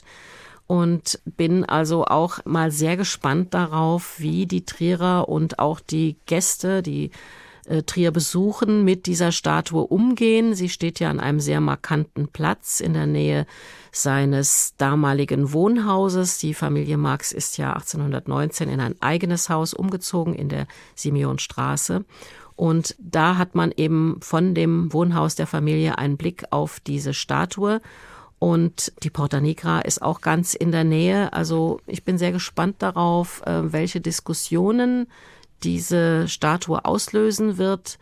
und 0.70 1.20
bin 1.26 1.66
also 1.66 2.06
auch 2.06 2.46
mal 2.46 2.72
sehr 2.72 2.96
gespannt 2.96 3.56
darauf, 3.56 4.20
wie 4.20 4.46
die 4.46 4.66
Trierer 4.66 5.28
und 5.28 5.58
auch 5.58 5.80
die 5.80 6.16
Gäste, 6.28 6.84
die 6.84 7.10
äh, 7.70 7.84
Trier 7.84 8.12
besuchen, 8.12 8.84
mit 8.84 9.06
dieser 9.06 9.32
Statue 9.32 9.86
umgehen. 9.86 10.56
Sie 10.56 10.70
steht 10.70 11.00
ja 11.00 11.10
an 11.10 11.20
einem 11.20 11.40
sehr 11.40 11.62
markanten 11.62 12.28
Platz 12.28 12.80
in 12.80 12.94
der 12.94 13.06
Nähe 13.06 13.46
seines 13.92 14.74
damaligen 14.78 15.54
Wohnhauses. 15.54 16.40
Die 16.40 16.54
Familie 16.54 16.98
Marx 16.98 17.32
ist 17.32 17.58
ja 17.58 17.74
1819 17.74 18.70
in 18.70 18.80
ein 18.80 18.96
eigenes 19.02 19.50
Haus 19.50 19.74
umgezogen 19.74 20.34
in 20.34 20.50
der 20.50 20.68
Simeonstraße. 20.96 22.06
Und 22.56 22.96
da 23.00 23.38
hat 23.38 23.56
man 23.56 23.72
eben 23.78 24.18
von 24.22 24.56
dem 24.56 24.92
Wohnhaus 24.92 25.36
der 25.36 25.48
Familie 25.48 25.98
einen 25.98 26.18
Blick 26.18 26.46
auf 26.50 26.80
diese 26.80 27.14
Statue. 27.14 27.82
Und 28.40 28.94
die 29.04 29.10
Porta 29.10 29.40
Nigra 29.42 29.82
ist 29.82 30.02
auch 30.02 30.22
ganz 30.22 30.56
in 30.56 30.72
der 30.72 30.84
Nähe. 30.86 31.32
Also 31.34 31.82
ich 31.86 32.04
bin 32.04 32.18
sehr 32.18 32.32
gespannt 32.32 32.78
darauf, 32.80 33.42
äh, 33.46 33.72
welche 33.72 34.02
Diskussionen 34.02 35.08
diese 35.64 36.28
Statue 36.28 36.84
auslösen 36.86 37.58
wird 37.58 37.98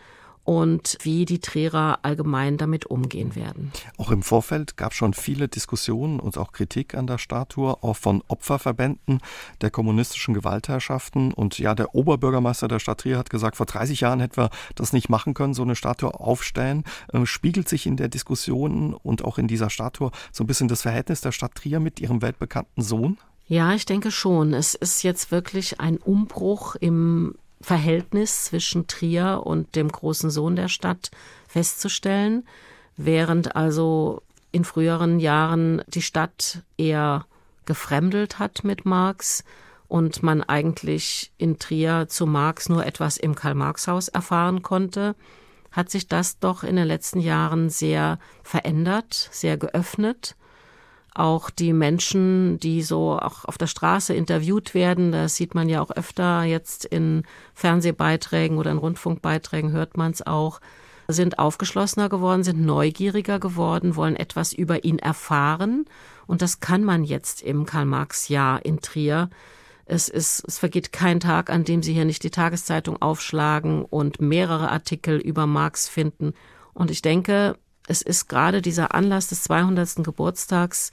und 0.48 0.98
wie 1.02 1.26
die 1.26 1.40
Trierer 1.40 2.00
allgemein 2.04 2.58
damit 2.58 2.86
umgehen 2.86 3.36
werden. 3.36 3.74
Auch 3.98 4.12
im 4.12 4.24
Vorfeld 4.24 4.78
gab 4.78 4.94
es 4.94 4.98
schon 4.98 5.14
viele 5.14 5.50
Diskussionen 5.50 6.22
und 6.22 6.38
auch 6.38 6.54
Kritik 6.54 6.96
an 6.96 7.06
der 7.06 7.18
Statue, 7.18 7.84
auch 7.84 7.98
von 7.98 8.24
Opferverbänden 8.30 9.20
der 9.60 9.72
kommunistischen 9.72 10.34
Gewaltherrschaften. 10.34 11.34
Und 11.34 11.60
ja, 11.60 11.76
der 11.76 11.94
Oberbürgermeister 11.96 12.70
der 12.70 12.80
Stadt 12.80 13.02
Trier 13.02 13.18
hat 13.18 13.30
gesagt, 13.30 13.58
vor 13.58 13.66
30 13.66 14.00
Jahren 14.00 14.22
hätten 14.22 14.38
wir 14.38 14.50
das 14.74 14.94
nicht 14.94 15.10
machen 15.10 15.34
können, 15.34 15.54
so 15.54 15.64
eine 15.64 15.76
Statue 15.76 16.18
aufstellen. 16.18 16.86
Ähm, 17.12 17.26
spiegelt 17.26 17.68
sich 17.68 17.86
in 17.86 17.98
der 17.98 18.08
Diskussion 18.08 18.94
und 18.94 19.26
auch 19.26 19.38
in 19.38 19.50
dieser 19.50 19.70
Statue 19.70 20.12
so 20.32 20.46
ein 20.46 20.48
bisschen 20.48 20.70
das 20.70 20.84
Verhältnis 20.84 21.20
der 21.20 21.34
Stadt 21.34 21.56
Trier 21.56 21.82
mit 21.82 22.00
ihrem 22.00 22.22
weltbekannten 22.22 22.84
Sohn? 22.84 23.18
Ja, 23.50 23.74
ich 23.74 23.86
denke 23.86 24.12
schon. 24.12 24.54
Es 24.54 24.76
ist 24.76 25.04
jetzt 25.04 25.30
wirklich 25.30 25.82
ein 25.82 25.98
Umbruch 25.98 26.76
im 26.76 27.36
Verhältnis 27.62 28.46
zwischen 28.46 28.88
Trier 28.88 29.42
und 29.46 29.76
dem 29.76 29.90
großen 29.90 30.30
Sohn 30.30 30.56
der 30.56 30.68
Stadt 30.68 31.12
festzustellen, 31.48 32.48
während 32.96 33.56
also 33.56 34.22
in 34.52 34.64
früheren 34.64 35.20
Jahren 35.20 35.82
die 35.88 36.02
Stadt 36.02 36.64
eher 36.78 37.26
gefremdelt 37.66 38.40
hat 38.40 38.64
mit 38.64 38.86
Marx 38.86 39.44
und 39.88 40.24
man 40.24 40.44
eigentlich 40.44 41.32
in 41.38 41.60
Trier 41.60 42.08
zu 42.08 42.26
Marx 42.26 42.70
nur 42.70 42.86
etwas 42.86 43.18
im 43.18 43.36
Karl-Marx-Haus 43.36 44.08
erfahren 44.08 44.62
konnte, 44.62 45.16
hat 45.72 45.90
sich 45.90 46.08
das 46.08 46.40
doch 46.40 46.64
in 46.64 46.76
den 46.76 46.88
letzten 46.88 47.20
Jahren 47.20 47.70
sehr 47.70 48.20
verändert, 48.44 49.30
sehr 49.32 49.58
geöffnet 49.58 50.36
auch 51.18 51.50
die 51.50 51.74
Menschen, 51.74 52.60
die 52.60 52.82
so 52.82 53.18
auch 53.20 53.46
auf 53.46 53.58
der 53.58 53.68
Straße 53.68 54.14
interviewt 54.14 54.74
werden, 54.74 55.12
das 55.12 55.36
sieht 55.36 55.56
man 55.56 55.70
ja 55.70 55.82
auch 55.82 55.92
öfter 55.92 56.44
jetzt 56.44 56.86
in 56.86 57.24
Fernsehbeiträgen 57.54 58.58
oder 58.58 58.72
in 58.72 58.78
Rundfunkbeiträgen 58.78 59.72
hört 59.72 59.98
man 59.98 60.12
es 60.12 60.26
auch, 60.26 60.60
sind 61.08 61.40
aufgeschlossener 61.40 62.10
geworden, 62.10 62.44
sind 62.44 62.60
neugieriger 62.62 63.40
geworden, 63.40 63.96
wollen 63.96 64.16
etwas 64.16 64.54
über 64.54 64.84
ihn 64.84 65.00
erfahren. 65.00 65.86
Und 66.26 66.42
das 66.42 66.60
kann 66.60 66.84
man 66.84 67.04
jetzt 67.04 67.42
im 67.42 67.66
Karl-Marx-Jahr 67.66 68.66
in 68.66 68.82
Trier. 68.82 69.30
Es 69.86 70.10
ist, 70.10 70.44
es 70.46 70.60
vergeht 70.60 70.92
kein 70.92 71.22
Tag, 71.22 71.50
an 71.50 71.64
dem 71.64 71.82
Sie 71.82 71.94
hier 71.94 72.04
nicht 72.04 72.24
die 72.24 72.30
Tageszeitung 72.30 73.02
aufschlagen 73.02 73.86
und 73.86 74.20
mehrere 74.20 74.70
Artikel 74.70 75.18
über 75.18 75.48
Marx 75.48 75.88
finden. 75.88 76.34
Und 76.74 76.92
ich 76.92 77.02
denke, 77.02 77.56
es 77.88 78.02
ist 78.02 78.28
gerade 78.28 78.62
dieser 78.62 78.94
Anlass 78.94 79.28
des 79.28 79.44
200. 79.44 80.04
Geburtstags 80.04 80.92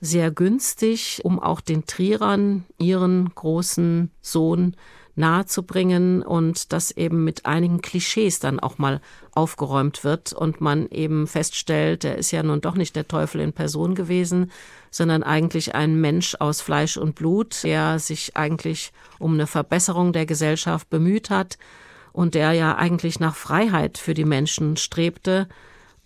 sehr 0.00 0.30
günstig, 0.30 1.20
um 1.24 1.40
auch 1.40 1.60
den 1.60 1.86
Trierern 1.86 2.64
ihren 2.78 3.34
großen 3.34 4.10
Sohn 4.20 4.76
nahezubringen 5.16 6.22
und 6.22 6.72
dass 6.72 6.90
eben 6.90 7.24
mit 7.24 7.46
einigen 7.46 7.80
Klischees 7.80 8.38
dann 8.38 8.60
auch 8.60 8.76
mal 8.76 9.00
aufgeräumt 9.32 10.04
wird 10.04 10.34
und 10.34 10.60
man 10.60 10.86
eben 10.90 11.26
feststellt, 11.26 12.04
er 12.04 12.18
ist 12.18 12.30
ja 12.30 12.42
nun 12.42 12.60
doch 12.60 12.74
nicht 12.74 12.94
der 12.94 13.08
Teufel 13.08 13.40
in 13.40 13.54
Person 13.54 13.94
gewesen, 13.94 14.52
sondern 14.90 15.22
eigentlich 15.22 15.74
ein 15.74 15.98
Mensch 16.00 16.36
aus 16.38 16.60
Fleisch 16.60 16.98
und 16.98 17.14
Blut, 17.14 17.64
der 17.64 17.98
sich 17.98 18.36
eigentlich 18.36 18.92
um 19.18 19.34
eine 19.34 19.46
Verbesserung 19.46 20.12
der 20.12 20.26
Gesellschaft 20.26 20.90
bemüht 20.90 21.30
hat 21.30 21.56
und 22.12 22.34
der 22.34 22.52
ja 22.52 22.76
eigentlich 22.76 23.18
nach 23.18 23.34
Freiheit 23.34 23.96
für 23.96 24.14
die 24.14 24.26
Menschen 24.26 24.76
strebte 24.76 25.48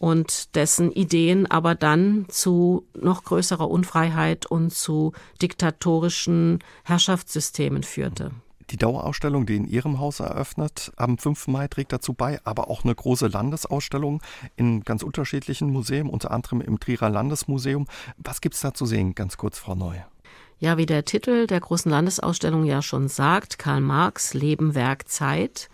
und 0.00 0.56
dessen 0.56 0.90
Ideen 0.90 1.46
aber 1.46 1.74
dann 1.74 2.24
zu 2.28 2.86
noch 2.98 3.22
größerer 3.22 3.70
Unfreiheit 3.70 4.46
und 4.46 4.72
zu 4.72 5.12
diktatorischen 5.42 6.60
Herrschaftssystemen 6.84 7.82
führte. 7.82 8.30
Die 8.70 8.78
Dauerausstellung, 8.78 9.44
die 9.44 9.56
in 9.56 9.66
Ihrem 9.66 9.98
Haus 9.98 10.20
eröffnet, 10.20 10.90
am 10.96 11.18
5. 11.18 11.48
Mai 11.48 11.68
trägt 11.68 11.92
dazu 11.92 12.14
bei, 12.14 12.40
aber 12.44 12.70
auch 12.70 12.82
eine 12.82 12.94
große 12.94 13.26
Landesausstellung 13.26 14.22
in 14.56 14.84
ganz 14.84 15.02
unterschiedlichen 15.02 15.70
Museen, 15.70 16.08
unter 16.08 16.30
anderem 16.30 16.62
im 16.62 16.80
Trierer 16.80 17.10
Landesmuseum. 17.10 17.86
Was 18.16 18.40
gibt 18.40 18.54
es 18.54 18.62
da 18.62 18.72
zu 18.72 18.86
sehen, 18.86 19.14
ganz 19.14 19.36
kurz, 19.36 19.58
Frau 19.58 19.74
Neu? 19.74 19.96
Ja, 20.60 20.78
wie 20.78 20.86
der 20.86 21.04
Titel 21.04 21.46
der 21.46 21.60
großen 21.60 21.90
Landesausstellung 21.90 22.64
ja 22.64 22.80
schon 22.80 23.08
sagt, 23.08 23.58
Karl 23.58 23.82
Marx, 23.82 24.32
Leben, 24.32 24.74
Werk, 24.74 25.08
Zeit, 25.08 25.68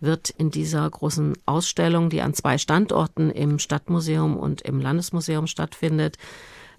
wird 0.00 0.30
in 0.30 0.50
dieser 0.50 0.88
großen 0.88 1.34
Ausstellung, 1.46 2.10
die 2.10 2.20
an 2.22 2.34
zwei 2.34 2.58
Standorten 2.58 3.30
im 3.30 3.58
Stadtmuseum 3.58 4.36
und 4.36 4.62
im 4.62 4.80
Landesmuseum 4.80 5.46
stattfindet, 5.46 6.18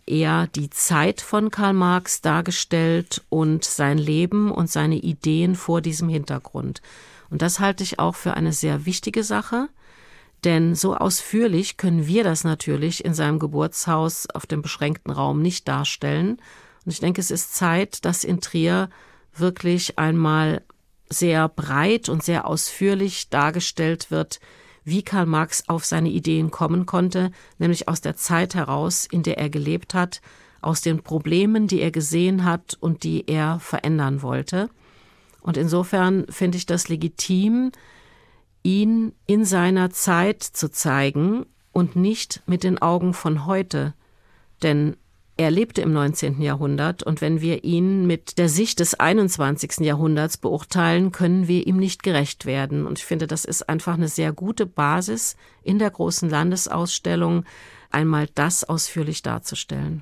eher 0.06 0.48
die 0.48 0.70
Zeit 0.70 1.22
von 1.22 1.50
Karl 1.50 1.74
Marx 1.74 2.22
dargestellt 2.22 3.24
und 3.30 3.64
sein 3.64 3.98
Leben 3.98 4.52
und 4.52 4.70
seine 4.70 4.98
Ideen 4.98 5.56
vor 5.56 5.82
diesem 5.82 6.10
Hintergrund. 6.10 6.82
Und 7.30 7.42
das 7.42 7.60
halte 7.60 7.84
ich 7.84 8.00
auch 8.00 8.16
für 8.16 8.36
eine 8.36 8.54
sehr 8.54 8.86
wichtige 8.86 9.24
Sache, 9.24 9.68
denn 10.44 10.76
so 10.76 10.96
ausführlich 10.96 11.78
können 11.78 12.06
wir 12.06 12.24
das 12.24 12.44
natürlich 12.44 13.04
in 13.04 13.16
seinem 13.16 13.40
Geburtshaus 13.40 14.30
auf 14.30 14.46
dem 14.46 14.62
beschränkten 14.62 15.12
Raum 15.12 15.42
nicht 15.42 15.68
darstellen. 15.68 16.38
Und 16.86 16.92
ich 16.92 17.00
denke, 17.00 17.20
es 17.20 17.32
ist 17.32 17.56
Zeit, 17.56 18.06
dass 18.06 18.24
in 18.24 18.42
Trier 18.42 18.90
wirklich 19.36 19.98
einmal 19.98 20.62
sehr 21.10 21.50
breit 21.50 22.10
und 22.10 22.24
sehr 22.24 22.48
ausführlich 22.48 23.30
dargestellt 23.30 24.12
wird, 24.12 24.40
wie 24.84 25.04
Karl 25.04 25.26
Marx 25.26 25.68
auf 25.68 25.84
seine 25.86 26.10
Ideen 26.10 26.52
kommen 26.52 26.86
konnte, 26.86 27.32
nämlich 27.58 27.88
aus 27.88 28.02
der 28.02 28.16
Zeit 28.16 28.56
heraus, 28.56 29.08
in 29.10 29.24
der 29.24 29.38
er 29.38 29.50
gelebt 29.50 29.94
hat, 29.94 30.22
aus 30.62 30.82
den 30.82 31.02
Problemen, 31.02 31.68
die 31.68 31.82
er 31.82 31.92
gesehen 31.92 32.44
hat 32.44 32.78
und 32.80 33.04
die 33.04 33.28
er 33.28 33.60
verändern 33.60 34.22
wollte. 34.22 34.70
Und 35.42 35.58
insofern 35.58 36.26
finde 36.30 36.58
ich 36.58 36.66
das 36.66 36.88
legitim, 36.88 37.72
ihn 38.64 39.14
in 39.28 39.46
seiner 39.46 39.92
Zeit 39.92 40.42
zu 40.42 40.72
zeigen 40.72 41.46
und 41.72 41.96
nicht 41.96 42.42
mit 42.48 42.64
den 42.64 42.82
Augen 42.82 43.14
von 43.14 43.46
heute. 43.46 43.94
Denn 44.64 44.98
er 45.38 45.52
lebte 45.52 45.82
im 45.82 45.92
19. 45.92 46.42
Jahrhundert 46.42 47.04
und 47.04 47.20
wenn 47.20 47.42
wir 47.42 47.66
ihn 47.66 48.08
mit 48.08 48.38
der 48.38 48.48
Sicht 48.48 48.80
des 48.80 48.94
21. 48.94 49.80
Jahrhunderts 49.82 50.38
beurteilen, 50.38 51.12
können 51.12 51.50
wir 51.50 51.68
ihm 51.68 51.76
nicht 51.76 52.04
gerecht 52.04 52.46
werden. 52.46 52.88
Und 52.88 53.00
ich 53.00 53.06
finde, 53.06 53.28
das 53.28 53.44
ist 53.44 53.68
einfach 53.68 53.96
eine 53.96 54.08
sehr 54.08 54.32
gute 54.32 54.66
Basis 54.66 55.36
in 55.62 55.78
der 55.78 55.92
großen 55.92 56.30
Landesausstellung, 56.30 57.44
einmal 57.92 58.30
das 58.34 58.64
ausführlich 58.64 59.24
darzustellen. 59.24 60.00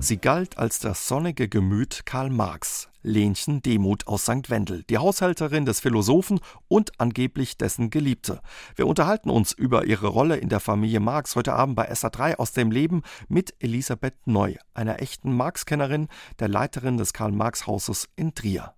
Sie 0.00 0.18
galt 0.18 0.58
als 0.58 0.80
das 0.80 1.08
sonnige 1.08 1.48
Gemüt 1.48 2.04
Karl 2.04 2.28
Marx, 2.28 2.90
Lenchen 3.04 3.62
Demuth 3.62 4.08
aus 4.08 4.22
St. 4.22 4.50
Wendel, 4.50 4.82
die 4.84 4.98
Haushälterin 4.98 5.64
des 5.66 5.78
Philosophen 5.78 6.40
und 6.66 6.98
angeblich 6.98 7.56
dessen 7.56 7.90
Geliebte. 7.90 8.40
Wir 8.74 8.86
unterhalten 8.86 9.30
uns 9.30 9.52
über 9.52 9.84
ihre 9.84 10.08
Rolle 10.08 10.36
in 10.36 10.48
der 10.48 10.58
Familie 10.58 10.98
Marx 10.98 11.36
heute 11.36 11.52
Abend 11.52 11.76
bei 11.76 11.92
SA3 11.92 12.36
aus 12.36 12.52
dem 12.52 12.70
Leben 12.70 13.02
mit 13.28 13.54
Elisabeth 13.60 14.26
Neu, 14.26 14.56
einer 14.72 15.00
echten 15.00 15.36
Marx-Kennerin, 15.36 16.08
der 16.40 16.48
Leiterin 16.48 16.96
des 16.96 17.12
Karl-Marx-Hauses 17.12 18.08
in 18.16 18.34
Trier. 18.34 18.74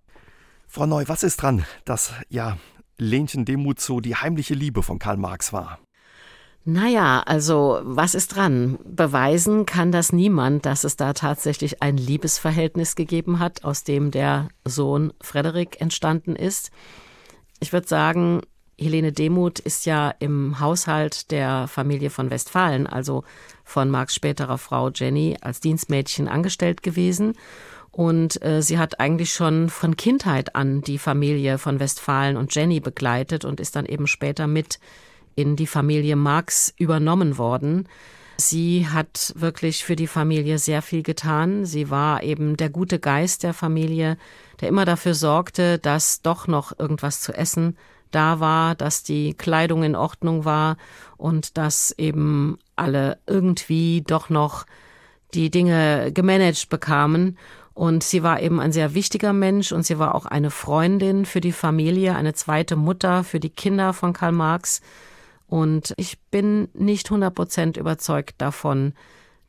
Frau 0.67 0.85
Neu, 0.85 1.05
was 1.07 1.23
ist 1.23 1.41
dran, 1.41 1.65
dass 1.85 2.11
ja 2.27 2.57
Lenchen 2.97 3.45
Demuth 3.45 3.79
so 3.79 4.01
die 4.01 4.15
heimliche 4.15 4.53
Liebe 4.53 4.83
von 4.83 4.99
Karl 4.99 5.17
Marx 5.17 5.53
war? 5.53 5.79
Naja, 6.69 7.23
also 7.25 7.79
was 7.83 8.13
ist 8.13 8.35
dran? 8.35 8.77
Beweisen 8.83 9.65
kann 9.65 9.93
das 9.93 10.11
niemand, 10.11 10.65
dass 10.65 10.83
es 10.83 10.97
da 10.97 11.13
tatsächlich 11.13 11.81
ein 11.81 11.95
Liebesverhältnis 11.95 12.97
gegeben 12.97 13.39
hat, 13.39 13.63
aus 13.63 13.85
dem 13.85 14.11
der 14.11 14.49
Sohn 14.65 15.13
Frederik 15.21 15.79
entstanden 15.79 16.35
ist. 16.35 16.71
Ich 17.61 17.71
würde 17.71 17.87
sagen, 17.87 18.41
Helene 18.77 19.13
Demuth 19.13 19.59
ist 19.59 19.85
ja 19.85 20.13
im 20.19 20.59
Haushalt 20.59 21.31
der 21.31 21.69
Familie 21.69 22.09
von 22.09 22.31
Westfalen, 22.31 22.85
also 22.85 23.23
von 23.63 23.89
Marx 23.89 24.13
späterer 24.13 24.57
Frau 24.57 24.89
Jenny, 24.89 25.37
als 25.39 25.61
Dienstmädchen 25.61 26.27
angestellt 26.27 26.83
gewesen. 26.83 27.35
Und 27.91 28.43
äh, 28.43 28.61
sie 28.61 28.77
hat 28.77 28.99
eigentlich 28.99 29.31
schon 29.31 29.69
von 29.69 29.95
Kindheit 29.95 30.53
an 30.53 30.81
die 30.81 30.97
Familie 30.97 31.59
von 31.59 31.79
Westfalen 31.79 32.35
und 32.35 32.53
Jenny 32.53 32.81
begleitet 32.81 33.45
und 33.45 33.61
ist 33.61 33.77
dann 33.77 33.85
eben 33.85 34.05
später 34.05 34.47
mit 34.47 34.79
in 35.37 35.55
die 35.55 35.67
Familie 35.67 36.17
Marx 36.17 36.73
übernommen 36.77 37.37
worden. 37.37 37.87
Sie 38.37 38.87
hat 38.87 39.33
wirklich 39.35 39.85
für 39.85 39.95
die 39.95 40.07
Familie 40.07 40.57
sehr 40.59 40.81
viel 40.81 41.03
getan. 41.03 41.65
Sie 41.65 41.89
war 41.89 42.23
eben 42.23 42.57
der 42.57 42.69
gute 42.69 42.99
Geist 42.99 43.43
der 43.43 43.53
Familie, 43.53 44.17
der 44.59 44.67
immer 44.67 44.83
dafür 44.83 45.13
sorgte, 45.13 45.79
dass 45.79 46.21
doch 46.21 46.47
noch 46.47 46.77
irgendwas 46.77 47.21
zu 47.21 47.33
essen 47.33 47.77
da 48.11 48.39
war, 48.39 48.75
dass 48.75 49.03
die 49.03 49.33
Kleidung 49.33 49.83
in 49.83 49.95
Ordnung 49.95 50.43
war 50.45 50.77
und 51.17 51.57
dass 51.57 51.91
eben 51.91 52.57
alle 52.75 53.19
irgendwie 53.27 54.03
doch 54.05 54.29
noch 54.29 54.65
die 55.33 55.49
Dinge 55.49 56.11
gemanagt 56.13 56.69
bekamen. 56.69 57.37
Und 57.73 58.03
sie 58.03 58.23
war 58.23 58.41
eben 58.41 58.59
ein 58.59 58.71
sehr 58.71 58.95
wichtiger 58.95 59.33
Mensch 59.33 59.71
und 59.71 59.85
sie 59.85 59.99
war 59.99 60.15
auch 60.15 60.25
eine 60.25 60.49
Freundin 60.49 61.25
für 61.25 61.41
die 61.41 61.51
Familie, 61.51 62.15
eine 62.15 62.33
zweite 62.33 62.75
Mutter 62.75 63.23
für 63.23 63.39
die 63.39 63.51
Kinder 63.51 63.93
von 63.93 64.13
Karl 64.13 64.31
Marx. 64.31 64.81
Und 65.47 65.93
ich 65.97 66.19
bin 66.29 66.67
nicht 66.73 67.07
100 67.07 67.33
Prozent 67.33 67.77
überzeugt 67.77 68.35
davon, 68.39 68.93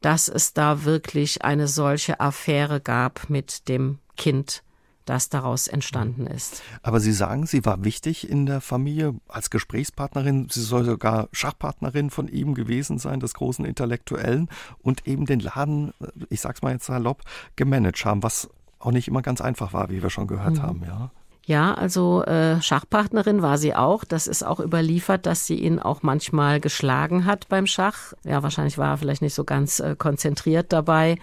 dass 0.00 0.28
es 0.28 0.54
da 0.54 0.84
wirklich 0.84 1.42
eine 1.44 1.66
solche 1.66 2.20
Affäre 2.20 2.80
gab 2.80 3.28
mit 3.28 3.68
dem 3.68 3.98
Kind, 4.16 4.62
das 5.04 5.28
daraus 5.28 5.68
entstanden 5.68 6.26
ist. 6.26 6.62
Aber 6.82 7.00
Sie 7.00 7.12
sagen, 7.12 7.46
sie 7.46 7.64
war 7.64 7.82
wichtig 7.82 8.28
in 8.28 8.46
der 8.46 8.60
Familie 8.60 9.14
als 9.26 9.50
Gesprächspartnerin. 9.50 10.48
Sie 10.50 10.62
soll 10.62 10.84
sogar 10.84 11.28
Schachpartnerin 11.32 12.10
von 12.10 12.28
ihm 12.28 12.54
gewesen 12.54 12.98
sein, 12.98 13.18
des 13.18 13.34
großen 13.34 13.64
Intellektuellen, 13.64 14.48
und 14.80 15.06
eben 15.06 15.26
den 15.26 15.40
Laden, 15.40 15.92
ich 16.28 16.40
sag's 16.40 16.62
mal 16.62 16.72
jetzt 16.72 16.86
salopp, 16.86 17.22
gemanagt 17.56 18.04
haben, 18.04 18.22
was 18.22 18.50
auch 18.78 18.92
nicht 18.92 19.08
immer 19.08 19.22
ganz 19.22 19.40
einfach 19.40 19.72
war, 19.72 19.90
wie 19.90 20.02
wir 20.02 20.10
schon 20.10 20.26
gehört 20.26 20.56
mhm. 20.56 20.62
haben, 20.62 20.82
ja. 20.86 21.10
Ja, 21.48 21.72
also 21.72 22.22
äh, 22.24 22.60
Schachpartnerin 22.60 23.40
war 23.40 23.56
sie 23.56 23.74
auch. 23.74 24.04
Das 24.04 24.26
ist 24.26 24.44
auch 24.44 24.60
überliefert, 24.60 25.24
dass 25.24 25.46
sie 25.46 25.54
ihn 25.54 25.78
auch 25.78 26.02
manchmal 26.02 26.60
geschlagen 26.60 27.24
hat 27.24 27.48
beim 27.48 27.66
Schach. 27.66 28.12
Ja, 28.22 28.42
wahrscheinlich 28.42 28.76
war 28.76 28.90
er 28.90 28.98
vielleicht 28.98 29.22
nicht 29.22 29.32
so 29.32 29.44
ganz 29.44 29.80
äh, 29.80 29.96
konzentriert 29.96 30.74
dabei. 30.74 31.16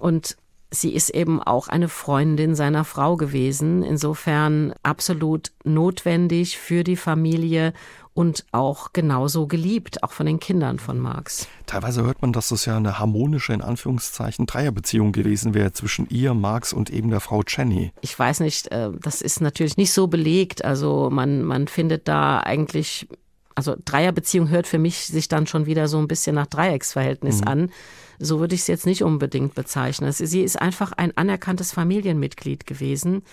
Und 0.00 0.38
sie 0.70 0.94
ist 0.94 1.10
eben 1.10 1.42
auch 1.42 1.68
eine 1.68 1.90
Freundin 1.90 2.54
seiner 2.54 2.84
Frau 2.84 3.18
gewesen. 3.18 3.82
Insofern 3.82 4.72
absolut 4.82 5.52
notwendig 5.62 6.56
für 6.56 6.82
die 6.82 6.96
Familie 6.96 7.74
und 8.16 8.46
auch 8.50 8.94
genauso 8.94 9.46
geliebt, 9.46 10.02
auch 10.02 10.10
von 10.10 10.24
den 10.24 10.40
Kindern 10.40 10.78
von 10.78 10.98
Marx. 10.98 11.48
Teilweise 11.66 12.02
hört 12.02 12.22
man, 12.22 12.32
dass 12.32 12.48
das 12.48 12.64
ja 12.64 12.78
eine 12.78 12.98
harmonische, 12.98 13.52
in 13.52 13.60
Anführungszeichen, 13.60 14.46
Dreierbeziehung 14.46 15.12
gewesen 15.12 15.52
wäre 15.52 15.72
zwischen 15.72 16.08
ihr, 16.08 16.32
Marx 16.32 16.72
und 16.72 16.88
eben 16.88 17.10
der 17.10 17.20
Frau 17.20 17.42
Jenny. 17.46 17.92
Ich 18.00 18.18
weiß 18.18 18.40
nicht, 18.40 18.72
äh, 18.72 18.90
das 19.02 19.20
ist 19.20 19.42
natürlich 19.42 19.76
nicht 19.76 19.92
so 19.92 20.06
belegt. 20.06 20.64
Also 20.64 21.10
man, 21.12 21.42
man 21.42 21.68
findet 21.68 22.08
da 22.08 22.40
eigentlich, 22.40 23.06
also 23.54 23.76
Dreierbeziehung 23.84 24.48
hört 24.48 24.66
für 24.66 24.78
mich 24.78 25.06
sich 25.06 25.28
dann 25.28 25.46
schon 25.46 25.66
wieder 25.66 25.86
so 25.86 25.98
ein 25.98 26.08
bisschen 26.08 26.36
nach 26.36 26.46
Dreiecksverhältnis 26.46 27.42
mhm. 27.42 27.48
an. 27.48 27.70
So 28.18 28.40
würde 28.40 28.54
ich 28.54 28.62
es 28.62 28.66
jetzt 28.66 28.86
nicht 28.86 29.02
unbedingt 29.02 29.54
bezeichnen. 29.54 30.10
Sie 30.10 30.40
ist 30.40 30.58
einfach 30.58 30.92
ein 30.92 31.14
anerkanntes 31.18 31.70
Familienmitglied 31.70 32.66
gewesen, 32.66 33.24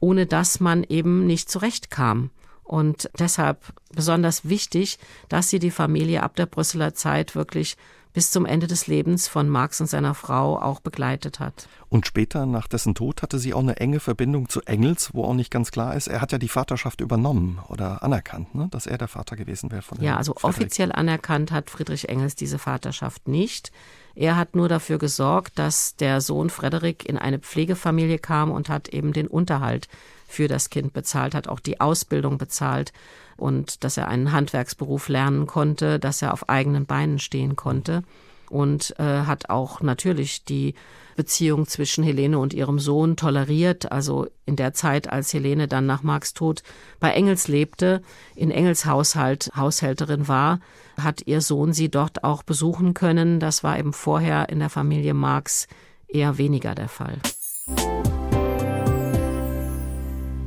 ohne 0.00 0.26
dass 0.26 0.58
man 0.58 0.82
eben 0.82 1.24
nicht 1.24 1.48
zurechtkam. 1.48 2.30
Und 2.64 3.10
deshalb 3.18 3.58
besonders 3.94 4.48
wichtig, 4.48 4.98
dass 5.28 5.50
sie 5.50 5.58
die 5.58 5.70
Familie 5.70 6.22
ab 6.22 6.34
der 6.36 6.46
Brüsseler 6.46 6.94
Zeit 6.94 7.36
wirklich 7.36 7.76
bis 8.14 8.30
zum 8.30 8.46
Ende 8.46 8.68
des 8.68 8.86
Lebens 8.86 9.26
von 9.26 9.48
Marx 9.48 9.80
und 9.80 9.88
seiner 9.88 10.14
Frau 10.14 10.56
auch 10.56 10.78
begleitet 10.78 11.40
hat. 11.40 11.68
Und 11.88 12.06
später, 12.06 12.46
nach 12.46 12.68
dessen 12.68 12.94
Tod, 12.94 13.22
hatte 13.22 13.40
sie 13.40 13.52
auch 13.52 13.60
eine 13.60 13.76
enge 13.78 13.98
Verbindung 13.98 14.48
zu 14.48 14.62
Engels, 14.62 15.10
wo 15.12 15.24
auch 15.24 15.34
nicht 15.34 15.50
ganz 15.50 15.72
klar 15.72 15.96
ist, 15.96 16.06
er 16.06 16.20
hat 16.20 16.30
ja 16.30 16.38
die 16.38 16.48
Vaterschaft 16.48 17.00
übernommen 17.00 17.58
oder 17.68 18.04
anerkannt, 18.04 18.54
ne? 18.54 18.68
dass 18.70 18.86
er 18.86 18.98
der 18.98 19.08
Vater 19.08 19.34
gewesen 19.34 19.72
wäre 19.72 19.82
von 19.82 20.00
Ja, 20.00 20.16
also 20.16 20.32
Frederik. 20.34 20.56
offiziell 20.56 20.92
anerkannt 20.92 21.50
hat 21.50 21.70
Friedrich 21.70 22.08
Engels 22.08 22.36
diese 22.36 22.58
Vaterschaft 22.58 23.26
nicht. 23.26 23.72
Er 24.14 24.36
hat 24.36 24.54
nur 24.54 24.68
dafür 24.68 24.98
gesorgt, 24.98 25.58
dass 25.58 25.96
der 25.96 26.20
Sohn 26.20 26.50
Frederik 26.50 27.04
in 27.08 27.18
eine 27.18 27.40
Pflegefamilie 27.40 28.20
kam 28.20 28.52
und 28.52 28.68
hat 28.68 28.88
eben 28.88 29.12
den 29.12 29.26
Unterhalt 29.26 29.88
für 30.26 30.48
das 30.48 30.70
Kind 30.70 30.92
bezahlt, 30.92 31.34
hat 31.34 31.48
auch 31.48 31.60
die 31.60 31.80
Ausbildung 31.80 32.38
bezahlt 32.38 32.92
und 33.36 33.84
dass 33.84 33.96
er 33.96 34.08
einen 34.08 34.32
Handwerksberuf 34.32 35.08
lernen 35.08 35.46
konnte, 35.46 35.98
dass 35.98 36.22
er 36.22 36.32
auf 36.32 36.48
eigenen 36.48 36.86
Beinen 36.86 37.18
stehen 37.18 37.56
konnte 37.56 38.02
und 38.50 38.94
äh, 38.98 39.02
hat 39.02 39.50
auch 39.50 39.80
natürlich 39.80 40.44
die 40.44 40.74
Beziehung 41.16 41.66
zwischen 41.66 42.04
Helene 42.04 42.38
und 42.38 42.54
ihrem 42.54 42.78
Sohn 42.78 43.16
toleriert. 43.16 43.90
Also 43.92 44.26
in 44.46 44.56
der 44.56 44.72
Zeit, 44.74 45.10
als 45.10 45.32
Helene 45.32 45.68
dann 45.68 45.86
nach 45.86 46.02
Marx 46.02 46.34
Tod 46.34 46.62
bei 47.00 47.10
Engels 47.10 47.48
lebte, 47.48 48.02
in 48.34 48.50
Engels 48.50 48.86
Haushalt 48.86 49.50
Haushälterin 49.56 50.28
war, 50.28 50.60
hat 51.00 51.22
ihr 51.26 51.40
Sohn 51.40 51.72
sie 51.72 51.88
dort 51.88 52.24
auch 52.24 52.42
besuchen 52.42 52.94
können. 52.94 53.40
Das 53.40 53.64
war 53.64 53.78
eben 53.78 53.92
vorher 53.92 54.48
in 54.48 54.58
der 54.58 54.70
Familie 54.70 55.14
Marx 55.14 55.66
eher 56.08 56.38
weniger 56.38 56.74
der 56.74 56.88
Fall. 56.88 57.18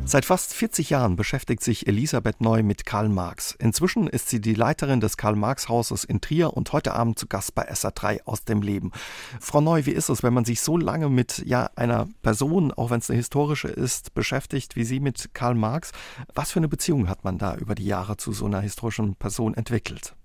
Seit 0.09 0.23
fast 0.23 0.53
40 0.53 0.89
Jahren 0.89 1.17
beschäftigt 1.17 1.61
sich 1.61 1.85
Elisabeth 1.85 2.39
Neu 2.39 2.63
mit 2.63 2.85
Karl 2.85 3.09
Marx. 3.09 3.51
Inzwischen 3.59 4.07
ist 4.07 4.29
sie 4.29 4.39
die 4.39 4.53
Leiterin 4.53 5.01
des 5.01 5.17
Karl-Marx-Hauses 5.17 6.05
in 6.05 6.21
Trier 6.21 6.53
und 6.53 6.71
heute 6.71 6.93
Abend 6.93 7.19
zu 7.19 7.27
Gast 7.27 7.53
bei 7.55 7.69
SA3 7.69 8.21
aus 8.23 8.45
dem 8.45 8.61
Leben. 8.61 8.93
Frau 9.41 9.59
Neu, 9.59 9.85
wie 9.85 9.91
ist 9.91 10.07
es, 10.07 10.23
wenn 10.23 10.33
man 10.33 10.45
sich 10.45 10.61
so 10.61 10.77
lange 10.77 11.09
mit 11.09 11.43
ja, 11.45 11.69
einer 11.75 12.07
Person, 12.21 12.71
auch 12.71 12.89
wenn 12.89 12.99
es 12.99 13.09
eine 13.09 13.17
historische 13.17 13.67
ist, 13.67 14.13
beschäftigt 14.13 14.77
wie 14.77 14.85
Sie 14.85 15.01
mit 15.01 15.33
Karl 15.33 15.55
Marx? 15.55 15.91
Was 16.33 16.53
für 16.53 16.59
eine 16.59 16.69
Beziehung 16.69 17.09
hat 17.09 17.25
man 17.25 17.37
da 17.37 17.57
über 17.57 17.75
die 17.75 17.85
Jahre 17.85 18.15
zu 18.15 18.31
so 18.31 18.45
einer 18.45 18.61
historischen 18.61 19.15
Person 19.15 19.55
entwickelt? 19.55 20.16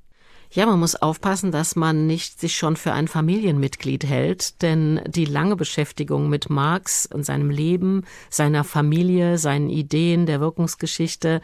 Ja, 0.55 0.67
man 0.67 0.81
muss 0.81 0.97
aufpassen, 0.97 1.51
dass 1.51 1.77
man 1.77 2.07
nicht 2.07 2.39
sich 2.39 2.57
schon 2.57 2.77
für 2.77 2.93
ein 2.93 3.09
Familienmitglied 3.09 4.05
hält, 4.05 4.61
denn 4.61 5.01
die 5.07 5.25
lange 5.25 5.57
Beschäftigung 5.57 6.29
mit 6.29 6.51
Marx 6.51 7.07
und 7.07 7.25
seinem 7.25 7.49
Leben, 7.49 8.05
seiner 8.29 8.63
Familie, 8.63 9.39
seinen 9.39 9.71
Ideen, 9.71 10.27
der 10.27 10.41
Wirkungsgeschichte, 10.41 11.41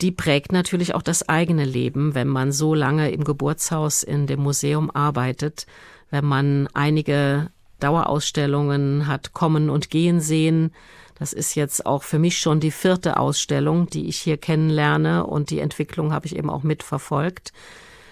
die 0.00 0.12
prägt 0.12 0.52
natürlich 0.52 0.94
auch 0.94 1.02
das 1.02 1.28
eigene 1.28 1.64
Leben, 1.64 2.14
wenn 2.14 2.28
man 2.28 2.52
so 2.52 2.76
lange 2.76 3.10
im 3.10 3.24
Geburtshaus 3.24 4.04
in 4.04 4.28
dem 4.28 4.42
Museum 4.42 4.88
arbeitet, 4.88 5.66
wenn 6.10 6.24
man 6.24 6.68
einige 6.74 7.50
Dauerausstellungen 7.80 9.08
hat 9.08 9.32
kommen 9.32 9.68
und 9.68 9.90
gehen 9.90 10.20
sehen. 10.20 10.72
Das 11.18 11.32
ist 11.32 11.56
jetzt 11.56 11.86
auch 11.86 12.04
für 12.04 12.20
mich 12.20 12.38
schon 12.38 12.60
die 12.60 12.70
vierte 12.70 13.16
Ausstellung, 13.16 13.88
die 13.88 14.06
ich 14.06 14.18
hier 14.18 14.36
kennenlerne 14.36 15.26
und 15.26 15.50
die 15.50 15.58
Entwicklung 15.58 16.12
habe 16.12 16.26
ich 16.26 16.36
eben 16.36 16.50
auch 16.50 16.62
mitverfolgt. 16.62 17.52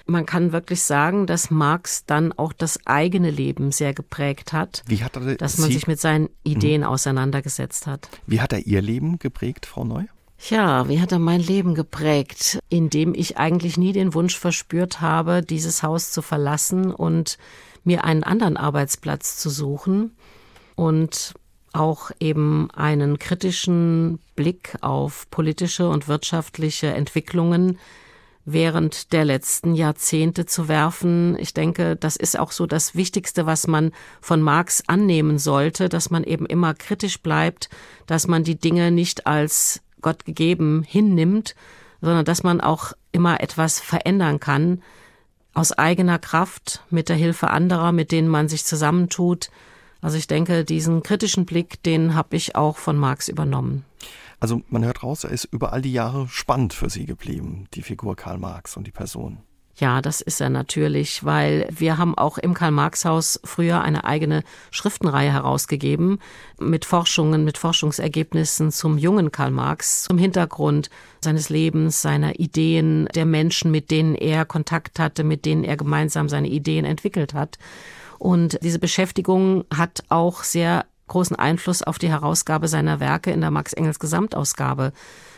Man 0.06 0.26
kann 0.26 0.52
wirklich 0.52 0.82
sagen, 0.82 1.26
dass 1.26 1.50
Marx 1.50 2.04
dann 2.06 2.32
auch 2.32 2.52
das 2.52 2.86
eigene 2.86 3.30
Leben 3.30 3.72
sehr 3.72 3.94
geprägt 3.94 4.52
hat. 4.52 4.82
Wie 4.86 5.02
hat 5.02 5.16
er 5.16 5.36
dass 5.36 5.58
man 5.58 5.68
Sie, 5.68 5.74
sich 5.74 5.86
mit 5.86 6.00
seinen 6.00 6.28
Ideen 6.44 6.84
auseinandergesetzt 6.84 7.86
hat. 7.86 8.08
Wie 8.26 8.40
hat 8.40 8.52
er 8.52 8.66
Ihr 8.66 8.82
Leben 8.82 9.18
geprägt, 9.18 9.66
Frau 9.66 9.84
Neu? 9.84 10.04
Ja, 10.48 10.88
wie 10.88 11.00
hat 11.00 11.12
er 11.12 11.20
mein 11.20 11.40
Leben 11.40 11.74
geprägt? 11.74 12.58
Indem 12.68 13.14
ich 13.14 13.38
eigentlich 13.38 13.76
nie 13.76 13.92
den 13.92 14.12
Wunsch 14.12 14.36
verspürt 14.36 15.00
habe, 15.00 15.42
dieses 15.42 15.82
Haus 15.82 16.10
zu 16.10 16.20
verlassen 16.20 16.92
und 16.92 17.38
mir 17.84 18.04
einen 18.04 18.24
anderen 18.24 18.56
Arbeitsplatz 18.56 19.36
zu 19.36 19.50
suchen 19.50 20.12
und 20.74 21.34
auch 21.72 22.10
eben 22.20 22.70
einen 22.72 23.18
kritischen 23.18 24.18
Blick 24.36 24.76
auf 24.80 25.30
politische 25.30 25.88
und 25.88 26.08
wirtschaftliche 26.08 26.88
Entwicklungen 26.88 27.78
während 28.44 29.12
der 29.12 29.24
letzten 29.24 29.74
Jahrzehnte 29.74 30.46
zu 30.46 30.68
werfen. 30.68 31.36
Ich 31.38 31.54
denke, 31.54 31.96
das 31.96 32.16
ist 32.16 32.38
auch 32.38 32.52
so 32.52 32.66
das 32.66 32.94
Wichtigste, 32.94 33.46
was 33.46 33.66
man 33.66 33.92
von 34.20 34.42
Marx 34.42 34.82
annehmen 34.86 35.38
sollte, 35.38 35.88
dass 35.88 36.10
man 36.10 36.24
eben 36.24 36.46
immer 36.46 36.74
kritisch 36.74 37.22
bleibt, 37.22 37.68
dass 38.06 38.26
man 38.26 38.44
die 38.44 38.58
Dinge 38.58 38.90
nicht 38.90 39.26
als 39.26 39.80
Gott 40.00 40.24
gegeben 40.24 40.84
hinnimmt, 40.86 41.54
sondern 42.00 42.24
dass 42.24 42.42
man 42.42 42.60
auch 42.60 42.92
immer 43.12 43.40
etwas 43.40 43.78
verändern 43.78 44.40
kann 44.40 44.82
aus 45.54 45.72
eigener 45.72 46.18
Kraft, 46.18 46.82
mit 46.90 47.08
der 47.08 47.16
Hilfe 47.16 47.50
anderer, 47.50 47.92
mit 47.92 48.10
denen 48.10 48.28
man 48.28 48.48
sich 48.48 48.64
zusammentut. 48.64 49.50
Also 50.00 50.16
ich 50.16 50.26
denke, 50.26 50.64
diesen 50.64 51.02
kritischen 51.02 51.44
Blick, 51.44 51.82
den 51.82 52.14
habe 52.14 52.36
ich 52.36 52.56
auch 52.56 52.78
von 52.78 52.96
Marx 52.96 53.28
übernommen. 53.28 53.84
Also 54.42 54.60
man 54.70 54.84
hört 54.84 55.04
raus, 55.04 55.22
er 55.22 55.30
ist 55.30 55.44
über 55.44 55.72
all 55.72 55.82
die 55.82 55.92
Jahre 55.92 56.26
spannend 56.28 56.72
für 56.72 56.90
Sie 56.90 57.06
geblieben, 57.06 57.68
die 57.74 57.82
Figur 57.82 58.16
Karl 58.16 58.38
Marx 58.38 58.76
und 58.76 58.88
die 58.88 58.90
Person. 58.90 59.38
Ja, 59.76 60.02
das 60.02 60.20
ist 60.20 60.40
er 60.40 60.50
natürlich, 60.50 61.24
weil 61.24 61.68
wir 61.70 61.96
haben 61.96 62.18
auch 62.18 62.38
im 62.38 62.52
Karl-Marx-Haus 62.52 63.40
früher 63.44 63.82
eine 63.82 64.04
eigene 64.04 64.42
Schriftenreihe 64.72 65.32
herausgegeben 65.32 66.18
mit 66.58 66.84
Forschungen, 66.84 67.44
mit 67.44 67.56
Forschungsergebnissen 67.56 68.72
zum 68.72 68.98
jungen 68.98 69.30
Karl 69.30 69.52
Marx, 69.52 70.02
zum 70.02 70.18
Hintergrund 70.18 70.90
seines 71.22 71.48
Lebens, 71.48 72.02
seiner 72.02 72.40
Ideen, 72.40 73.06
der 73.14 73.26
Menschen, 73.26 73.70
mit 73.70 73.92
denen 73.92 74.16
er 74.16 74.44
Kontakt 74.44 74.98
hatte, 74.98 75.22
mit 75.22 75.46
denen 75.46 75.62
er 75.62 75.76
gemeinsam 75.76 76.28
seine 76.28 76.48
Ideen 76.48 76.84
entwickelt 76.84 77.32
hat. 77.32 77.58
Und 78.18 78.58
diese 78.62 78.80
Beschäftigung 78.80 79.64
hat 79.72 80.02
auch 80.08 80.42
sehr 80.42 80.84
großen 81.08 81.36
Einfluss 81.36 81.82
auf 81.82 81.98
die 81.98 82.08
Herausgabe 82.08 82.68
seiner 82.68 83.00
Werke 83.00 83.30
in 83.30 83.40
der 83.40 83.50
Max 83.50 83.72
Engels 83.72 83.98
Gesamtausgabe 83.98 84.92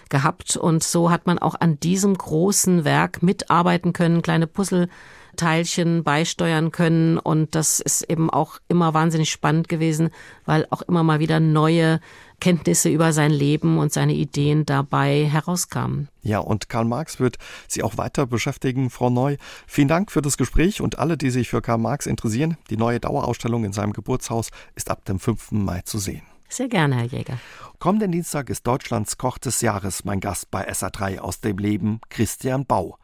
gehabt. 0.09 0.57
Und 0.57 0.83
so 0.85 1.11
hat 1.11 1.27
man 1.27 1.39
auch 1.39 1.55
an 1.59 1.81
diesem 1.81 2.17
großen 2.17 2.85
Werk 2.85 3.23
mitarbeiten 3.23 3.93
können, 3.93 4.23
kleine 4.23 4.47
Puzzleteilchen 4.47 6.05
beisteuern 6.05 6.71
können. 6.71 7.19
Und 7.19 7.55
das 7.55 7.81
ist 7.81 8.03
eben 8.03 8.31
auch 8.31 8.59
immer 8.69 8.95
wahnsinnig 8.95 9.31
spannend 9.31 9.69
gewesen, 9.69 10.11
weil 10.45 10.67
auch 10.71 10.83
immer 10.83 11.03
mal 11.03 11.21
wieder 11.21 11.41
neue 11.41 12.01
Kenntnisse 12.45 12.91
über 12.91 13.15
sein 13.15 13.31
Leben 13.31 13.79
und 13.79 13.91
seine 13.91 14.13
Ideen 14.13 14.67
dabei 14.67 15.25
herauskamen. 15.25 16.09
Ja, 16.21 16.41
und 16.41 16.69
Karl 16.69 16.85
Marx 16.85 17.19
wird 17.19 17.39
Sie 17.69 17.83
auch 17.83 17.97
weiter 17.97 18.27
beschäftigen, 18.27 18.91
Frau 18.91 19.09
Neu. 19.09 19.39
Vielen 19.67 19.89
Dank 19.89 20.13
für 20.13 20.21
das 20.21 20.37
Gespräch 20.37 20.83
und 20.83 20.99
alle, 20.99 21.17
die 21.17 21.31
sich 21.31 21.49
für 21.49 21.63
Karl 21.63 21.79
Marx 21.79 22.05
interessieren. 22.05 22.59
Die 22.69 22.77
neue 22.77 23.01
Dauerausstellung 23.01 23.65
in 23.65 23.73
seinem 23.73 23.95
Geburtshaus 23.95 24.51
ist 24.75 24.91
ab 24.91 25.07
dem 25.07 25.21
5. 25.21 25.53
Mai 25.53 25.81
zu 25.87 25.99
sehen. 25.99 26.21
Sehr 26.51 26.69
gerne, 26.69 26.97
Herr 26.97 27.07
Jäger. 27.07 27.39
Kommenden 27.79 28.13
Dienstag 28.13 28.51
ist 28.51 28.67
Deutschlands 28.67 29.17
Koch 29.17 29.39
des 29.39 29.63
Jahres 29.63 30.05
mein 30.05 30.21
Gast 30.21 30.51
bei 30.51 30.71
SA3 30.71 31.21
aus 31.21 31.41
dem 31.41 31.57
Leben, 31.57 32.03
Christian 32.11 32.67
Bau. 32.67 32.99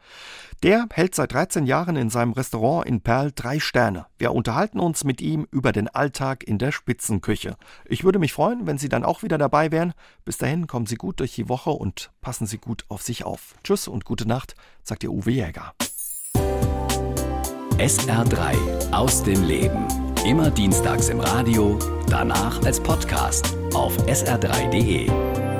Der 0.63 0.85
hält 0.93 1.15
seit 1.15 1.33
13 1.33 1.65
Jahren 1.65 1.95
in 1.95 2.11
seinem 2.11 2.33
Restaurant 2.33 2.85
in 2.85 3.01
Perl 3.01 3.31
drei 3.33 3.59
Sterne. 3.59 4.05
Wir 4.19 4.31
unterhalten 4.31 4.79
uns 4.79 5.03
mit 5.03 5.19
ihm 5.19 5.47
über 5.49 5.71
den 5.71 5.87
Alltag 5.87 6.43
in 6.43 6.59
der 6.59 6.71
Spitzenküche. 6.71 7.55
Ich 7.85 8.03
würde 8.03 8.19
mich 8.19 8.33
freuen, 8.33 8.67
wenn 8.67 8.77
Sie 8.77 8.87
dann 8.87 9.03
auch 9.03 9.23
wieder 9.23 9.39
dabei 9.39 9.71
wären. 9.71 9.93
Bis 10.23 10.37
dahin 10.37 10.67
kommen 10.67 10.85
Sie 10.85 10.97
gut 10.97 11.19
durch 11.19 11.33
die 11.33 11.49
Woche 11.49 11.71
und 11.71 12.11
passen 12.21 12.45
Sie 12.45 12.59
gut 12.59 12.85
auf 12.89 13.01
sich 13.01 13.23
auf. 13.23 13.55
Tschüss 13.63 13.87
und 13.87 14.05
gute 14.05 14.27
Nacht, 14.27 14.53
sagt 14.83 15.03
Ihr 15.03 15.11
Uwe 15.11 15.31
Jäger. 15.31 15.73
SR3 17.77 18.91
aus 18.91 19.23
dem 19.23 19.43
Leben. 19.43 19.87
Immer 20.27 20.51
dienstags 20.51 21.09
im 21.09 21.21
Radio, 21.21 21.79
danach 22.07 22.63
als 22.63 22.79
Podcast 22.79 23.55
auf 23.73 23.97
sr3.de. 24.05 25.50